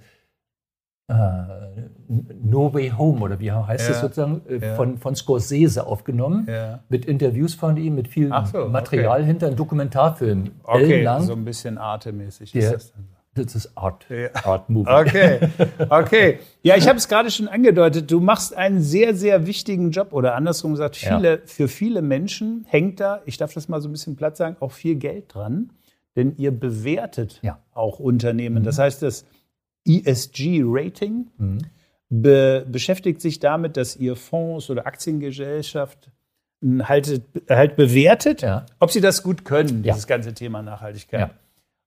äh, 1.08 1.14
No 2.42 2.72
Way 2.72 2.90
Home 2.96 3.20
oder 3.22 3.38
wie 3.40 3.50
heißt 3.50 3.84
Ja. 3.84 3.88
das 3.92 4.00
sozusagen, 4.00 4.42
äh, 4.48 4.58
Ja. 4.58 4.74
von, 4.76 4.98
von 4.98 5.14
Scorsese 5.14 5.86
aufgenommen, 5.86 6.46
Ja. 6.48 6.80
mit 6.88 7.04
Interviews 7.06 7.54
von 7.54 7.76
ihm, 7.76 7.94
mit 7.94 8.08
viel 8.08 8.30
so, 8.52 8.66
Material 8.68 9.18
okay. 9.20 9.26
hinter, 9.26 9.46
ein 9.48 9.56
Dokumentarfilm, 9.56 10.50
Okay, 10.64 10.82
ellenlang. 10.84 11.22
so 11.22 11.32
ein 11.32 11.44
bisschen 11.44 11.78
artemäßig 11.78 12.52
Der- 12.52 12.62
ist 12.62 12.72
das 12.74 12.92
dann. 12.92 13.08
Das 13.34 13.54
ist 13.54 13.70
Art. 13.76 14.04
Art 14.42 14.68
Movie. 14.68 14.90
Okay, 14.90 15.38
okay. 15.90 16.38
Ja, 16.62 16.74
ich 16.76 16.88
habe 16.88 16.98
es 16.98 17.06
gerade 17.06 17.30
schon 17.30 17.46
angedeutet. 17.46 18.10
Du 18.10 18.18
machst 18.18 18.56
einen 18.56 18.80
sehr, 18.80 19.14
sehr 19.14 19.46
wichtigen 19.46 19.92
Job 19.92 20.12
oder 20.12 20.34
andersrum 20.34 20.72
gesagt, 20.72 20.96
viele, 20.96 21.42
für 21.44 21.68
viele 21.68 22.02
Menschen 22.02 22.64
hängt 22.68 22.98
da, 22.98 23.20
ich 23.26 23.36
darf 23.36 23.54
das 23.54 23.68
mal 23.68 23.80
so 23.80 23.88
ein 23.88 23.92
bisschen 23.92 24.16
platt 24.16 24.36
sagen, 24.36 24.56
auch 24.58 24.72
viel 24.72 24.96
Geld 24.96 25.32
dran, 25.32 25.70
denn 26.16 26.34
ihr 26.36 26.50
bewertet 26.50 27.38
Ja. 27.42 27.58
auch 27.74 28.00
Unternehmen. 28.00 28.64
Das 28.64 28.80
heißt, 28.80 29.02
das 29.02 29.24
ESG-Rating 29.88 31.26
Mhm. 31.38 31.58
be 32.10 32.64
beschäftigt 32.70 33.20
sich 33.20 33.38
damit, 33.40 33.76
dass 33.76 33.96
ihr 33.96 34.16
Fonds 34.16 34.70
oder 34.70 34.86
Aktiengesellschaft 34.86 36.10
halt, 36.80 37.22
halt 37.48 37.76
bewertet, 37.76 38.42
Ja. 38.42 38.66
ob 38.80 38.90
sie 38.90 39.00
das 39.00 39.22
gut 39.22 39.44
können, 39.44 39.84
Ja. 39.84 39.92
dieses 39.94 40.06
ganze 40.06 40.34
Thema 40.34 40.62
Nachhaltigkeit. 40.62 41.20
Ja. 41.20 41.30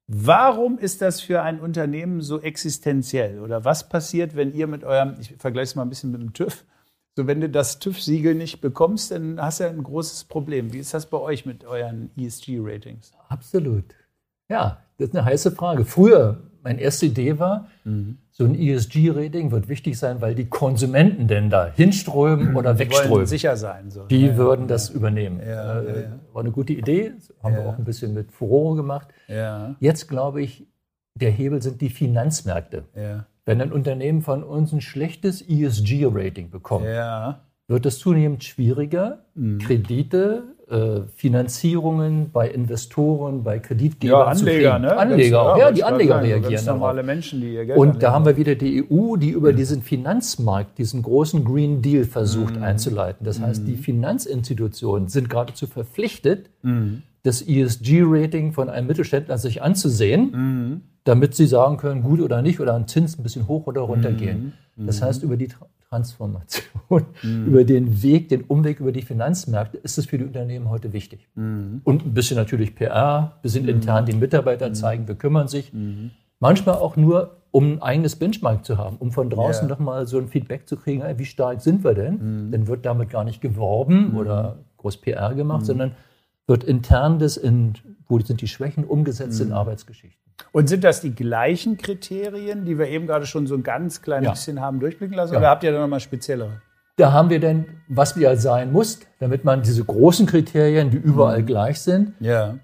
Warum 0.08 0.78
ist 0.78 1.02
das 1.02 1.22
für 1.22 1.42
ein 1.42 1.60
Unternehmen 1.60 2.22
so 2.22 2.42
existenziell? 2.42 3.40
Oder 3.40 3.64
was 3.66 3.88
passiert, 3.88 4.36
wenn 4.36 4.54
ihr 4.54 4.68
mit 4.68 4.84
eurem, 4.84 5.16
ich 5.22 5.34
vergleiche 5.38 5.64
es 5.64 5.76
mal 5.76 5.84
ein 5.84 5.90
bisschen 5.90 6.12
mit 6.12 6.22
dem 6.22 6.34
TÜV, 6.34 6.66
so 7.16 7.28
wenn 7.28 7.40
du 7.42 7.50
das 7.50 7.80
TÜV-Siegel 7.80 8.36
nicht 8.36 8.62
bekommst, 8.62 9.12
dann 9.12 9.42
hast 9.42 9.60
du 9.62 9.68
ein 9.68 9.84
großes 9.84 10.26
Problem. 10.26 10.74
Wie 10.74 10.80
ist 10.80 10.94
das 10.94 11.06
bei 11.06 11.18
euch 11.18 11.46
mit 11.46 11.64
euren 11.66 12.10
ESG-Ratings? 12.18 13.12
Absolut. 13.30 13.86
Ja, 14.50 14.82
das 14.98 15.10
ist 15.10 15.16
eine 15.16 15.26
heiße 15.26 15.52
Frage. 15.52 15.86
Früher, 15.86 16.40
meine 16.64 16.82
erste 16.82 17.08
Idee 17.08 17.40
war, 17.40 17.68
mhm. 17.84 18.18
so 18.32 18.46
ein 18.46 18.56
ESG-Rating 18.56 19.52
wird 19.52 19.68
wichtig 19.68 19.98
sein, 19.98 20.22
weil 20.22 20.36
die 20.36 20.46
Konsumenten 20.46 21.28
denn 21.28 21.50
da 21.50 21.72
hinströmen 21.74 22.56
oder 22.58 22.78
wegströmen. 22.80 23.12
Wollen 23.12 23.26
sicher 23.26 23.58
sein. 23.58 23.90
So. 23.90 24.06
Die 24.06 24.28
ja, 24.28 24.38
würden 24.38 24.68
das 24.68 24.90
übernehmen. 24.90 25.40
Ja, 25.46 25.82
äh, 25.82 26.10
war 26.34 26.42
eine 26.42 26.52
gute 26.52 26.74
Idee, 26.74 27.14
haben 27.44 27.56
wir 27.56 27.66
auch 27.66 27.78
ein 27.78 27.86
bisschen 27.86 28.14
mit 28.14 28.32
Furore 28.32 28.76
gemacht. 28.76 29.10
Jetzt 29.80 30.08
glaube 30.08 30.42
ich, 30.42 30.68
der 31.16 31.32
Hebel 31.32 31.62
sind 31.62 31.82
die 31.82 31.90
Finanzmärkte. 31.90 32.84
Wenn 33.46 33.62
ein 33.62 33.72
Unternehmen 33.72 34.22
von 34.22 34.44
uns 34.44 34.72
ein 34.72 34.82
schlechtes 34.82 35.42
ESG-Rating 35.42 36.52
bekommt, 36.52 36.86
wird 36.86 37.86
es 37.86 38.00
zunehmend 38.00 38.44
schwieriger, 38.44 39.26
mhm. 39.34 39.60
Kredite 39.60 40.44
äh, 40.72 41.02
Finanzierungen 41.16 42.32
bei 42.32 42.50
Investoren, 42.50 43.44
bei 43.44 43.60
Kreditgebern 43.60 44.20
ja, 44.20 44.26
Anleger, 44.26 44.80
Ne? 44.80 44.98
Anleger, 44.98 45.42
auch. 45.42 45.58
Ja, 45.58 45.66
ja 45.66 45.72
die 45.72 45.84
Anleger 45.84 46.14
sagen, 46.16 46.26
reagieren. 46.26 46.54
Ganz 46.54 46.66
normale 46.66 47.04
Menschen, 47.04 47.42
die 47.42 47.54
ihr 47.54 47.66
Geld 47.66 47.78
Und 47.78 47.88
anlegen. 47.88 48.00
da 48.00 48.12
haben 48.14 48.26
wir 48.26 48.38
wieder 48.38 48.56
die 48.56 48.84
EU, 48.90 49.18
die 49.18 49.32
über 49.32 49.52
mhm. 49.52 49.58
diesen 49.58 49.82
Finanzmarkt, 49.82 50.78
diesen 50.78 51.02
großen 51.02 51.44
Green 51.44 51.82
Deal 51.82 52.06
versucht 52.06 52.56
mhm. 52.56 52.64
einzuleiten. 52.64 53.26
Das 53.26 53.42
heißt, 53.42 53.68
die 53.68 53.74
mhm. 53.74 53.80
Finanzinstitutionen 53.80 55.10
sind 55.10 55.30
geradezu 55.30 55.68
verpflichtet, 55.68 56.50
mhm. 56.62 57.04
das 57.24 57.42
ESG-Rating 57.42 58.54
von 58.54 58.70
einem 58.70 58.88
Mittelständler 58.88 59.38
sich 59.38 59.62
anzusehen, 59.62 60.32
mhm. 60.32 60.82
damit 61.04 61.36
sie 61.36 61.48
sagen 61.48 61.78
können, 61.78 62.02
gut 62.02 62.22
oder 62.22 62.42
nicht, 62.42 62.62
oder 62.62 62.76
ein 62.76 62.88
Zins 62.88 63.20
ein 63.20 63.24
bisschen 63.24 63.48
hoch 63.48 63.68
oder 63.68 63.82
runter 63.82 64.12
gehen. 64.14 64.54
Das 64.78 65.02
heißt, 65.02 65.22
über 65.22 65.38
die 65.38 65.50
Transformation, 65.92 67.06
mhm. 67.22 67.48
über 67.48 67.66
den 67.66 68.02
Weg, 68.02 68.30
den 68.30 68.44
Umweg 68.44 68.80
über 68.80 68.94
die 68.94 69.02
Finanzmärkte, 69.02 69.78
ist 69.78 69.98
es 69.98 70.06
für 70.06 70.18
die 70.18 70.24
Unternehmen 70.24 70.70
heute 70.70 70.94
wichtig. 70.94 71.28
Mhm. 71.36 71.82
Und 71.84 72.06
ein 72.06 72.14
bisschen 72.14 72.38
natürlich 72.38 72.76
PR, 72.76 73.34
ein 73.36 73.42
bisschen 73.42 73.64
mhm. 73.64 73.70
intern 73.70 74.06
den 74.06 74.20
Mitarbeitern 74.20 74.70
mhm. 74.70 74.76
zeigen, 74.76 75.08
wir 75.10 75.16
kümmern 75.16 75.50
sich. 75.50 75.74
Mhm. 75.74 76.12
Manchmal 76.40 76.76
auch 76.76 76.96
nur, 76.96 77.36
um 77.52 77.74
ein 77.74 77.82
eigenes 77.82 78.16
Benchmark 78.16 78.64
zu 78.64 78.78
haben, 78.78 78.96
um 78.98 79.12
von 79.12 79.30
draußen 79.30 79.68
yeah. 79.68 79.76
nochmal 79.76 80.08
so 80.08 80.18
ein 80.18 80.30
Feedback 80.30 80.66
zu 80.66 80.78
kriegen, 80.78 81.04
wie 81.18 81.26
stark 81.26 81.62
sind 81.62 81.84
wir 81.84 81.94
denn? 81.94 82.52
Dann 82.52 82.68
wird 82.68 82.86
damit 82.86 83.10
gar 83.10 83.26
nicht 83.26 83.42
geworben 83.42 84.16
oder 84.16 84.60
groß 84.78 84.98
PR 84.98 85.36
gemacht, 85.36 85.66
sondern 85.66 85.92
wird 86.48 86.64
intern 86.64 87.20
das 87.20 87.36
in, 87.36 87.74
wo 88.12 88.20
sind 88.20 88.42
die 88.42 88.48
Schwächen, 88.48 88.84
umgesetzt 88.84 89.42
in 89.42 89.52
Arbeitsgeschichten. 89.52 90.20
Und 90.52 90.68
sind 90.68 90.84
das 90.84 91.02
die 91.02 91.16
gleichen 91.16 91.78
Kriterien, 91.78 92.66
die 92.66 92.78
wir 92.78 92.88
eben 92.88 93.08
gerade 93.08 93.26
schon 93.26 93.48
so 93.48 93.56
ein 93.56 93.64
ganz 93.64 94.02
kleines 94.02 94.26
ja. 94.26 94.32
bisschen 94.34 94.62
haben 94.62 94.80
durchblicken 94.80 95.16
lassen? 95.16 95.34
Ja. 95.34 95.40
Oder 95.40 95.50
habt 95.50 95.64
ihr 95.64 95.72
da 95.72 95.80
nochmal 95.80 96.00
speziellere? 96.00 96.62
Da 96.98 97.12
haben 97.14 97.30
wir 97.30 97.40
dann, 97.40 97.66
was 97.88 98.18
wir 98.18 98.36
sein 98.38 98.72
muss, 98.72 99.00
damit 99.20 99.46
man 99.46 99.64
diese 99.64 99.84
großen 99.84 100.28
Kriterien, 100.28 100.92
die 100.92 100.98
überall 100.98 101.42
mhm. 101.42 101.46
gleich 101.46 101.80
sind, 101.82 102.14
ja 102.20 102.56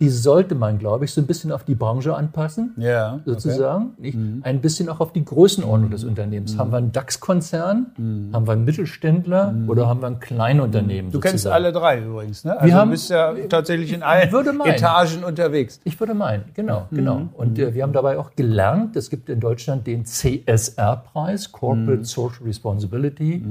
die 0.00 0.08
sollte 0.08 0.54
man, 0.54 0.78
glaube 0.78 1.04
ich, 1.04 1.12
so 1.12 1.20
ein 1.20 1.26
bisschen 1.26 1.52
auf 1.52 1.64
die 1.64 1.74
Branche 1.74 2.14
anpassen, 2.14 2.74
ja, 2.76 3.20
sozusagen. 3.24 3.94
Okay. 3.98 4.16
Mhm. 4.16 4.40
Ein 4.42 4.60
bisschen 4.60 4.88
auch 4.88 5.00
auf 5.00 5.12
die 5.12 5.24
Größenordnung 5.24 5.88
mhm. 5.88 5.92
des 5.92 6.04
Unternehmens. 6.04 6.54
Mhm. 6.54 6.58
Haben 6.58 6.72
wir 6.72 6.76
einen 6.78 6.92
DAX-Konzern, 6.92 7.92
mhm. 7.96 8.30
haben 8.32 8.46
wir 8.46 8.52
einen 8.52 8.64
Mittelständler 8.64 9.52
mhm. 9.52 9.68
oder 9.68 9.88
haben 9.88 10.00
wir 10.00 10.06
ein 10.06 10.20
Kleinunternehmen? 10.20 11.10
Du 11.10 11.18
sozusagen? 11.18 11.32
kennst 11.32 11.46
alle 11.46 11.72
drei 11.72 12.02
übrigens, 12.02 12.44
ne? 12.44 12.52
Also 12.52 12.66
wir 12.66 12.74
haben, 12.74 12.88
du 12.88 12.92
bist 12.92 13.10
ja 13.10 13.34
tatsächlich 13.48 13.92
in 13.92 14.02
allen 14.02 14.30
Etagen 14.64 15.24
unterwegs. 15.24 15.80
Ich 15.84 15.98
würde 16.00 16.14
meinen, 16.14 16.44
genau, 16.54 16.86
mhm. 16.90 16.96
genau. 16.96 17.28
Und 17.34 17.58
äh, 17.58 17.74
wir 17.74 17.82
haben 17.82 17.92
dabei 17.92 18.18
auch 18.18 18.34
gelernt, 18.36 18.96
es 18.96 19.10
gibt 19.10 19.28
in 19.28 19.40
Deutschland 19.40 19.86
den 19.86 20.04
CSR-Preis, 20.04 21.52
Corporate 21.52 22.04
Social 22.04 22.44
Responsibility 22.44 23.44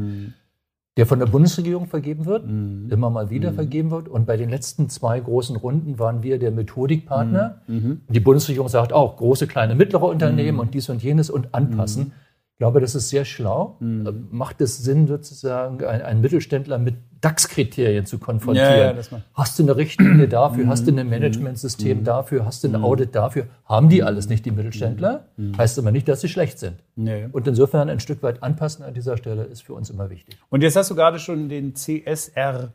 der 1.00 1.06
von 1.06 1.20
der 1.20 1.28
Bundesregierung 1.28 1.88
vergeben 1.88 2.26
wird, 2.26 2.46
mhm. 2.46 2.90
immer 2.92 3.10
mal 3.10 3.30
wieder 3.30 3.52
mhm. 3.52 3.56
vergeben 3.56 3.90
wird. 3.90 4.10
Und 4.10 4.26
bei 4.28 4.36
den 4.36 4.50
letzten 4.50 4.90
zwei 4.90 5.18
großen 5.18 5.56
Runden 5.56 5.98
waren 5.98 6.24
wir 6.24 6.40
der 6.40 6.52
Methodikpartner. 6.52 7.62
Mhm. 7.68 7.76
mhm. 7.76 8.02
Die 8.10 8.20
Bundesregierung 8.20 8.68
sagt 8.68 8.92
auch, 8.92 9.16
große, 9.16 9.48
kleine, 9.48 9.76
mittlere 9.76 10.04
Unternehmen 10.04 10.56
mhm. 10.56 10.60
und 10.60 10.74
dies 10.74 10.90
und 10.90 11.02
jenes 11.02 11.30
und 11.30 11.56
anpassen. 11.56 12.04
Mhm. 12.04 12.12
Ich 12.52 12.58
glaube, 12.58 12.82
das 12.82 12.96
ist 12.96 13.08
sehr 13.08 13.24
schlau. 13.24 13.78
Mhm. 13.80 14.28
Macht 14.32 14.60
es 14.60 14.78
Sinn, 14.84 15.08
sozusagen 15.08 15.82
einen 15.86 16.20
Mittelständler 16.20 16.78
mit 16.78 16.96
DAX-Kriterien 17.22 18.06
zu 18.06 18.18
konfrontieren? 18.18 18.70
Ja, 18.70 18.92
ja, 18.92 19.22
hast 19.34 19.60
du 19.60 19.64
eine 19.64 19.76
Richtlinie 19.76 20.28
dafür? 20.28 20.66
Mhm. 20.66 20.70
Hast 20.70 20.88
du 20.88 20.92
ein 20.92 21.04
mhm. 21.04 21.10
Managementsystem 21.10 22.00
mhm. 22.00 22.04
dafür? 22.04 22.46
Hast 22.46 22.64
du 22.64 22.68
ein 22.68 22.76
Audit 22.76 23.16
dafür? 23.16 23.48
Haben 23.66 23.90
die 23.90 24.04
alles 24.04 24.30
nicht, 24.30 24.46
die 24.46 24.52
Mittelständler? 24.52 25.26
Heißt 25.58 25.78
aber 25.80 25.92
nicht, 25.92 26.08
dass 26.08 26.22
sie 26.22 26.30
schlecht 26.30 26.60
sind. 26.60 26.78
Nee. 26.96 27.28
Und 27.32 27.48
insofern 27.48 27.90
ein 27.90 28.00
Stück 28.00 28.24
weit 28.24 28.44
anpassen 28.44 28.84
an 28.84 28.94
dieser 28.94 29.18
Stelle 29.18 29.44
ist 29.44 29.64
für 29.64 29.74
uns 29.74 29.90
immer 29.90 30.10
wichtig. 30.10 30.38
Und 30.50 30.62
jetzt 30.62 30.76
hast 30.76 30.92
du 30.92 30.96
gerade 30.96 31.20
schon 31.20 31.50
den 31.50 31.76
CSR 31.76 32.74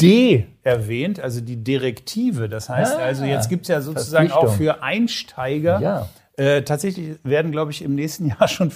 D 0.00 0.46
erwähnt, 0.62 1.20
also 1.20 1.40
die 1.40 1.62
Direktive. 1.62 2.48
Das 2.48 2.68
heißt 2.68 2.98
ja, 2.98 3.04
also, 3.04 3.24
jetzt 3.24 3.48
gibt 3.48 3.62
es 3.62 3.68
ja 3.68 3.80
sozusagen 3.80 4.32
auch 4.32 4.52
für 4.52 4.82
Einsteiger 4.82 5.80
ja. 5.80 6.08
Äh, 6.36 6.62
tatsächlich 6.62 7.16
werden, 7.22 7.52
glaube 7.52 7.70
ich, 7.70 7.82
im 7.82 7.94
nächsten 7.94 8.26
Jahr 8.28 8.48
schon 8.48 8.72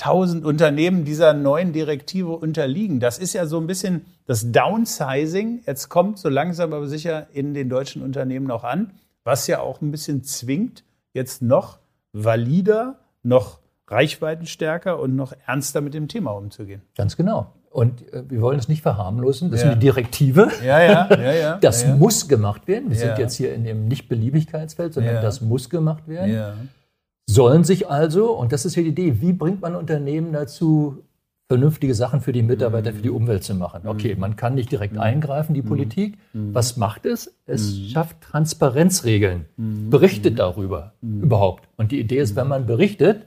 15.000 0.00 0.42
Unternehmen 0.44 1.04
dieser 1.04 1.34
neuen 1.34 1.72
Direktive 1.72 2.30
unterliegen. 2.30 3.00
Das 3.00 3.18
ist 3.18 3.32
ja 3.32 3.46
so 3.46 3.58
ein 3.58 3.66
bisschen 3.66 4.06
das 4.26 4.50
Downsizing. 4.52 5.60
Jetzt 5.66 5.88
kommt 5.88 6.18
so 6.18 6.28
langsam 6.28 6.72
aber 6.72 6.88
sicher 6.88 7.26
in 7.32 7.54
den 7.54 7.68
deutschen 7.68 8.02
Unternehmen 8.02 8.50
auch 8.50 8.64
an, 8.64 8.92
was 9.24 9.46
ja 9.46 9.60
auch 9.60 9.80
ein 9.80 9.90
bisschen 9.90 10.24
zwingt, 10.24 10.84
jetzt 11.12 11.42
noch 11.42 11.78
valider, 12.12 12.98
noch 13.22 13.58
reichweitenstärker 13.88 14.98
und 15.00 15.16
noch 15.16 15.32
ernster 15.46 15.80
mit 15.80 15.94
dem 15.94 16.08
Thema 16.08 16.30
umzugehen. 16.30 16.82
Ganz 16.96 17.16
genau. 17.16 17.52
Und 17.70 18.12
äh, 18.12 18.24
wir 18.28 18.40
wollen 18.40 18.58
es 18.58 18.68
nicht 18.68 18.82
verharmlosen. 18.82 19.50
Das 19.50 19.60
ja. 19.60 19.66
ist 19.66 19.72
eine 19.72 19.80
Direktive. 19.80 20.48
Ja, 20.64 20.80
ja, 20.80 21.08
ja, 21.10 21.32
ja. 21.32 21.56
Das 21.60 21.82
ja, 21.82 21.94
muss 21.94 22.26
gemacht 22.26 22.66
werden. 22.66 22.90
Wir 22.90 22.96
sind 22.96 23.18
jetzt 23.18 23.34
hier 23.34 23.54
in 23.54 23.64
dem 23.64 23.86
Nicht-Beliebigkeitsfeld, 23.86 24.94
sondern 24.94 25.22
das 25.22 25.40
muss 25.40 25.70
gemacht 25.70 26.08
werden. 26.08 26.68
Ja. 27.30 27.34
Sollen 27.34 27.64
sich 27.64 27.88
also, 27.88 28.32
und 28.32 28.52
das 28.52 28.64
ist 28.64 28.74
hier 28.74 28.82
die 28.82 28.90
Idee, 28.90 29.20
wie 29.20 29.32
bringt 29.32 29.60
man 29.60 29.76
Unternehmen 29.76 30.32
dazu, 30.32 31.04
vernünftige 31.48 31.94
Sachen 31.94 32.20
für 32.20 32.32
die 32.32 32.42
Mitarbeiter, 32.42 32.92
für 32.92 33.02
die 33.02 33.10
Umwelt 33.10 33.42
zu 33.42 33.54
machen. 33.54 33.82
Okay, 33.84 34.14
man 34.16 34.36
kann 34.36 34.54
nicht 34.54 34.70
direkt 34.70 34.94
mhm. 34.94 35.00
eingreifen, 35.00 35.52
die 35.52 35.62
mhm. 35.62 35.66
Politik. 35.66 36.18
Mhm. 36.32 36.54
Was 36.54 36.76
macht 36.76 37.06
es? 37.06 37.34
Es 37.46 37.76
schafft 37.90 38.20
Transparenzregeln, 38.20 39.46
berichtet 39.90 40.38
darüber 40.38 40.92
überhaupt. 41.02 41.68
Und 41.76 41.90
die 41.90 41.98
Idee 41.98 42.18
ist, 42.18 42.36
wenn 42.36 42.46
man 42.46 42.66
berichtet, 42.66 43.26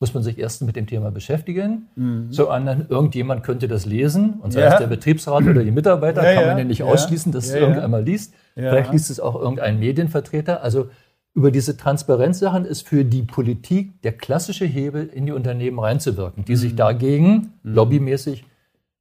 muss 0.00 0.14
man 0.14 0.22
sich 0.22 0.38
erst 0.38 0.62
mit 0.62 0.76
dem 0.76 0.86
Thema 0.86 1.10
beschäftigen. 1.10 1.88
Mhm. 1.94 2.32
Zum 2.32 2.48
anderen, 2.48 2.86
irgendjemand 2.88 3.44
könnte 3.44 3.68
das 3.68 3.84
lesen, 3.86 4.40
und 4.40 4.52
sei 4.52 4.62
ja. 4.62 4.72
es 4.72 4.78
der 4.78 4.86
Betriebsrat 4.86 5.44
oder 5.44 5.62
die 5.62 5.70
Mitarbeiter, 5.70 6.24
ja, 6.24 6.34
kann 6.34 6.48
man 6.48 6.58
ja 6.58 6.64
nicht 6.64 6.82
ausschließen, 6.82 7.30
dass 7.30 7.46
es 7.46 7.54
irgendwann 7.54 7.90
mal 7.90 8.02
liest. 8.02 8.34
Vielleicht 8.54 8.90
liest 8.90 9.10
es 9.10 9.20
auch 9.20 9.40
irgendein 9.40 9.78
Medienvertreter. 9.78 10.62
Also 10.62 10.88
über 11.34 11.50
diese 11.50 11.76
Transparenzsachen 11.76 12.64
ist 12.64 12.88
für 12.88 13.04
die 13.04 13.22
Politik 13.22 14.02
der 14.02 14.12
klassische 14.12 14.64
Hebel, 14.64 15.06
in 15.06 15.26
die 15.26 15.32
Unternehmen 15.32 15.78
reinzuwirken, 15.78 16.44
die 16.44 16.52
mhm. 16.52 16.56
sich 16.56 16.74
dagegen 16.74 17.52
mhm. 17.62 17.74
lobbymäßig 17.74 18.44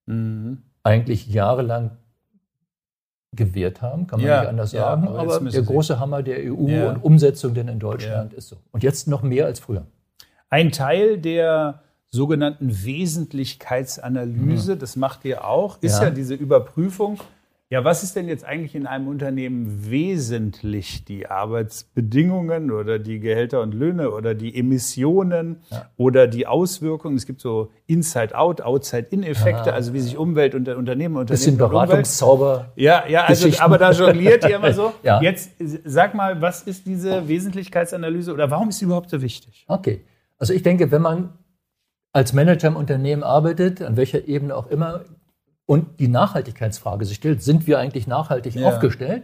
mhm. 0.05 0.59
eigentlich 0.83 1.27
jahrelang 1.27 1.91
gewehrt 3.31 3.81
haben, 3.81 4.07
kann 4.07 4.19
man 4.19 4.27
ja, 4.27 4.39
nicht 4.41 4.49
anders 4.49 4.71
sagen. 4.71 5.07
aber, 5.07 5.19
aber 5.19 5.51
der 5.51 5.61
große 5.61 5.99
Hammer 5.99 6.23
der 6.23 6.51
EU 6.51 6.87
und 6.87 7.03
Umsetzung 7.03 7.53
denn 7.53 7.67
in 7.67 7.79
Deutschland 7.79 8.33
ist 8.33 8.47
so. 8.49 8.57
Und 8.71 8.81
jetzt 8.83 9.07
noch 9.07 9.21
mehr 9.21 9.45
als 9.45 9.59
früher. 9.59 9.85
Ein 10.49 10.71
Teil 10.71 11.19
der 11.19 11.83
sogenannten 12.07 12.83
Wesentlichkeitsanalyse, 12.83 14.75
mhm. 14.75 14.79
das 14.79 14.95
macht 14.95 15.25
ihr 15.25 15.45
auch, 15.45 15.77
ist 15.81 15.99
ja. 15.99 16.05
ja 16.05 16.09
diese 16.09 16.33
Überprüfung. 16.33 17.19
Ja, 17.71 17.83
was 17.83 18.01
ist 18.01 18.15
denn 18.15 18.27
jetzt 18.27 18.45
eigentlich 18.45 18.73
in 18.73 18.87
einem 18.87 19.07
Unternehmen 19.07 19.91
wesentlich? 19.91 21.05
Die 21.05 21.27
Arbeitsbedingungen 21.27 22.71
oder 22.71 22.97
die 22.97 23.19
Gehälter 23.19 23.61
und 23.61 23.75
Löhne 23.75 24.09
oder 24.09 24.33
die 24.33 24.57
Emissionen 24.57 25.61
ja. 25.69 25.87
oder 25.95 26.25
die 26.25 26.47
Auswirkungen? 26.47 27.15
Es 27.15 27.27
gibt 27.27 27.41
so 27.41 27.69
Inside-Out, 27.85 28.61
Outside-In-Effekte, 28.61 29.71
ah, 29.71 29.75
also 29.75 29.93
wie 29.93 29.99
sich 29.99 30.17
Umwelt 30.17 30.55
und 30.55 30.67
Unternehmen 30.67 31.15
und 31.15 31.27
Bisschen 31.27 31.57
Beratungszauber. 31.57 32.71
Ja, 32.75 33.03
ja, 33.07 33.25
also, 33.25 33.47
aber 33.59 33.77
da 33.77 33.91
jongliert 33.91 34.43
ihr 34.45 34.55
immer 34.55 34.73
so. 34.73 34.91
ja. 35.03 35.21
Jetzt 35.21 35.51
sag 35.85 36.15
mal, 36.15 36.41
was 36.41 36.63
ist 36.63 36.87
diese 36.87 37.27
Wesentlichkeitsanalyse 37.27 38.33
oder 38.33 38.49
warum 38.49 38.69
ist 38.69 38.79
sie 38.79 38.85
überhaupt 38.85 39.11
so 39.11 39.21
wichtig? 39.21 39.65
Okay. 39.67 40.03
Also 40.39 40.53
ich 40.53 40.63
denke, 40.63 40.89
wenn 40.89 41.03
man 41.03 41.37
als 42.13 42.33
Manager 42.33 42.69
im 42.69 42.77
Unternehmen 42.77 43.21
arbeitet, 43.21 43.83
an 43.83 43.95
welcher 43.95 44.27
Ebene 44.27 44.55
auch 44.55 44.65
immer, 44.71 45.01
und 45.69 45.99
die 45.99 46.07
Nachhaltigkeitsfrage 46.07 47.05
sich 47.05 47.17
stellt, 47.17 47.43
sind 47.43 47.67
wir 47.67 47.77
eigentlich 47.77 48.07
nachhaltig 48.07 48.55
ja. 48.55 48.67
aufgestellt? 48.67 49.21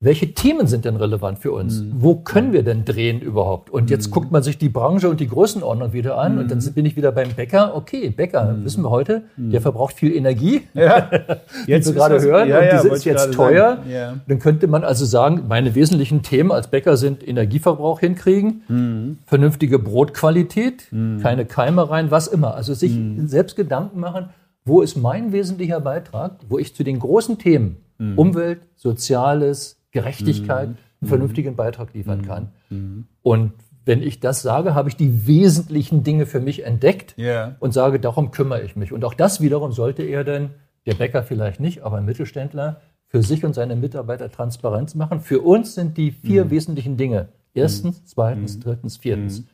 welche 0.00 0.34
Themen 0.34 0.66
sind 0.66 0.84
denn 0.84 0.96
relevant 0.96 1.38
für 1.38 1.52
uns? 1.52 1.80
Mhm. 1.80 1.92
Wo 1.96 2.16
können 2.16 2.52
wir 2.52 2.62
denn 2.62 2.84
drehen 2.84 3.20
überhaupt? 3.20 3.70
Und 3.70 3.88
jetzt 3.88 4.08
mhm. 4.08 4.10
guckt 4.12 4.32
man 4.32 4.42
sich 4.42 4.58
die 4.58 4.68
Branche 4.68 5.08
und 5.08 5.18
die 5.18 5.28
Größenordnung 5.28 5.94
wieder 5.94 6.18
an 6.18 6.34
mhm. 6.34 6.38
und 6.40 6.50
dann 6.50 6.58
mhm. 6.58 6.72
bin 6.74 6.84
ich 6.84 6.96
wieder 6.96 7.10
beim 7.10 7.30
Bäcker. 7.30 7.74
Okay, 7.74 8.10
Bäcker, 8.10 8.52
mhm. 8.52 8.64
wissen 8.64 8.84
wir 8.84 8.90
heute, 8.90 9.22
mhm. 9.36 9.50
der 9.50 9.62
verbraucht 9.62 9.94
viel 9.94 10.14
Energie, 10.14 10.62
ja. 10.74 11.10
jetzt 11.66 11.86
wir 11.86 11.94
gerade 11.94 12.20
hören. 12.20 12.48
Ja, 12.48 12.58
und 12.58 12.64
ja, 12.64 12.80
ist 12.80 13.04
jetzt 13.04 13.32
teuer. 13.32 13.78
Ja. 13.90 14.14
Dann 14.26 14.38
könnte 14.38 14.66
man 14.66 14.84
also 14.84 15.06
sagen, 15.06 15.44
meine 15.48 15.74
wesentlichen 15.74 16.22
Themen 16.22 16.52
als 16.52 16.68
Bäcker 16.68 16.98
sind 16.98 17.26
Energieverbrauch 17.26 18.00
hinkriegen, 18.00 19.18
vernünftige 19.26 19.78
Brotqualität, 19.78 20.88
keine 21.22 21.46
Keime 21.46 21.88
rein, 21.88 22.10
was 22.10 22.26
immer. 22.26 22.54
Also 22.54 22.74
sich 22.74 22.94
selbst 23.26 23.56
Gedanken 23.56 24.00
machen, 24.00 24.28
wo 24.64 24.80
ist 24.80 24.96
mein 24.96 25.32
wesentlicher 25.32 25.80
Beitrag, 25.80 26.40
wo 26.48 26.58
ich 26.58 26.74
zu 26.74 26.84
den 26.84 26.98
großen 26.98 27.38
Themen 27.38 27.84
Umwelt, 28.16 28.66
Soziales, 28.74 29.80
Gerechtigkeit 29.92 30.70
mhm. 30.70 30.76
einen 31.00 31.08
vernünftigen 31.08 31.56
Beitrag 31.56 31.94
liefern 31.94 32.18
mhm. 32.18 32.26
kann. 32.26 32.48
Mhm. 32.70 33.06
Und 33.22 33.52
wenn 33.84 34.02
ich 34.02 34.20
das 34.20 34.42
sage, 34.42 34.74
habe 34.74 34.88
ich 34.88 34.96
die 34.96 35.26
wesentlichen 35.26 36.02
Dinge 36.02 36.26
für 36.26 36.40
mich 36.40 36.64
entdeckt 36.64 37.14
yeah. 37.18 37.56
und 37.60 37.72
sage, 37.72 38.00
darum 38.00 38.30
kümmere 38.30 38.62
ich 38.62 38.76
mich. 38.76 38.92
Und 38.92 39.04
auch 39.04 39.14
das 39.14 39.40
wiederum 39.40 39.72
sollte 39.72 40.02
er 40.02 40.24
dann, 40.24 40.50
der 40.86 40.94
Bäcker 40.94 41.22
vielleicht 41.22 41.60
nicht, 41.60 41.82
aber 41.82 41.98
ein 41.98 42.04
Mittelständler, 42.04 42.80
für 43.06 43.22
sich 43.22 43.44
und 43.44 43.54
seine 43.54 43.76
Mitarbeiter 43.76 44.30
Transparenz 44.30 44.94
machen. 44.94 45.20
Für 45.20 45.40
uns 45.40 45.74
sind 45.74 45.96
die 45.96 46.10
vier 46.10 46.46
mhm. 46.46 46.50
wesentlichen 46.50 46.96
Dinge. 46.96 47.28
Erstens, 47.52 48.00
mhm. 48.00 48.06
zweitens, 48.06 48.58
drittens, 48.58 48.96
viertens. 48.96 49.40
Mhm. 49.40 49.46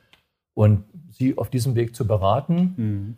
Und 0.55 0.85
sie 1.11 1.37
auf 1.37 1.51
diesem 1.51 1.75
Weg 1.75 1.95
zu 1.95 2.07
beraten 2.07 3.17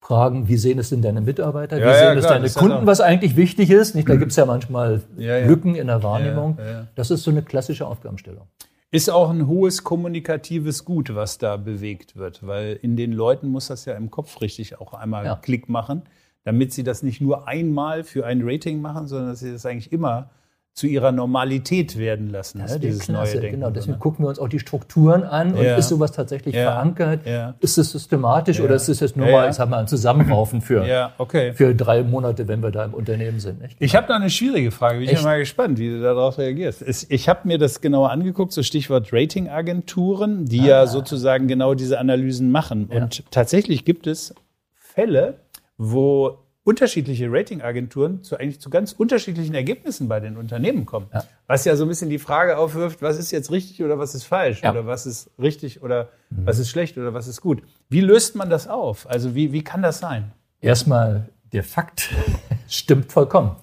fragen, 0.00 0.48
wie 0.48 0.56
sehen 0.56 0.78
es 0.78 0.90
denn 0.90 1.02
deine 1.02 1.20
Mitarbeiter, 1.20 1.76
wie 1.76 1.80
ja, 1.80 1.94
sehen 1.94 2.06
ja, 2.06 2.14
es 2.14 2.26
deine 2.26 2.50
Kunden, 2.50 2.86
was 2.86 3.00
eigentlich 3.00 3.36
wichtig 3.36 3.70
ist. 3.70 3.94
Nicht? 3.94 4.08
Da 4.08 4.16
gibt 4.16 4.30
es 4.30 4.36
ja 4.36 4.46
manchmal 4.46 5.02
Lücken 5.16 5.74
in 5.74 5.88
der 5.88 6.02
Wahrnehmung. 6.02 6.58
Das 6.94 7.10
ist 7.10 7.24
so 7.24 7.30
eine 7.30 7.42
klassische 7.42 7.86
Aufgabenstellung. 7.86 8.46
Ist 8.90 9.10
auch 9.10 9.28
ein 9.28 9.46
hohes 9.46 9.84
kommunikatives 9.84 10.84
Gut, 10.86 11.14
was 11.14 11.36
da 11.36 11.58
bewegt 11.58 12.16
wird, 12.16 12.46
weil 12.46 12.78
in 12.80 12.96
den 12.96 13.12
Leuten 13.12 13.48
muss 13.48 13.66
das 13.66 13.84
ja 13.84 13.94
im 13.94 14.10
Kopf 14.10 14.40
richtig 14.40 14.80
auch 14.80 14.94
einmal 14.94 15.38
Klick 15.42 15.68
machen, 15.68 16.02
damit 16.44 16.72
sie 16.72 16.84
das 16.84 17.02
nicht 17.02 17.20
nur 17.20 17.46
einmal 17.46 18.02
für 18.02 18.24
ein 18.24 18.40
Rating 18.42 18.80
machen, 18.80 19.06
sondern 19.06 19.30
dass 19.30 19.40
sie 19.40 19.52
das 19.52 19.66
eigentlich 19.66 19.92
immer 19.92 20.30
zu 20.78 20.86
ihrer 20.86 21.10
Normalität 21.10 21.98
werden 21.98 22.30
lassen. 22.30 22.60
Ja, 22.60 22.78
dieses 22.78 23.00
Klasse, 23.00 23.32
neue 23.32 23.40
Denken. 23.42 23.60
Genau, 23.60 23.70
deswegen 23.70 23.94
ne? 23.94 23.98
gucken 23.98 24.24
wir 24.24 24.28
uns 24.28 24.38
auch 24.38 24.48
die 24.48 24.60
Strukturen 24.60 25.24
an 25.24 25.54
und 25.54 25.64
ja. 25.64 25.76
ist 25.76 25.88
sowas 25.88 26.12
tatsächlich 26.12 26.54
ja. 26.54 26.70
verankert? 26.70 27.26
Ja. 27.26 27.54
Ist 27.58 27.78
es 27.78 27.90
systematisch 27.90 28.60
oder 28.60 28.76
ist 28.76 28.88
es 28.88 29.00
jetzt 29.00 29.16
nur 29.16 29.26
mal, 29.26 29.50
ich 29.50 29.56
sag 29.56 29.68
mal, 29.68 29.78
ein 29.78 29.88
Zusammenraufen 29.88 30.60
für, 30.60 31.10
okay. 31.18 31.52
für 31.52 31.74
drei 31.74 32.04
Monate, 32.04 32.46
wenn 32.46 32.62
wir 32.62 32.70
da 32.70 32.84
im 32.84 32.94
Unternehmen 32.94 33.40
sind? 33.40 33.60
Nicht? 33.60 33.76
Ich 33.80 33.96
habe 33.96 34.06
da 34.06 34.14
eine 34.14 34.30
schwierige 34.30 34.70
Frage. 34.70 35.00
Bin 35.00 35.08
ich 35.08 35.16
bin 35.16 35.24
mal 35.24 35.38
gespannt, 35.38 35.78
wie 35.78 35.90
du 35.90 36.00
darauf 36.00 36.38
reagierst. 36.38 36.84
Ich 37.08 37.28
habe 37.28 37.40
mir 37.44 37.58
das 37.58 37.80
genauer 37.80 38.10
angeguckt, 38.10 38.52
so 38.52 38.62
Stichwort 38.62 39.12
Ratingagenturen, 39.12 40.46
die 40.46 40.60
ah. 40.60 40.66
ja 40.66 40.86
sozusagen 40.86 41.48
genau 41.48 41.74
diese 41.74 41.98
Analysen 41.98 42.52
machen. 42.52 42.86
Und 42.86 43.24
tatsächlich 43.32 43.84
gibt 43.84 44.06
es 44.06 44.32
Fälle, 44.74 45.40
wo 45.76 46.38
unterschiedliche 46.68 47.32
Ratingagenturen 47.32 48.22
zu 48.22 48.36
eigentlich 48.36 48.60
zu 48.60 48.68
ganz 48.68 48.92
unterschiedlichen 48.92 49.54
Ergebnissen 49.54 50.06
bei 50.06 50.20
den 50.20 50.36
Unternehmen 50.36 50.84
kommen. 50.84 51.06
Ja. 51.14 51.24
Was 51.46 51.64
ja 51.64 51.74
so 51.76 51.86
ein 51.86 51.88
bisschen 51.88 52.10
die 52.10 52.18
Frage 52.18 52.58
aufwirft, 52.58 53.00
was 53.00 53.18
ist 53.18 53.30
jetzt 53.30 53.50
richtig 53.50 53.82
oder 53.82 53.98
was 53.98 54.14
ist 54.14 54.24
falsch? 54.24 54.62
Ja. 54.62 54.72
Oder 54.72 54.86
was 54.86 55.06
ist 55.06 55.30
richtig 55.40 55.82
oder 55.82 56.10
mhm. 56.28 56.44
was 56.44 56.58
ist 56.58 56.68
schlecht 56.68 56.98
oder 56.98 57.14
was 57.14 57.26
ist 57.26 57.40
gut? 57.40 57.62
Wie 57.88 58.02
löst 58.02 58.36
man 58.36 58.50
das 58.50 58.68
auf? 58.68 59.08
Also 59.08 59.34
wie, 59.34 59.54
wie 59.54 59.64
kann 59.64 59.80
das 59.80 59.98
sein? 59.98 60.32
Erstmal, 60.60 61.30
der 61.54 61.64
Fakt 61.64 62.10
stimmt 62.68 63.10
vollkommen. 63.12 63.56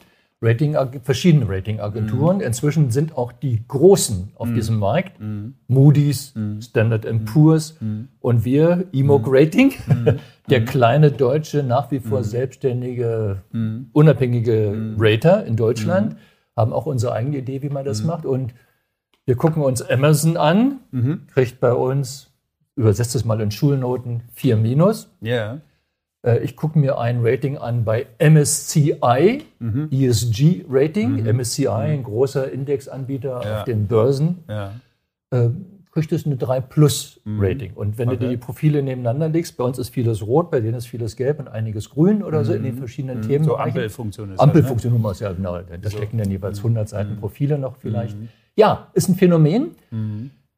Rating, 0.46 0.76
verschiedene 1.04 1.50
Ratingagenturen. 1.50 2.38
Mhm. 2.38 2.44
Inzwischen 2.44 2.92
sind 2.92 3.18
auch 3.18 3.32
die 3.32 3.68
Großen 3.68 4.32
auf 4.36 4.50
mhm. 4.50 4.56
diesem 4.56 4.80
Markt. 4.80 5.20
Mhm. 5.20 5.56
Moody's, 5.68 6.34
mhm. 6.36 6.62
Standard 6.62 7.12
mhm. 7.12 7.26
Poor's 7.26 7.76
mhm. 7.82 8.10
und 8.20 8.46
wir, 8.46 8.86
EMOG 8.94 9.24
Rating, 9.28 9.74
der 10.50 10.64
kleine 10.66 11.12
deutsche, 11.12 11.64
nach 11.64 11.92
wie 11.92 12.00
vor 12.00 12.24
selbstständige, 12.24 13.42
unabhängige 13.94 14.96
Rater 14.98 15.46
in 15.46 15.56
Deutschland, 15.56 16.18
haben 16.56 16.72
auch 16.72 16.86
unsere 16.86 17.14
eigene 17.14 17.38
Idee, 17.38 17.62
wie 17.64 17.70
man 17.70 17.84
das 17.84 18.04
macht. 18.04 18.26
Und 18.26 18.54
wir 19.26 19.36
gucken 19.36 19.64
uns 19.64 19.82
Amazon 19.82 20.38
an, 20.38 20.80
kriegt 21.34 21.60
bei 21.60 21.74
uns, 21.74 22.32
übersetzt 22.76 23.16
es 23.16 23.26
mal 23.26 23.42
in 23.42 23.50
Schulnoten, 23.50 24.22
4 24.36 24.58
minus. 24.58 25.10
Yeah. 25.24 25.62
Äh, 26.26 26.40
ich 26.40 26.56
gucke 26.56 26.78
mir 26.78 26.98
ein 26.98 27.20
Rating 27.22 27.58
an 27.58 27.86
bei 27.86 28.08
MSCI, 28.20 29.44
mhm. 29.60 29.90
ESG 29.92 30.66
Rating. 30.70 31.22
Mhm. 31.22 31.38
MSCI, 31.38 31.68
ein 31.68 32.04
großer 32.04 32.52
Indexanbieter 32.52 33.42
ja. 33.44 33.60
auf 33.60 33.64
den 33.66 33.88
Börsen. 33.88 34.44
Ja. 34.50 34.72
Äh, 35.30 35.50
kriegt 35.92 36.12
es 36.12 36.26
eine 36.26 36.36
3 36.36 36.60
Plus 36.60 37.22
mhm. 37.24 37.40
Rating. 37.40 37.74
Und 37.74 37.98
wenn 37.98 38.10
okay. 38.10 38.18
du 38.18 38.30
die 38.30 38.38
Profile 38.38 38.84
nebeneinander 38.84 39.30
legst, 39.30 39.56
bei 39.56 39.64
uns 39.64 39.80
ist 39.80 39.90
vieles 39.92 40.26
rot, 40.28 40.52
bei 40.52 40.60
denen 40.60 40.74
ist 40.74 40.88
vieles 40.88 41.16
gelb 41.16 41.40
und 41.40 41.48
einiges 41.48 41.90
grün 41.90 42.22
oder 42.22 42.44
so 42.44 42.54
in 42.54 42.64
den 42.64 42.76
mhm. 42.76 42.80
verschiedenen 42.80 43.20
mhm. 43.20 43.28
Themen. 43.28 43.46
So 43.46 43.56
Ampelfunktion 43.56 44.34
ist 44.34 44.40
Ampelfunktion 44.40 44.94
das, 44.94 45.02
ne? 45.02 45.12
ist 45.12 45.20
ja 45.22 45.32
genau. 45.32 45.58
Da 45.60 45.90
so. 45.90 45.96
stecken 45.96 46.18
dann 46.18 46.30
jeweils 46.30 46.58
100 46.58 46.90
Seiten 46.90 47.14
mhm. 47.14 47.20
Profile 47.20 47.58
noch 47.58 47.78
vielleicht. 47.78 48.18
Ja, 48.58 48.88
ist 48.94 49.08
ein 49.08 49.16
Phänomen. 49.16 49.72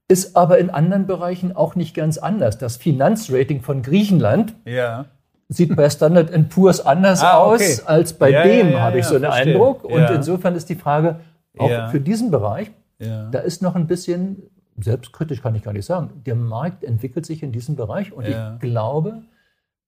Ist 0.07 0.38
aber 0.38 0.57
in 0.57 0.70
anderen 0.70 1.05
Bereichen 1.05 1.53
auch 1.55 1.76
nicht 1.76 1.93
ganz 1.93 2.18
anders. 2.18 2.57
Das 2.57 2.78
Finanzrating 2.78 3.61
von 3.61 3.82
Griechenland 3.82 4.55
ja 4.65 5.05
sieht 5.50 5.76
bei 5.76 5.89
Standard 5.89 6.50
Poor's 6.50 6.82
anders 6.82 7.22
ah, 7.22 7.45
okay. 7.45 7.54
aus 7.54 7.86
als 7.86 8.14
bei 8.14 8.32
ja, 8.32 8.43
dem, 8.43 8.72
ja, 8.72 8.82
habe 8.82 9.00
ich 9.00 9.06
so 9.06 9.16
einen 9.16 9.26
verstehe. 9.26 9.54
Eindruck. 9.54 9.84
Und 9.84 10.10
insofern 10.10 10.56
ist 10.56 10.70
die 10.70 10.76
Frage, 10.76 11.20
auch 11.58 11.89
für 11.89 12.00
diesen 12.00 12.32
Bereich, 12.32 12.72
da 13.00 13.39
ist 13.39 13.62
noch 13.62 13.76
ein 13.76 13.88
bisschen, 13.88 14.43
selbstkritisch 14.80 15.41
kann 15.41 15.56
ich 15.56 15.64
gar 15.64 15.74
nicht 15.74 15.86
sagen, 15.86 16.22
der 16.26 16.36
Markt 16.36 16.84
entwickelt 16.84 17.26
sich 17.26 17.43
in 17.43 17.52
diesem 17.52 17.76
Bereich 17.76 18.12
und 18.12 18.28
ich 18.28 18.36
glaube, 18.60 19.22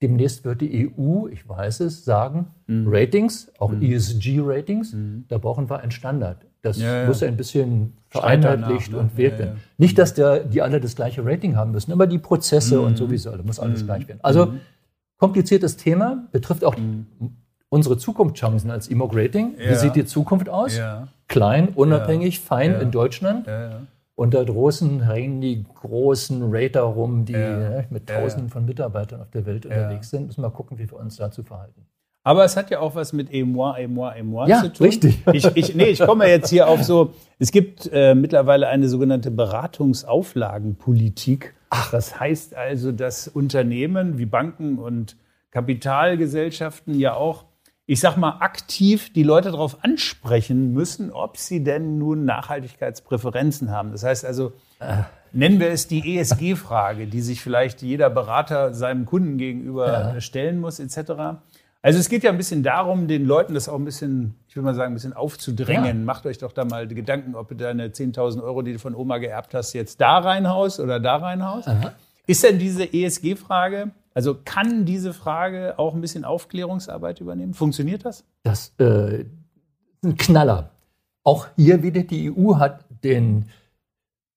demnächst 0.02 0.46
wird 0.46 0.62
die 0.62 0.92
EU, 0.98 1.28
ich 1.28 1.48
weiß 1.48 1.82
es, 1.82 2.06
sagen, 2.06 2.48
mhm. 2.68 2.86
Ratings, 2.88 3.52
auch 3.60 3.72
mhm. 3.72 3.82
ESG-Ratings, 3.82 4.94
mhm. 4.94 5.26
da 5.28 5.38
brauchen 5.38 5.70
wir 5.70 5.80
einen 5.80 5.92
Standard. 5.92 6.46
Das 6.62 6.78
ja, 6.78 7.02
ja. 7.02 7.08
muss 7.08 7.24
ein 7.24 7.38
bisschen 7.38 7.94
vereinheitlicht 8.10 8.92
ne? 8.92 9.00
und 9.00 9.18
wirken. 9.18 9.46
Ja, 9.46 9.56
Nicht, 9.78 9.98
dass 9.98 10.14
der, 10.14 10.44
die 10.44 10.62
alle 10.62 10.80
das 10.80 10.96
gleiche 10.96 11.26
Rating 11.26 11.56
haben 11.56 11.72
müssen, 11.72 11.92
aber 11.92 12.06
die 12.06 12.18
Prozesse 12.18 12.82
und 12.82 12.94
mhm. 12.94 12.98
sowieso, 12.98 13.32
da 13.32 13.44
muss 13.44 13.60
alles 13.60 13.82
mhm. 13.82 13.86
gleich 13.86 14.08
werden. 14.08 14.20
Also 14.22 14.48
mhm 14.48 14.60
kompliziertes 15.20 15.78
Thema, 15.78 16.28
betrifft 16.32 16.64
auch 16.64 16.76
mhm. 16.76 17.06
unsere 17.70 17.98
Zukunftschancen 17.98 18.72
als 18.72 18.88
Imog 18.88 19.12
Rating. 19.14 19.56
Ja. 19.60 19.70
Wie 19.70 19.76
sieht 19.76 19.96
die 19.96 20.06
Zukunft 20.06 20.50
aus? 20.50 20.76
Ja. 20.76 21.08
Klein, 21.28 21.70
unabhängig, 21.70 22.40
fein 22.40 22.74
in 22.82 22.90
Deutschland. 22.90 23.48
Und 24.16 24.34
da 24.34 24.44
draußen 24.44 25.06
hängen 25.06 25.40
die 25.40 25.64
großen 25.64 26.54
Rater 26.54 26.82
rum, 26.82 27.24
die 27.24 27.34
ne, 27.34 27.86
mit 27.90 28.10
Tausenden 28.10 28.50
von 28.50 28.66
Mitarbeitern 28.66 29.22
auf 29.22 29.30
der 29.30 29.46
Welt 29.46 29.66
unterwegs 29.66 30.10
sind. 30.10 30.26
Müssen 30.26 30.42
wir 30.42 30.50
mal 30.50 30.54
gucken, 30.54 30.78
wie 30.78 30.90
wir 30.90 31.00
uns 31.00 31.16
dazu 31.16 31.44
verhalten. 31.44 31.86
Aber 32.30 32.46
es 32.46 32.56
hat 32.56 32.70
ja 32.70 32.80
auch 32.80 32.94
was 32.94 33.12
mit 33.12 33.34
Emois, 33.34 33.80
Emois, 33.80 34.16
Emois 34.16 34.50
ja, 34.50 34.62
zu 34.62 34.72
tun. 34.72 34.86
Richtig. 34.86 35.18
Ich, 35.34 35.46
ich, 35.56 35.74
nee, 35.74 35.86
ich 35.86 36.00
komme 36.00 36.30
jetzt 36.30 36.52
hier 36.52 36.68
auf 36.68 36.84
so, 36.84 37.16
es 37.40 37.52
gibt 37.52 37.90
äh, 37.92 38.14
mittlerweile 38.14 38.68
eine 38.68 38.88
sogenannte 38.88 39.32
Beratungsauflagenpolitik. 39.32 41.56
Ach. 41.72 41.90
Das 41.90 42.20
heißt 42.20 42.56
also, 42.56 42.92
dass 42.92 43.28
Unternehmen 43.28 44.20
wie 44.20 44.28
Banken 44.28 44.78
und 44.78 45.18
Kapitalgesellschaften 45.50 47.00
ja 47.00 47.16
auch, 47.16 47.46
ich 47.88 48.00
sag 48.00 48.16
mal, 48.16 48.38
aktiv 48.42 49.12
die 49.12 49.24
Leute 49.24 49.50
darauf 49.50 49.84
ansprechen 49.84 50.72
müssen, 50.72 51.12
ob 51.12 51.38
sie 51.38 51.64
denn 51.64 51.98
nun 51.98 52.26
Nachhaltigkeitspräferenzen 52.26 53.72
haben. 53.72 53.92
Das 53.92 54.04
heißt 54.04 54.24
also, 54.24 54.52
äh. 54.80 54.98
nennen 55.34 55.60
wir 55.60 55.72
es 55.72 55.88
die 55.88 56.20
ESG-Frage, 56.20 57.08
die 57.08 57.22
sich 57.22 57.42
vielleicht 57.42 57.82
jeder 57.82 58.12
Berater 58.12 58.76
seinem 58.76 59.08
Kunden 59.08 59.40
gegenüber 59.40 60.14
ja. 60.14 60.22
stellen 60.22 60.60
muss, 60.60 60.80
etc. 60.80 61.40
Also 61.82 61.98
es 62.00 62.10
geht 62.10 62.24
ja 62.24 62.32
ein 62.32 62.38
bisschen 62.38 62.62
darum, 62.62 63.08
den 63.08 63.26
Leuten 63.26 63.54
das 63.54 63.70
auch 63.70 63.78
ein 63.78 63.86
bisschen, 63.86 64.36
ich 64.50 64.56
will 64.56 64.64
mal 64.64 64.76
sagen, 64.76 64.92
ein 64.92 64.96
bisschen 64.96 65.14
aufzudrängen. 65.14 65.86
Ja. 66.00 66.06
Macht 66.06 66.26
euch 66.26 66.38
doch 66.38 66.52
da 66.52 66.66
mal 66.66 66.88
Gedanken, 66.88 67.36
ob 67.36 67.48
du 67.48 67.56
deine 67.56 67.88
10.000 67.88 68.44
Euro, 68.44 68.62
die 68.64 68.74
du 68.74 68.80
von 68.80 68.94
Oma 68.94 69.18
geerbt 69.18 69.54
hast, 69.54 69.74
jetzt 69.74 70.02
da 70.02 70.18
reinhaust 70.18 70.82
oder 70.82 71.00
da 71.00 71.16
reinhaust. 71.16 71.70
Aha. 71.70 71.94
Ist 72.28 72.44
denn 72.44 72.60
diese 72.60 72.94
ESG-Frage, 72.94 73.92
also 74.14 74.36
kann 74.44 74.86
diese 74.86 75.14
Frage 75.14 75.80
auch 75.80 75.96
ein 75.96 76.02
bisschen 76.02 76.26
Aufklärungsarbeit 76.26 77.22
übernehmen? 77.22 77.54
Funktioniert 77.54 78.04
das? 78.04 78.26
Das 78.44 78.74
äh, 78.80 79.22
ist 79.22 79.28
ein 80.04 80.18
Knaller. 80.18 80.72
Auch 81.24 81.48
hier 81.56 81.82
wieder, 81.82 82.04
die 82.04 82.30
EU 82.30 82.58
hat 82.58 82.84
den 83.04 83.46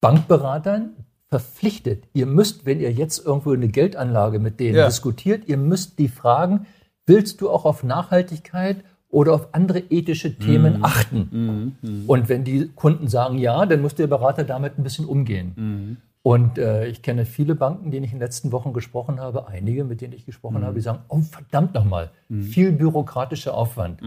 Bankberatern 0.00 0.90
verpflichtet, 1.28 2.04
ihr 2.12 2.26
müsst, 2.26 2.66
wenn 2.66 2.78
ihr 2.78 2.92
jetzt 2.92 3.24
irgendwo 3.24 3.52
eine 3.52 3.68
Geldanlage 3.68 4.38
mit 4.38 4.60
denen 4.60 4.76
ja. 4.76 4.86
diskutiert, 4.86 5.48
ihr 5.48 5.56
müsst 5.56 5.98
die 5.98 6.08
fragen, 6.08 6.66
willst 7.06 7.40
du 7.40 7.50
auch 7.50 7.64
auf 7.64 7.82
Nachhaltigkeit 7.82 8.84
oder 9.08 9.34
auf 9.34 9.54
andere 9.54 9.80
ethische 9.90 10.38
Themen 10.38 10.78
mhm. 10.78 10.84
achten? 10.84 11.28
Mhm. 11.30 11.90
Mhm. 11.90 12.04
Und 12.06 12.28
wenn 12.28 12.44
die 12.44 12.68
Kunden 12.68 13.08
sagen 13.08 13.38
ja, 13.38 13.66
dann 13.66 13.82
muss 13.82 13.94
der 13.94 14.06
Berater 14.06 14.44
damit 14.44 14.78
ein 14.78 14.82
bisschen 14.82 15.04
umgehen. 15.04 15.52
Mhm. 15.56 15.96
Und 16.22 16.56
äh, 16.56 16.86
ich 16.86 17.02
kenne 17.02 17.26
viele 17.26 17.56
Banken, 17.56 17.90
denen 17.90 18.04
ich 18.04 18.12
in 18.12 18.18
den 18.18 18.24
letzten 18.24 18.52
Wochen 18.52 18.72
gesprochen 18.72 19.18
habe, 19.18 19.48
einige, 19.48 19.84
mit 19.84 20.00
denen 20.00 20.12
ich 20.12 20.24
gesprochen 20.24 20.60
mhm. 20.60 20.64
habe, 20.64 20.74
die 20.76 20.80
sagen, 20.80 21.00
oh 21.08 21.20
verdammt 21.20 21.74
nochmal, 21.74 22.10
mhm. 22.28 22.42
viel 22.42 22.72
bürokratischer 22.72 23.54
Aufwand. 23.54 24.00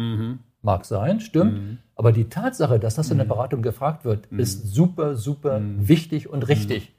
Mag 0.61 0.85
sein, 0.85 1.19
stimmt. 1.19 1.77
Aber 1.95 2.11
die 2.11 2.27
Tatsache, 2.27 2.79
dass 2.79 2.95
das 2.95 3.11
in 3.11 3.19
der. 3.19 3.25
Beratung 3.25 3.61
gefragt 3.61 4.03
wird, 4.03 4.25
ist 4.27 4.73
super, 4.73 5.15
super 5.15 5.61
wichtig 5.61 6.27
und 6.27 6.47
richtig. 6.47 6.91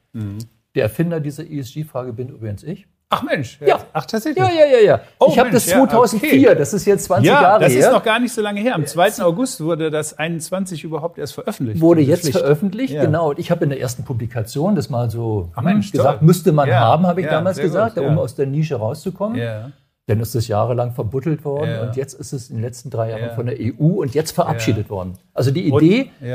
Der 0.77 0.83
Erfinder 0.85 1.21
dieser 1.21 1.51
ESG-Frage 1.51 2.13
bin 2.13 2.29
übrigens 2.29 2.63
ich. 2.63 2.87
Ach 3.09 3.23
Mensch, 3.23 3.61
ja. 3.65 3.79
Ach 3.93 4.05
tatsächlich? 4.05 4.45
Ja, 4.45 4.51
ja, 4.51 4.67
ja, 4.67 4.79
ja. 4.79 5.01
Oh, 5.21 5.29
ich 5.31 5.39
habe 5.39 5.51
das 5.51 5.67
2004, 5.67 6.39
ja, 6.39 6.51
okay. 6.51 6.59
das 6.59 6.75
ist 6.75 6.87
jetzt 6.87 7.05
20 7.05 7.27
ja, 7.27 7.41
Jahre 7.41 7.61
her. 7.61 7.69
das 7.69 7.75
ist 7.77 7.93
noch 7.93 8.03
gar 8.03 8.19
nicht 8.19 8.33
so 8.33 8.43
lange 8.43 8.61
her. 8.61 8.75
Am 8.75 8.85
2. 8.85 9.23
August 9.23 9.61
wurde 9.61 9.93
das 9.93 10.19
21 10.19 10.83
überhaupt 10.83 11.17
erst 11.17 11.35
veröffentlicht. 11.35 11.81
Wurde 11.81 12.01
jetzt 12.01 12.23
Pflicht. 12.23 12.39
veröffentlicht, 12.39 12.95
ja. 12.95 13.05
genau. 13.05 13.31
Und 13.31 13.39
ich 13.39 13.53
habe 13.53 13.63
in 13.63 13.71
der 13.71 13.81
ersten 13.81 14.03
Publikation 14.03 14.75
das 14.75 14.91
mal 14.91 15.09
so 15.09 15.51
Ach 15.55 15.63
Mensch, 15.63 15.93
gesagt, 15.93 16.19
toll. 16.19 16.27
müsste 16.27 16.51
man 16.51 16.69
haben, 16.69 17.07
habe 17.07 17.21
ich 17.21 17.29
damals 17.29 17.59
gesagt, 17.59 17.95
gut, 17.95 18.05
um 18.05 18.19
aus 18.19 18.35
der 18.35 18.47
Nische 18.47 18.75
rauszukommen. 18.75 19.39
Ja. 19.39 19.71
Dann 20.07 20.21
ist 20.21 20.35
es 20.35 20.49
jahrelang 20.49 20.93
verbuttelt 20.93 21.45
worden 21.45 21.81
und 21.81 21.97
jetzt 21.97 22.15
ist 22.15 22.33
es 22.33 22.51
in 22.51 22.57
den 22.57 22.63
letzten 22.63 22.91
drei 22.91 23.11
Jahren 23.11 23.35
von 23.35 23.47
der 23.47 23.57
EU 23.59 24.01
und 24.01 24.15
jetzt 24.15 24.33
verabschiedet 24.33 24.91
worden. 24.91 25.15
Also 25.33 25.53
die 25.53 25.69
Idee, 25.69 26.11
und, 26.21 26.27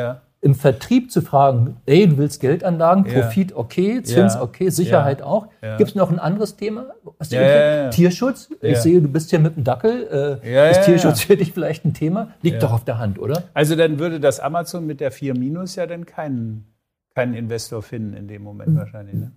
im 0.42 0.56
Vertrieb 0.56 1.12
zu 1.12 1.22
fragen, 1.22 1.78
ey, 1.86 2.08
du 2.08 2.18
willst 2.18 2.42
Geldanlagen, 2.42 3.04
Profit 3.04 3.54
okay, 3.56 4.02
Zins 4.02 4.34
ja. 4.34 4.42
okay, 4.42 4.70
Sicherheit 4.70 5.20
ja. 5.20 5.26
auch. 5.26 5.48
Ja. 5.62 5.78
Gibt 5.78 5.92
es 5.92 5.96
noch 5.96 6.12
ein 6.12 6.18
anderes 6.18 6.56
Thema? 6.56 6.88
Tierschutz? 7.92 8.50
Ich 8.60 8.80
sehe, 8.80 9.02
du 9.02 9.08
bist 9.08 9.30
hier 9.30 9.40
mit 9.40 9.56
dem 9.56 9.64
Dackel. 9.64 10.40
Äh, 10.44 10.72
ist 10.72 10.84
Tierschutz 10.84 11.22
für 11.22 11.38
dich 11.38 11.52
vielleicht 11.54 11.86
ein 11.86 11.94
Thema? 11.94 12.34
Liegt 12.42 12.64
doch 12.64 12.74
auf 12.74 12.84
der 12.84 12.98
Hand, 12.98 13.20
oder? 13.20 13.44
Also 13.54 13.76
dann 13.76 14.00
würde 14.00 14.20
das 14.20 14.40
Amazon 14.40 14.88
mit 14.88 15.00
der 15.00 15.12
4 15.12 15.38
Minus 15.38 15.76
ja 15.76 15.86
dann 15.86 16.08
keinen, 16.08 16.66
keinen 17.14 17.36
Investor 17.36 17.84
finden 17.84 18.16
in 18.16 18.28
dem 18.28 18.42
Moment 18.42 18.76
wahrscheinlich. 18.76 19.16
Ne? 19.16 19.32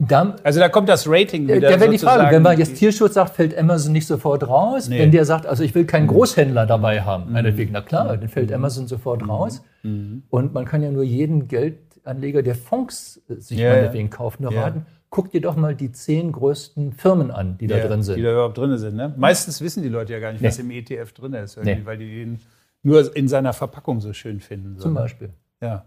Da, 0.00 0.36
also 0.42 0.60
da 0.60 0.70
kommt 0.70 0.88
das 0.88 1.06
Rating 1.06 1.46
wieder. 1.46 1.60
Da 1.60 1.78
wäre 1.78 1.90
die 1.90 1.98
Frage, 1.98 2.34
wenn 2.34 2.42
man 2.42 2.58
jetzt 2.58 2.76
Tierschutz 2.76 3.14
sagt, 3.14 3.34
fällt 3.36 3.56
Amazon 3.56 3.92
nicht 3.92 4.06
sofort 4.06 4.48
raus. 4.48 4.88
Nee. 4.88 4.98
Wenn 4.98 5.10
der 5.10 5.26
sagt, 5.26 5.46
also 5.46 5.62
ich 5.62 5.74
will 5.74 5.84
keinen 5.84 6.06
Großhändler 6.06 6.64
dabei 6.64 7.02
haben, 7.02 7.26
mhm. 7.26 7.32
meinetwegen, 7.32 7.72
na 7.72 7.82
klar, 7.82 8.16
dann 8.16 8.28
fällt 8.28 8.48
mhm. 8.48 8.56
Amazon 8.56 8.88
sofort 8.88 9.22
mhm. 9.22 9.30
raus. 9.30 9.62
Mhm. 9.82 10.22
Und 10.30 10.54
man 10.54 10.64
kann 10.64 10.82
ja 10.82 10.90
nur 10.90 11.02
jeden 11.02 11.48
Geldanleger, 11.48 12.42
der 12.42 12.54
Fonds 12.54 13.20
äh, 13.28 13.34
sich 13.36 13.58
ja, 13.58 13.74
meinetwegen 13.74 14.08
kauft, 14.08 14.40
nur 14.40 14.52
ja. 14.52 14.62
raten, 14.62 14.86
guck 15.10 15.32
dir 15.32 15.42
doch 15.42 15.56
mal 15.56 15.74
die 15.74 15.92
zehn 15.92 16.32
größten 16.32 16.92
Firmen 16.92 17.30
an, 17.30 17.58
die 17.58 17.66
da 17.66 17.78
drin 17.78 18.02
sind. 18.02 18.16
Die 18.16 18.22
da 18.22 18.32
überhaupt 18.32 18.56
drin 18.56 18.78
sind. 18.78 18.96
Ne? 18.96 19.12
Meistens 19.18 19.60
wissen 19.60 19.82
die 19.82 19.90
Leute 19.90 20.14
ja 20.14 20.18
gar 20.20 20.32
nicht, 20.32 20.40
nee. 20.40 20.48
was 20.48 20.58
im 20.58 20.70
ETF 20.70 21.12
drin 21.12 21.34
ist, 21.34 21.62
nee. 21.62 21.80
weil 21.84 21.98
die 21.98 22.22
ihn 22.22 22.38
nur 22.82 23.14
in 23.14 23.28
seiner 23.28 23.52
Verpackung 23.52 24.00
so 24.00 24.14
schön 24.14 24.40
finden. 24.40 24.76
So, 24.76 24.84
Zum 24.84 24.94
ne? 24.94 25.00
Beispiel. 25.00 25.30
Ja. 25.60 25.84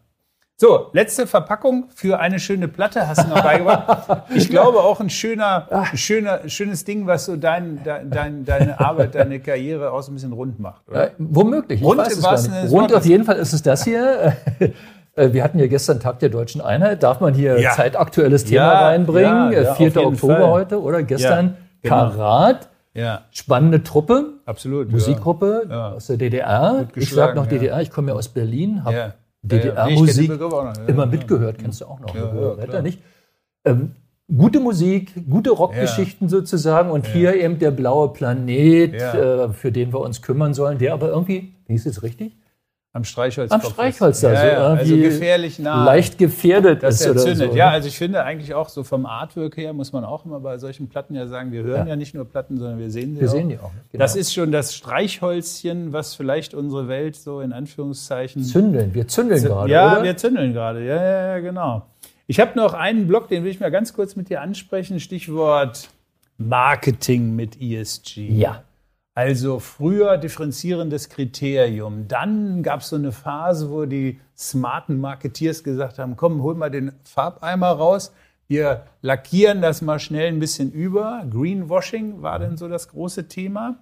So, 0.64 0.88
letzte 0.94 1.28
Verpackung 1.28 1.90
für 1.94 2.22
eine 2.22 2.40
schöne 2.40 2.70
Platte 2.70 3.06
hast 3.06 3.26
du 3.26 3.28
noch 3.28 3.44
beigebracht. 3.44 4.24
Ich 4.34 4.48
glaube 4.48 4.78
auch 4.78 5.02
ein 5.02 5.10
schöner, 5.10 5.68
ein 5.70 5.98
schöner, 5.98 6.48
schönes 6.48 6.86
Ding, 6.86 7.06
was 7.06 7.26
so 7.26 7.36
dein, 7.36 7.82
dein, 7.84 8.46
deine 8.46 8.80
Arbeit, 8.80 9.16
deine 9.16 9.42
Karriere 9.42 9.92
auch 9.92 10.04
so 10.04 10.14
ein 10.14 10.16
bisschen 10.16 10.32
rund 10.32 10.62
macht. 10.62 10.88
Oder? 10.88 11.08
Ja, 11.08 11.12
womöglich. 11.18 11.82
Ich 11.82 11.86
rund, 11.86 12.00
weiß 12.00 12.16
es 12.16 12.24
gar 12.24 12.62
nicht. 12.62 12.72
rund 12.72 12.94
auf 12.94 13.06
jeden 13.06 13.26
Fall 13.26 13.36
ist 13.36 13.52
es 13.52 13.62
das 13.62 13.84
hier. 13.84 14.38
Äh, 15.16 15.32
wir 15.32 15.44
hatten 15.44 15.60
ja 15.60 15.68
gestern 15.68 16.00
Tag 16.00 16.18
der 16.22 16.30
deutschen 16.30 16.60
Einheit. 16.60 17.04
Darf 17.04 17.20
man 17.20 17.36
hier 17.36 17.60
ja. 17.60 17.70
zeitaktuelles 17.74 18.46
Thema 18.46 18.74
ja, 18.74 18.88
reinbringen? 18.88 19.52
Ja, 19.52 19.76
4. 19.76 19.96
Oktober 19.98 20.38
Fall. 20.38 20.50
heute 20.50 20.82
oder 20.82 21.04
gestern 21.04 21.56
genau. 21.84 21.96
Karat. 21.96 22.68
Ja. 22.96 23.22
Spannende 23.30 23.84
Truppe. 23.84 24.40
Absolut. 24.48 24.92
Musikgruppe 24.92 25.68
aus 25.96 26.08
der 26.08 26.18
DDR. 26.18 26.88
Ich 26.96 27.12
sage 27.12 27.36
noch 27.36 27.46
DDR, 27.46 27.80
ich 27.82 27.92
komme 27.92 28.10
ja 28.10 28.16
aus 28.16 28.30
Berlin, 28.30 28.84
habe 28.86 29.14
DDR-Musik 29.44 30.32
ja, 30.40 30.74
immer 30.88 31.06
mitgehört, 31.06 31.60
kennst 31.60 31.82
du 31.82 31.86
auch 31.86 32.00
noch, 32.00 32.16
ja, 32.16 32.56
ja, 32.72 32.82
nicht? 32.82 33.02
Ähm, 33.66 33.92
gute 34.36 34.60
Musik, 34.60 35.14
gute 35.30 35.52
Rockgeschichten 35.52 36.30
sozusagen 36.30 36.90
und 36.90 37.08
hier 37.08 37.36
eben 37.36 37.60
der 37.60 37.72
blaue 37.72 38.14
Planet, 38.14 38.94
äh, 38.94 39.50
für 39.50 39.72
den 39.72 39.94
wir 39.94 40.00
uns 40.00 40.22
kümmern 40.22 40.54
sollen, 40.54 40.78
der 40.78 40.94
aber 40.94 41.10
irgendwie, 41.10 41.54
wie 41.68 41.76
ist 41.76 41.86
es 41.86 42.04
richtig? 42.04 42.38
Am 42.96 43.04
Streichholz. 43.04 43.52
Am 43.52 43.62
Streichholz, 43.62 44.22
da 44.22 44.32
ja, 44.32 44.46
ja. 44.46 44.68
also 44.68 44.96
gefährlich 44.96 45.58
nah. 45.58 45.84
Leicht 45.84 46.20
gefährdet 46.20 46.84
das 46.84 47.02
ist 47.02 47.08
erzündet. 47.08 47.42
oder 47.42 47.52
so. 47.52 47.58
Ja, 47.58 47.70
also 47.72 47.88
ich 47.88 47.98
finde 47.98 48.24
eigentlich 48.24 48.54
auch 48.54 48.70
so 48.70 48.84
vom 48.84 49.08
Artwork 49.08 49.58
her 49.58 49.74
muss 49.74 49.92
man 49.94 50.06
auch 50.06 50.26
immer 50.26 50.40
bei 50.40 50.60
solchen 50.60 50.90
Platten 50.90 51.16
ja 51.16 51.26
sagen, 51.26 51.52
wir 51.52 51.64
hören 51.64 51.88
ja, 51.88 51.94
ja 51.94 51.96
nicht 51.96 52.14
nur 52.14 52.26
Platten, 52.26 52.60
sondern 52.60 52.78
wir 52.78 52.92
sehen 52.92 53.16
sie 53.16 53.22
wir 53.22 53.30
auch. 53.30 53.34
Wir 53.34 53.40
sehen 53.40 53.50
die 53.50 53.58
auch. 53.58 53.72
Genau. 53.92 54.04
Das 54.04 54.16
ist 54.16 54.32
schon 54.32 54.52
das 54.52 54.76
Streichholzchen, 54.76 55.92
was 55.92 56.14
vielleicht 56.14 56.54
unsere 56.54 56.88
Welt 56.88 57.16
so 57.16 57.42
in 57.42 57.52
Anführungszeichen 57.52 58.44
zündeln. 58.44 58.94
Wir 58.94 59.08
zündeln 59.08 59.44
gerade. 59.44 59.72
Ja, 59.72 59.94
oder? 59.94 60.04
wir 60.04 60.16
zündeln 60.16 60.54
gerade. 60.54 60.86
Ja, 60.86 60.96
ja, 60.96 61.28
ja, 61.30 61.40
genau. 61.40 61.88
Ich 62.28 62.40
habe 62.40 62.56
noch 62.56 62.76
einen 62.76 63.08
Blog, 63.08 63.28
den 63.28 63.44
will 63.44 63.50
ich 63.50 63.60
mal 63.60 63.72
ganz 63.72 63.96
kurz 63.96 64.16
mit 64.16 64.30
dir 64.30 64.42
ansprechen. 64.42 65.00
Stichwort 65.00 65.90
Marketing 66.38 67.36
mit 67.36 67.60
ESG. 67.60 68.30
Ja. 68.30 68.64
Also 69.16 69.60
früher 69.60 70.18
differenzierendes 70.18 71.10
Kriterium. 71.10 72.08
Dann 72.08 72.64
gab 72.64 72.82
es 72.82 72.90
so 72.90 72.96
eine 72.96 73.12
Phase, 73.12 73.70
wo 73.70 73.86
die 73.86 74.20
smarten 74.36 75.00
Marketeers 75.00 75.64
gesagt 75.64 76.00
haben, 76.00 76.16
komm, 76.16 76.42
hol 76.42 76.56
mal 76.56 76.72
den 76.72 76.94
Farbeimer 77.04 77.68
raus. 77.68 78.12
Wir 78.48 78.86
lackieren 79.02 79.62
das 79.62 79.84
mal 79.84 80.00
schnell 80.00 80.30
ein 80.30 80.40
bisschen 80.40 80.72
über. 80.72 81.26
Greenwashing 81.30 82.24
war 82.24 82.40
dann 82.40 82.58
so 82.58 82.68
das 82.68 82.88
große 82.88 83.28
Thema. 83.28 83.78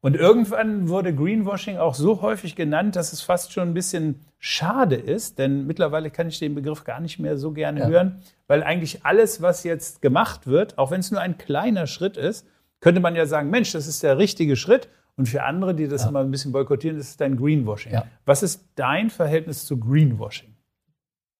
Und 0.00 0.16
irgendwann 0.16 0.88
wurde 0.88 1.14
Greenwashing 1.14 1.78
auch 1.78 1.94
so 1.94 2.20
häufig 2.20 2.56
genannt, 2.56 2.96
dass 2.96 3.12
es 3.12 3.22
fast 3.22 3.52
schon 3.52 3.68
ein 3.68 3.74
bisschen 3.74 4.20
schade 4.38 4.96
ist, 4.96 5.38
denn 5.38 5.66
mittlerweile 5.66 6.10
kann 6.10 6.28
ich 6.28 6.38
den 6.38 6.54
Begriff 6.54 6.84
gar 6.84 7.00
nicht 7.00 7.18
mehr 7.18 7.38
so 7.38 7.52
gerne 7.52 7.80
ja. 7.80 7.86
hören, 7.86 8.20
weil 8.46 8.62
eigentlich 8.62 9.06
alles, 9.06 9.40
was 9.40 9.64
jetzt 9.64 10.02
gemacht 10.02 10.46
wird, 10.46 10.76
auch 10.76 10.90
wenn 10.90 11.00
es 11.00 11.10
nur 11.10 11.22
ein 11.22 11.38
kleiner 11.38 11.86
Schritt 11.86 12.18
ist, 12.18 12.46
könnte 12.84 13.00
man 13.00 13.16
ja 13.16 13.24
sagen, 13.24 13.48
Mensch, 13.48 13.72
das 13.72 13.86
ist 13.86 14.02
der 14.02 14.18
richtige 14.18 14.56
Schritt. 14.56 14.90
Und 15.16 15.26
für 15.26 15.42
andere, 15.42 15.74
die 15.74 15.88
das 15.88 16.02
ja. 16.02 16.10
immer 16.10 16.20
ein 16.20 16.30
bisschen 16.30 16.52
boykottieren, 16.52 16.98
das 16.98 17.08
ist 17.08 17.20
dein 17.20 17.38
Greenwashing. 17.38 17.94
Ja. 17.94 18.04
Was 18.26 18.42
ist 18.42 18.62
dein 18.74 19.08
Verhältnis 19.08 19.64
zu 19.64 19.78
Greenwashing? 19.80 20.54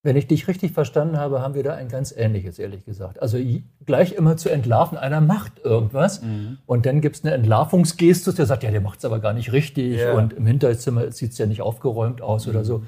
Wenn 0.03 0.17
ich 0.17 0.27
dich 0.27 0.49
richtig 0.49 0.73
verstanden 0.73 1.19
habe, 1.19 1.43
haben 1.43 1.55
wir 1.55 1.63
da 1.63 1.75
ein 1.75 1.89
ganz 1.89 2.13
ähnliches, 2.17 2.59
ehrlich 2.59 2.87
gesagt. 2.87 3.21
Also 3.21 3.37
gleich 3.85 4.13
immer 4.13 4.39
zu 4.39 4.49
entlarven, 4.49 4.97
einer 4.97 5.21
macht 5.21 5.63
irgendwas 5.63 6.23
mhm. 6.23 6.59
und 6.65 6.87
dann 6.87 7.03
gibt 7.03 7.17
es 7.17 7.25
eine 7.25 7.35
Entlarvungsgestus, 7.35 8.37
der 8.37 8.47
sagt, 8.47 8.63
ja, 8.63 8.71
der 8.71 8.81
macht 8.81 9.01
es 9.01 9.05
aber 9.05 9.19
gar 9.19 9.35
nicht 9.35 9.53
richtig 9.53 9.99
ja. 9.99 10.15
und 10.15 10.33
im 10.33 10.47
Hinterzimmer 10.47 11.11
sieht 11.13 11.33
es 11.33 11.39
ja 11.39 11.45
nicht 11.45 11.61
aufgeräumt 11.61 12.23
aus 12.23 12.47
mhm. 12.47 12.53
oder 12.53 12.65
so. 12.65 12.85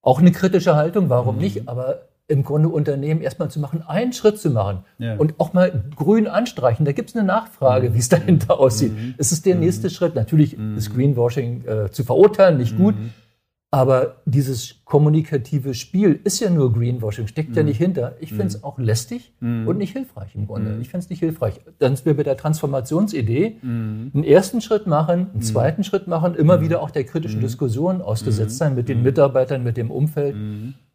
Auch 0.00 0.20
eine 0.20 0.32
kritische 0.32 0.74
Haltung, 0.74 1.10
warum 1.10 1.34
mhm. 1.34 1.42
nicht? 1.42 1.68
Aber 1.68 2.08
im 2.26 2.42
Grunde 2.42 2.68
Unternehmen 2.68 3.20
erstmal 3.20 3.50
zu 3.50 3.60
machen, 3.60 3.82
einen 3.82 4.12
Schritt 4.12 4.38
zu 4.38 4.50
machen 4.50 4.84
ja. 4.98 5.16
und 5.16 5.38
auch 5.38 5.52
mal 5.52 5.84
grün 5.94 6.26
anstreichen. 6.26 6.86
Da 6.86 6.92
gibt 6.92 7.10
es 7.10 7.16
eine 7.16 7.26
Nachfrage, 7.26 7.90
mhm. 7.90 7.94
wie 7.94 7.98
es 7.98 8.08
dahinter 8.08 8.58
aussieht. 8.58 8.92
Mhm. 8.92 9.14
Es 9.18 9.30
ist 9.32 9.44
der 9.44 9.56
mhm. 9.56 9.60
nächste 9.60 9.90
Schritt. 9.90 10.14
Natürlich 10.14 10.56
mhm. 10.56 10.76
ist 10.76 10.94
Greenwashing 10.94 11.64
äh, 11.66 11.90
zu 11.90 12.02
verurteilen, 12.02 12.56
nicht 12.56 12.76
gut. 12.76 12.94
Mhm. 13.74 13.80
Aber 13.80 14.16
dieses 14.24 14.76
kommunikative 14.84 15.74
Spiel 15.74 16.20
ist 16.24 16.40
ja 16.40 16.50
nur 16.50 16.72
Greenwashing, 16.72 17.26
steckt 17.26 17.56
ja 17.56 17.62
mhm. 17.62 17.68
nicht 17.68 17.78
hinter. 17.78 18.16
Ich 18.20 18.30
finde 18.30 18.46
es 18.46 18.62
auch 18.62 18.78
lästig 18.78 19.32
und 19.40 19.78
nicht 19.78 19.92
hilfreich 19.92 20.34
im 20.34 20.46
Grunde. 20.46 20.78
Ich 20.80 20.88
finde 20.88 21.04
es 21.04 21.10
nicht 21.10 21.20
hilfreich. 21.20 21.60
Dann 21.78 21.96
sind 21.96 22.06
wir 22.06 22.16
bei 22.16 22.22
der 22.22 22.36
Transformationsidee. 22.36 23.58
Einen 23.62 24.24
ersten 24.24 24.60
Schritt 24.60 24.86
machen, 24.86 25.30
einen 25.32 25.42
zweiten 25.42 25.84
Schritt 25.84 26.06
machen, 26.06 26.34
immer 26.34 26.60
wieder 26.60 26.82
auch 26.82 26.90
der 26.90 27.04
kritischen 27.04 27.40
Diskussion 27.40 28.00
ausgesetzt 28.00 28.58
sein 28.58 28.74
mit 28.74 28.88
den 28.88 29.02
Mitarbeitern, 29.02 29.62
mit 29.62 29.76
dem 29.76 29.90
Umfeld 29.90 30.36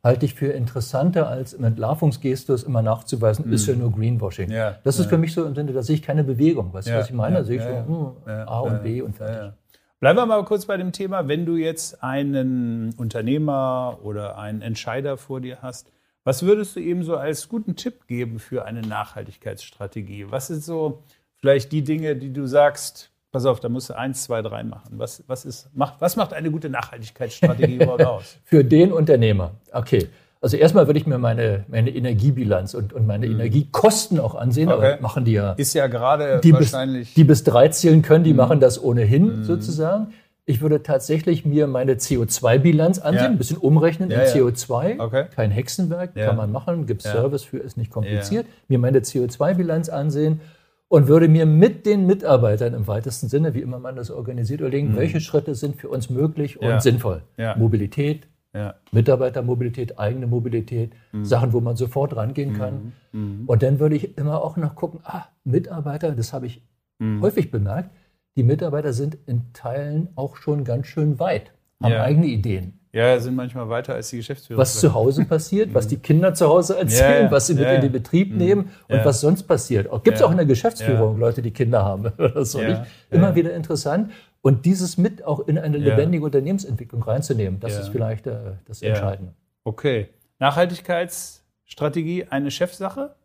halte 0.04 0.26
ich 0.26 0.34
für 0.34 0.48
interessanter, 0.48 1.28
als 1.28 1.54
im 1.54 1.64
Entlarvungsgestus 1.64 2.64
immer 2.64 2.82
nachzuweisen, 2.82 3.48
mhm. 3.48 3.54
ist 3.54 3.68
ja 3.68 3.76
nur 3.76 3.92
Greenwashing. 3.92 4.50
Ja, 4.50 4.78
das 4.84 4.98
ist 5.00 5.06
ja. 5.06 5.10
für 5.10 5.18
mich 5.18 5.34
so 5.34 5.46
im 5.46 5.56
Sinne, 5.56 5.74
da 5.74 5.82
sehe 5.82 5.96
ich 5.96 6.02
keine 6.02 6.24
Bewegung. 6.24 6.74
Weißt 6.74 6.88
du, 6.88 6.92
ja, 6.92 7.00
was 7.00 7.10
ich 7.10 7.14
meine? 7.14 7.38
Da 7.38 7.44
sehe 7.44 7.58
ich 7.58 7.64
so 7.64 8.16
hm, 8.26 8.48
A 8.48 8.60
und 8.60 8.84
B 8.84 9.02
und 9.02 9.16
fertig. 9.16 9.52
Bleiben 10.00 10.18
wir 10.18 10.26
mal 10.26 10.44
kurz 10.46 10.66
bei 10.66 10.78
dem 10.78 10.92
Thema, 10.92 11.28
wenn 11.28 11.46
du 11.46 11.58
jetzt 11.58 12.04
einen 12.04 12.94
Unternehmer 12.96 14.00
oder 14.02 14.38
einen 14.38 14.62
Entscheider 14.62 15.18
vor 15.18 15.42
dir 15.42 15.62
hast, 15.62 15.92
was 16.24 16.44
würdest 16.44 16.76
du 16.76 16.80
ihm 16.80 17.04
so 17.04 17.18
als 17.18 17.50
guten 17.50 17.76
Tipp 17.76 18.08
geben 18.08 18.40
für 18.40 18.66
eine 18.66 18.82
Nachhaltigkeitsstrategie? 18.82 20.28
Was 20.30 20.48
sind 20.48 20.64
so 20.64 21.04
vielleicht 21.36 21.72
die 21.72 21.84
Dinge, 21.84 22.16
die 22.16 22.32
du 22.32 22.46
sagst, 22.46 23.12
Pass 23.32 23.46
auf, 23.46 23.60
da 23.60 23.70
musst 23.70 23.92
du 23.92 23.96
eins, 23.96 24.24
zwei, 24.24 24.42
drei 24.42 24.64
machen. 24.64 24.98
Was, 24.98 25.24
was, 25.28 25.46
ist, 25.46 25.70
macht, 25.76 26.02
was 26.02 26.16
macht 26.16 26.34
eine 26.34 26.50
gute 26.50 26.68
Nachhaltigkeitsstrategie 26.70 27.76
überhaupt 27.80 28.04
aus? 28.04 28.38
Für 28.44 28.64
den 28.64 28.92
Unternehmer. 28.92 29.52
Okay. 29.72 30.10
Also 30.42 30.56
erstmal 30.56 30.88
würde 30.88 31.00
ich 31.00 31.06
mir 31.06 31.18
meine, 31.18 31.66
meine 31.68 31.90
Energiebilanz 31.90 32.74
und, 32.74 32.94
und 32.94 33.06
meine 33.06 33.28
mhm. 33.28 33.34
Energiekosten 33.34 34.20
auch 34.20 34.36
ansehen, 34.36 34.72
okay. 34.72 34.94
aber 34.94 35.02
machen 35.02 35.26
die 35.26 35.34
ja. 35.34 35.52
Ist 35.54 35.74
ja 35.74 35.88
gerade 35.88 36.40
die 36.42 36.54
wahrscheinlich. 36.54 37.10
Bis, 37.10 37.14
die 37.16 37.24
bis 37.26 37.44
drei 37.44 37.68
zählen 37.68 38.02
können, 38.02 38.24
die 38.24 38.32
mhm. 38.32 38.38
machen 38.38 38.60
das 38.60 38.82
ohnehin 38.82 39.40
mhm. 39.40 39.44
sozusagen. 39.44 40.14
Ich 40.46 40.62
würde 40.62 40.82
tatsächlich 40.82 41.46
mir 41.46 41.68
meine 41.68 41.96
CO2-Bilanz 41.96 43.00
ansehen, 43.00 43.24
ja. 43.24 43.30
ein 43.30 43.38
bisschen 43.38 43.58
umrechnen 43.58 44.10
ja, 44.10 44.22
in 44.22 44.30
CO2. 44.30 45.00
Okay. 45.00 45.26
Kein 45.36 45.52
Hexenwerk, 45.52 46.16
kann 46.16 46.38
man 46.38 46.52
machen, 46.52 46.88
gibt 46.88 47.04
Service 47.04 47.44
für, 47.44 47.58
ist 47.58 47.78
nicht 47.78 47.92
kompliziert. 47.92 48.48
Mir 48.68 48.80
meine 48.80 49.00
CO2-Bilanz 49.02 49.90
ansehen 49.90 50.40
und 50.88 51.08
würde 51.08 51.28
mir 51.28 51.46
mit 51.46 51.86
den 51.86 52.08
Mitarbeitern 52.08 52.74
im 52.74 52.88
weitesten 52.88 53.30
Sinne, 53.30 53.54
wie 53.54 53.62
immer 53.62 53.78
man 53.78 53.96
das 53.96 54.10
organisiert, 54.10 54.62
überlegen, 54.62 54.94
mhm. 54.94 54.98
welche 54.98 55.22
Schritte 55.22 55.54
sind 55.54 55.76
für 55.76 55.90
uns 55.90 56.10
möglich 56.10 56.60
und 56.60 56.68
ja. 56.68 56.80
sinnvoll. 56.80 57.22
Ja. 57.38 57.56
Mobilität, 57.56 58.28
ja. 58.54 58.76
Mitarbeitermobilität, 58.92 60.00
eigene 60.00 60.28
Mobilität, 60.28 60.94
mhm. 61.12 61.26
Sachen, 61.26 61.54
wo 61.54 61.62
man 61.62 61.76
sofort 61.76 62.16
rangehen 62.16 62.58
kann. 62.58 62.94
Mhm. 63.12 63.22
mhm. 63.22 63.44
Und 63.48 63.64
dann 63.64 63.80
würde 63.80 63.96
ich 63.96 64.18
immer 64.18 64.44
auch 64.44 64.58
noch 64.58 64.76
gucken, 64.76 65.02
ah, 65.04 65.26
Mitarbeiter, 65.44 66.12
das 66.12 66.34
habe 66.34 66.48
ich 66.48 66.62
mhm. 67.00 67.22
häufig 67.22 67.52
bemerkt, 67.52 67.92
die 68.36 68.44
Mitarbeiter 68.44 68.94
sind 68.94 69.18
in 69.26 69.54
Teilen 69.54 70.10
auch 70.16 70.36
schon 70.36 70.64
ganz 70.64 70.88
schön 70.88 71.20
weit, 71.20 71.52
haben 71.82 71.92
ja. 71.92 72.04
eigene 72.04 72.28
Ideen. 72.28 72.80
Ja, 72.92 73.20
sind 73.20 73.36
manchmal 73.36 73.70
weiter 73.70 73.94
als 73.94 74.10
die 74.10 74.18
Geschäftsführer. 74.18 74.60
Was 74.60 74.80
zu 74.80 74.96
Hause 74.96 75.26
passiert, 75.26 75.76
was 75.76 75.88
die 75.88 75.98
Kinder 75.98 76.34
zu 76.34 76.48
Hause 76.48 76.76
erzählen, 76.76 77.12
ja, 77.12 77.22
ja. 77.26 77.32
was 77.32 77.46
sie 77.46 77.54
mit 77.54 77.68
in 77.68 77.82
den 77.82 77.92
Betrieb 77.92 78.32
mhm. 78.32 78.38
nehmen 78.38 78.70
und 78.88 79.06
was 79.06 79.22
sonst 79.22 79.44
passiert. 79.44 79.88
Gibt 80.04 80.18
es 80.18 80.24
auch 80.24 80.32
in 80.32 80.38
der 80.38 80.48
Geschäftsführung 80.48 81.20
Leute, 81.20 81.44
die 81.44 81.52
Kinder 81.52 81.86
haben 81.86 82.12
oder 82.18 82.44
so. 82.46 82.60
Nicht? 82.60 82.82
Immer 83.12 83.36
wieder 83.36 83.54
interessant. 83.54 84.12
Und 84.42 84.66
dieses 84.66 84.98
mit 84.98 85.24
auch 85.24 85.48
in 85.48 85.58
eine 85.58 85.78
lebendige 85.78 86.24
Unternehmensentwicklung 86.24 87.04
reinzunehmen, 87.04 87.60
das 87.60 87.78
ist 87.78 87.90
vielleicht 87.90 88.26
äh, 88.28 88.54
das 88.66 88.82
Entscheidende. 88.82 89.34
Okay. 89.64 90.10
Nachhaltigkeitsstrategie 90.40 92.26
eine 92.30 92.50
Chefsache 92.50 93.16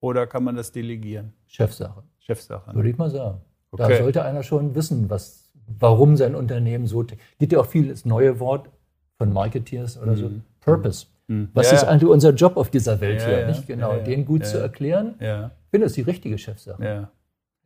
oder 0.00 0.26
kann 0.26 0.44
man 0.44 0.56
das 0.56 0.72
delegieren? 0.72 1.34
Chefsache. 1.46 2.02
Chefsache. 2.18 2.70
Ne? 2.70 2.76
Würde 2.76 2.88
ich 2.88 2.96
mal 2.96 3.10
sagen. 3.10 3.40
Okay. 3.70 3.88
Da 3.88 3.96
sollte 4.02 4.24
einer 4.24 4.42
schon 4.42 4.74
wissen, 4.74 5.10
was, 5.10 5.52
warum 5.66 6.16
sein 6.16 6.34
Unternehmen 6.34 6.86
so. 6.86 7.04
Gibt 7.38 7.52
ja 7.52 7.60
auch 7.60 7.66
viel 7.66 7.88
das 7.88 8.04
neue 8.04 8.40
Wort 8.40 8.70
von 9.18 9.32
Marketeers 9.32 10.00
oder 10.00 10.16
so. 10.16 10.28
Mhm. 10.28 10.42
Purpose. 10.60 11.06
Mhm. 11.26 11.50
Was 11.52 11.70
ja. 11.70 11.76
ist 11.76 11.84
eigentlich 11.84 12.10
unser 12.10 12.30
Job 12.30 12.56
auf 12.56 12.70
dieser 12.70 13.00
Welt 13.00 13.20
ja, 13.20 13.26
hier? 13.26 13.40
Ja. 13.40 13.46
Nicht 13.48 13.66
genau, 13.66 13.98
den 13.98 14.24
gut 14.24 14.46
zu 14.46 14.58
erklären. 14.58 15.16
Ich 15.20 15.70
finde, 15.70 15.86
das 15.86 15.92
die 15.92 16.02
richtige 16.02 16.38
Chefsache. 16.38 17.10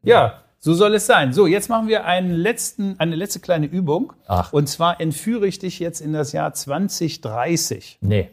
Ja. 0.03 0.43
So 0.67 0.75
soll 0.75 0.97
es 0.97 1.07
sein. 1.07 1.33
So, 1.33 1.47
jetzt 1.47 1.69
machen 1.69 1.87
wir 1.87 2.07
einen 2.07 2.33
letzten, 2.33 2.99
eine 2.99 3.15
letzte 3.15 3.39
kleine 3.39 3.67
Übung. 3.67 4.13
Ach. 4.27 4.53
Und 4.53 4.69
zwar 4.69 5.01
entführe 5.01 5.47
ich 5.47 5.61
dich 5.61 5.79
jetzt 5.79 6.01
in 6.01 6.13
das 6.13 6.33
Jahr 6.33 6.55
2030. 6.55 7.99
Nee. 8.01 8.31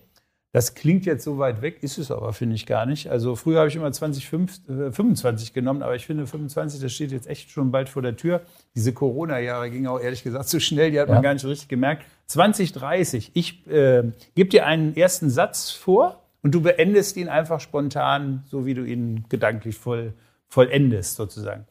Das 0.52 0.74
klingt 0.74 1.06
jetzt 1.06 1.24
so 1.24 1.38
weit 1.38 1.62
weg, 1.62 1.84
ist 1.84 2.00
es 2.00 2.10
aber, 2.10 2.34
finde 2.34 2.56
ich 2.56 2.66
gar 2.66 2.88
nicht. 2.88 3.12
Also 3.12 3.36
früher 3.36 3.60
habe 3.60 3.70
ich 3.70 3.76
immer 3.76 3.92
2025 3.92 5.50
äh, 5.50 5.54
genommen, 5.54 5.84
aber 5.84 5.96
ich 5.96 6.08
finde 6.08 6.26
25, 6.26 6.82
das 6.82 6.92
steht 6.92 7.12
jetzt 7.12 7.28
echt 7.28 7.52
schon 7.52 7.70
bald 7.70 7.88
vor 7.88 8.02
der 8.02 8.16
Tür. 8.16 8.42
Diese 8.74 8.94
Corona-Jahre 8.94 9.70
gingen 9.70 9.86
auch 9.86 10.00
ehrlich 10.00 10.24
gesagt 10.24 10.50
so 10.50 10.60
schnell, 10.60 10.90
die 10.90 11.00
hat 11.00 11.10
ja. 11.10 11.14
man 11.14 11.22
gar 11.22 11.36
nicht 11.36 11.46
richtig 11.46 11.68
gemerkt. 11.68 12.04
2030, 12.26 13.30
ich 13.36 13.68
äh, 13.68 14.06
gebe 14.34 14.50
dir 14.50 14.66
einen 14.66 14.96
ersten 14.96 15.30
Satz 15.30 15.70
vor 15.70 16.24
und 16.42 16.56
du 16.56 16.62
beendest 16.62 17.16
ihn 17.16 17.30
einfach 17.30 17.60
spontan, 17.60 18.44
so 18.48 18.66
wie 18.66 18.74
du 18.74 18.84
ihn 18.84 19.26
gedanklich 19.30 19.78
voll, 19.78 20.14
vollendest 20.48 21.16
sozusagen. 21.16 21.68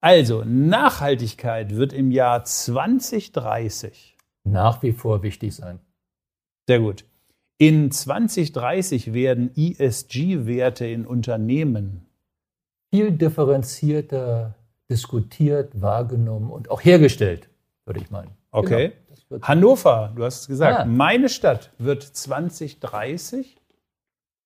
Also, 0.00 0.44
Nachhaltigkeit 0.44 1.76
wird 1.76 1.92
im 1.92 2.10
Jahr 2.10 2.44
2030 2.44 4.16
nach 4.44 4.82
wie 4.82 4.92
vor 4.92 5.22
wichtig 5.22 5.54
sein. 5.54 5.80
Sehr 6.66 6.80
gut. 6.80 7.04
In 7.58 7.90
2030 7.90 9.12
werden 9.12 9.50
ESG-Werte 9.54 10.86
in 10.86 11.06
Unternehmen 11.06 12.06
viel 12.90 13.12
differenzierter 13.12 14.54
diskutiert, 14.90 15.80
wahrgenommen 15.80 16.50
und 16.50 16.70
auch 16.70 16.82
hergestellt, 16.82 17.50
würde 17.84 18.00
ich 18.00 18.10
meinen. 18.10 18.30
Okay. 18.50 18.92
Genau, 19.28 19.42
Hannover, 19.46 20.12
du 20.16 20.24
hast 20.24 20.40
es 20.40 20.48
gesagt, 20.48 20.80
ah. 20.80 20.84
meine 20.86 21.28
Stadt 21.28 21.70
wird 21.78 22.02
2030 22.02 23.59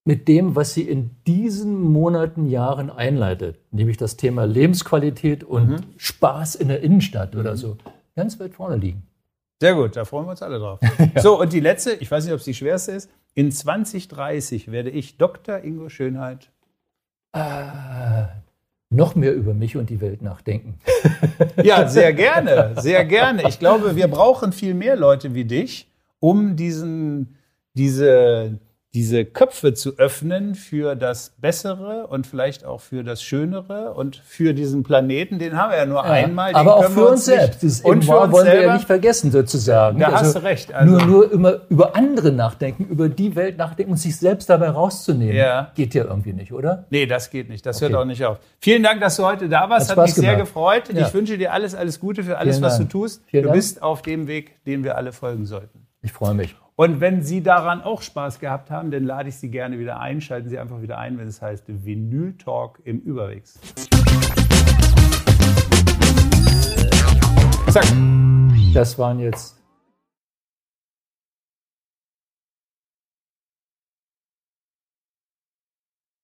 mit 0.05 0.29
dem, 0.29 0.55
was 0.55 0.75
sie 0.75 0.83
in 0.83 1.11
diesen 1.27 1.81
Monaten, 1.81 2.49
Jahren 2.49 2.91
einleitet, 2.91 3.59
nämlich 3.71 3.97
das 3.97 4.17
Thema 4.17 4.45
Lebensqualität 4.45 5.43
und 5.43 5.69
mhm. 5.69 5.77
Spaß 5.97 6.57
in 6.57 6.69
der 6.69 6.83
Innenstadt 6.83 7.35
mhm. 7.35 7.41
oder 7.41 7.57
so, 7.57 7.79
ganz 8.15 8.39
weit 8.39 8.55
vorne 8.55 8.77
liegen. 8.77 9.03
Sehr 9.61 9.75
gut, 9.75 9.97
da 9.97 10.05
freuen 10.05 10.27
wir 10.27 10.33
uns 10.33 10.43
alle 10.43 10.59
drauf. 10.59 10.79
ja. 11.15 11.23
So, 11.23 11.41
und 11.41 11.53
die 11.53 11.61
letzte, 11.61 11.93
ich 11.93 12.11
weiß 12.11 12.25
nicht, 12.25 12.35
ob 12.35 12.41
es 12.41 12.45
die 12.45 12.55
schwerste 12.55 12.93
ist. 12.93 13.11
In 13.35 13.51
2030 13.51 14.71
werde 14.71 14.91
ich 14.91 15.17
Dr. 15.17 15.59
Ingo 15.65 15.89
Schönheit. 15.89 16.51
Äh, 17.33 18.27
noch 18.91 19.15
mehr 19.15 19.35
über 19.35 19.55
mich 19.55 19.77
und 19.77 19.91
die 19.91 20.01
Welt 20.01 20.23
nachdenken. 20.23 20.79
ja, 21.63 21.89
sehr 21.89 22.13
gerne, 22.13 22.75
sehr 22.79 23.05
gerne. 23.05 23.49
Ich 23.49 23.59
glaube, 23.59 23.97
wir 23.97 24.09
brauchen 24.09 24.53
viel 24.53 24.75
mehr 24.75 24.97
Leute 24.97 25.35
wie 25.35 25.45
dich, 25.45 25.91
um 26.21 26.57
diesen, 26.57 27.37
diese, 27.73 28.59
diese 28.95 29.25
Köpfe 29.25 29.75
zu 29.75 29.99
öffnen 29.99 30.55
für 30.55 30.95
das 30.95 31.35
Bessere 31.41 32.07
und 32.07 32.29
vielleicht 32.29 32.65
auch 32.65 32.81
für 32.81 33.03
das 33.03 33.25
Schönere 33.25 33.93
und 33.95 34.23
für 34.25 34.55
diesen 34.55 34.85
Planeten, 34.85 35.41
den 35.41 35.57
haben 35.57 35.71
wir 35.71 35.79
ja 35.79 35.87
nur 35.87 36.05
ja, 36.05 36.11
einmal. 36.11 36.55
aber 36.55 36.77
auch 36.77 36.85
für 36.91 37.09
uns 37.09 37.25
selbst. 37.25 37.65
Das 37.65 37.81
und 37.81 38.05
für 38.05 38.17
uns 38.19 38.33
wollen 38.33 38.45
selber. 38.45 38.61
wir 38.61 38.67
ja 38.69 38.75
nicht 38.75 38.87
vergessen 38.87 39.33
sozusagen. 39.33 39.99
Da 39.99 40.07
also 40.07 40.19
hast 40.19 40.37
du 40.37 40.43
recht. 40.45 40.73
Also 40.73 40.93
nur, 40.93 41.07
nur 41.07 41.33
immer 41.33 41.61
über 41.69 41.97
andere 41.97 42.31
nachdenken, 42.31 42.85
über 42.85 43.09
die 43.09 43.35
Welt 43.35 43.59
nachdenken 43.59 43.93
und 43.93 43.99
sich 43.99 44.17
selbst 44.17 44.49
dabei 44.49 44.69
rauszunehmen. 44.69 45.35
Ja. 45.35 45.73
Geht 45.75 45.95
ja 45.95 46.05
irgendwie 46.05 46.33
nicht, 46.33 46.53
oder? 46.53 46.87
Nee, 46.91 47.07
das 47.07 47.31
geht 47.31 47.49
nicht. 47.49 47.67
Das 47.67 47.83
okay. 47.83 47.93
hört 47.93 48.01
auch 48.01 48.07
nicht 48.07 48.25
auf. 48.25 48.39
Vielen 48.61 48.85
Dank, 48.85 49.01
dass 49.01 49.17
du 49.17 49.25
heute 49.25 49.49
da 49.49 49.69
warst. 49.69 49.91
Hat, 49.91 49.97
Hat 49.97 50.07
mich 50.07 50.15
gemacht. 50.15 50.31
sehr 50.31 50.39
gefreut. 50.39 50.93
Ja. 50.93 51.07
Ich 51.07 51.13
wünsche 51.13 51.37
dir 51.37 51.53
alles, 51.53 51.75
alles 51.75 51.99
Gute 51.99 52.23
für 52.23 52.39
alles, 52.39 52.57
Vielen 52.57 52.65
was 52.65 52.79
Dank. 52.79 52.91
du 52.91 53.01
tust. 53.01 53.23
Vielen 53.27 53.43
du 53.43 53.49
Dank. 53.49 53.57
bist 53.57 53.83
auf 53.83 54.03
dem 54.03 54.29
Weg, 54.29 54.65
den 54.67 54.85
wir 54.85 54.97
alle 54.97 55.13
folgen 55.13 55.47
sollten. 55.47 55.87
Ich 56.01 56.13
freue 56.13 56.35
mich. 56.35 56.55
Und 56.77 57.01
wenn 57.01 57.22
Sie 57.22 57.41
daran 57.41 57.83
auch 57.83 58.03
Spaß 58.03 58.41
gehabt 58.41 58.68
haben, 58.68 58.91
dann 58.91 59.05
lade 59.05 59.29
ich 59.29 59.37
Sie 59.37 59.49
gerne 59.49 59.79
wieder 59.79 60.01
ein. 60.01 60.20
Schalten 60.20 60.49
Sie 60.49 60.59
einfach 60.59 60.83
wieder 60.83 60.99
ein, 60.99 61.18
wenn 61.18 61.29
es 61.29 61.41
heißt 61.41 61.66
Vinyl 61.68 62.37
Talk 62.37 62.81
im 62.83 62.99
Überwegs. 62.99 63.61
Zack. 67.70 67.87
Das 68.75 68.99
waren 68.99 69.20
jetzt 69.20 69.64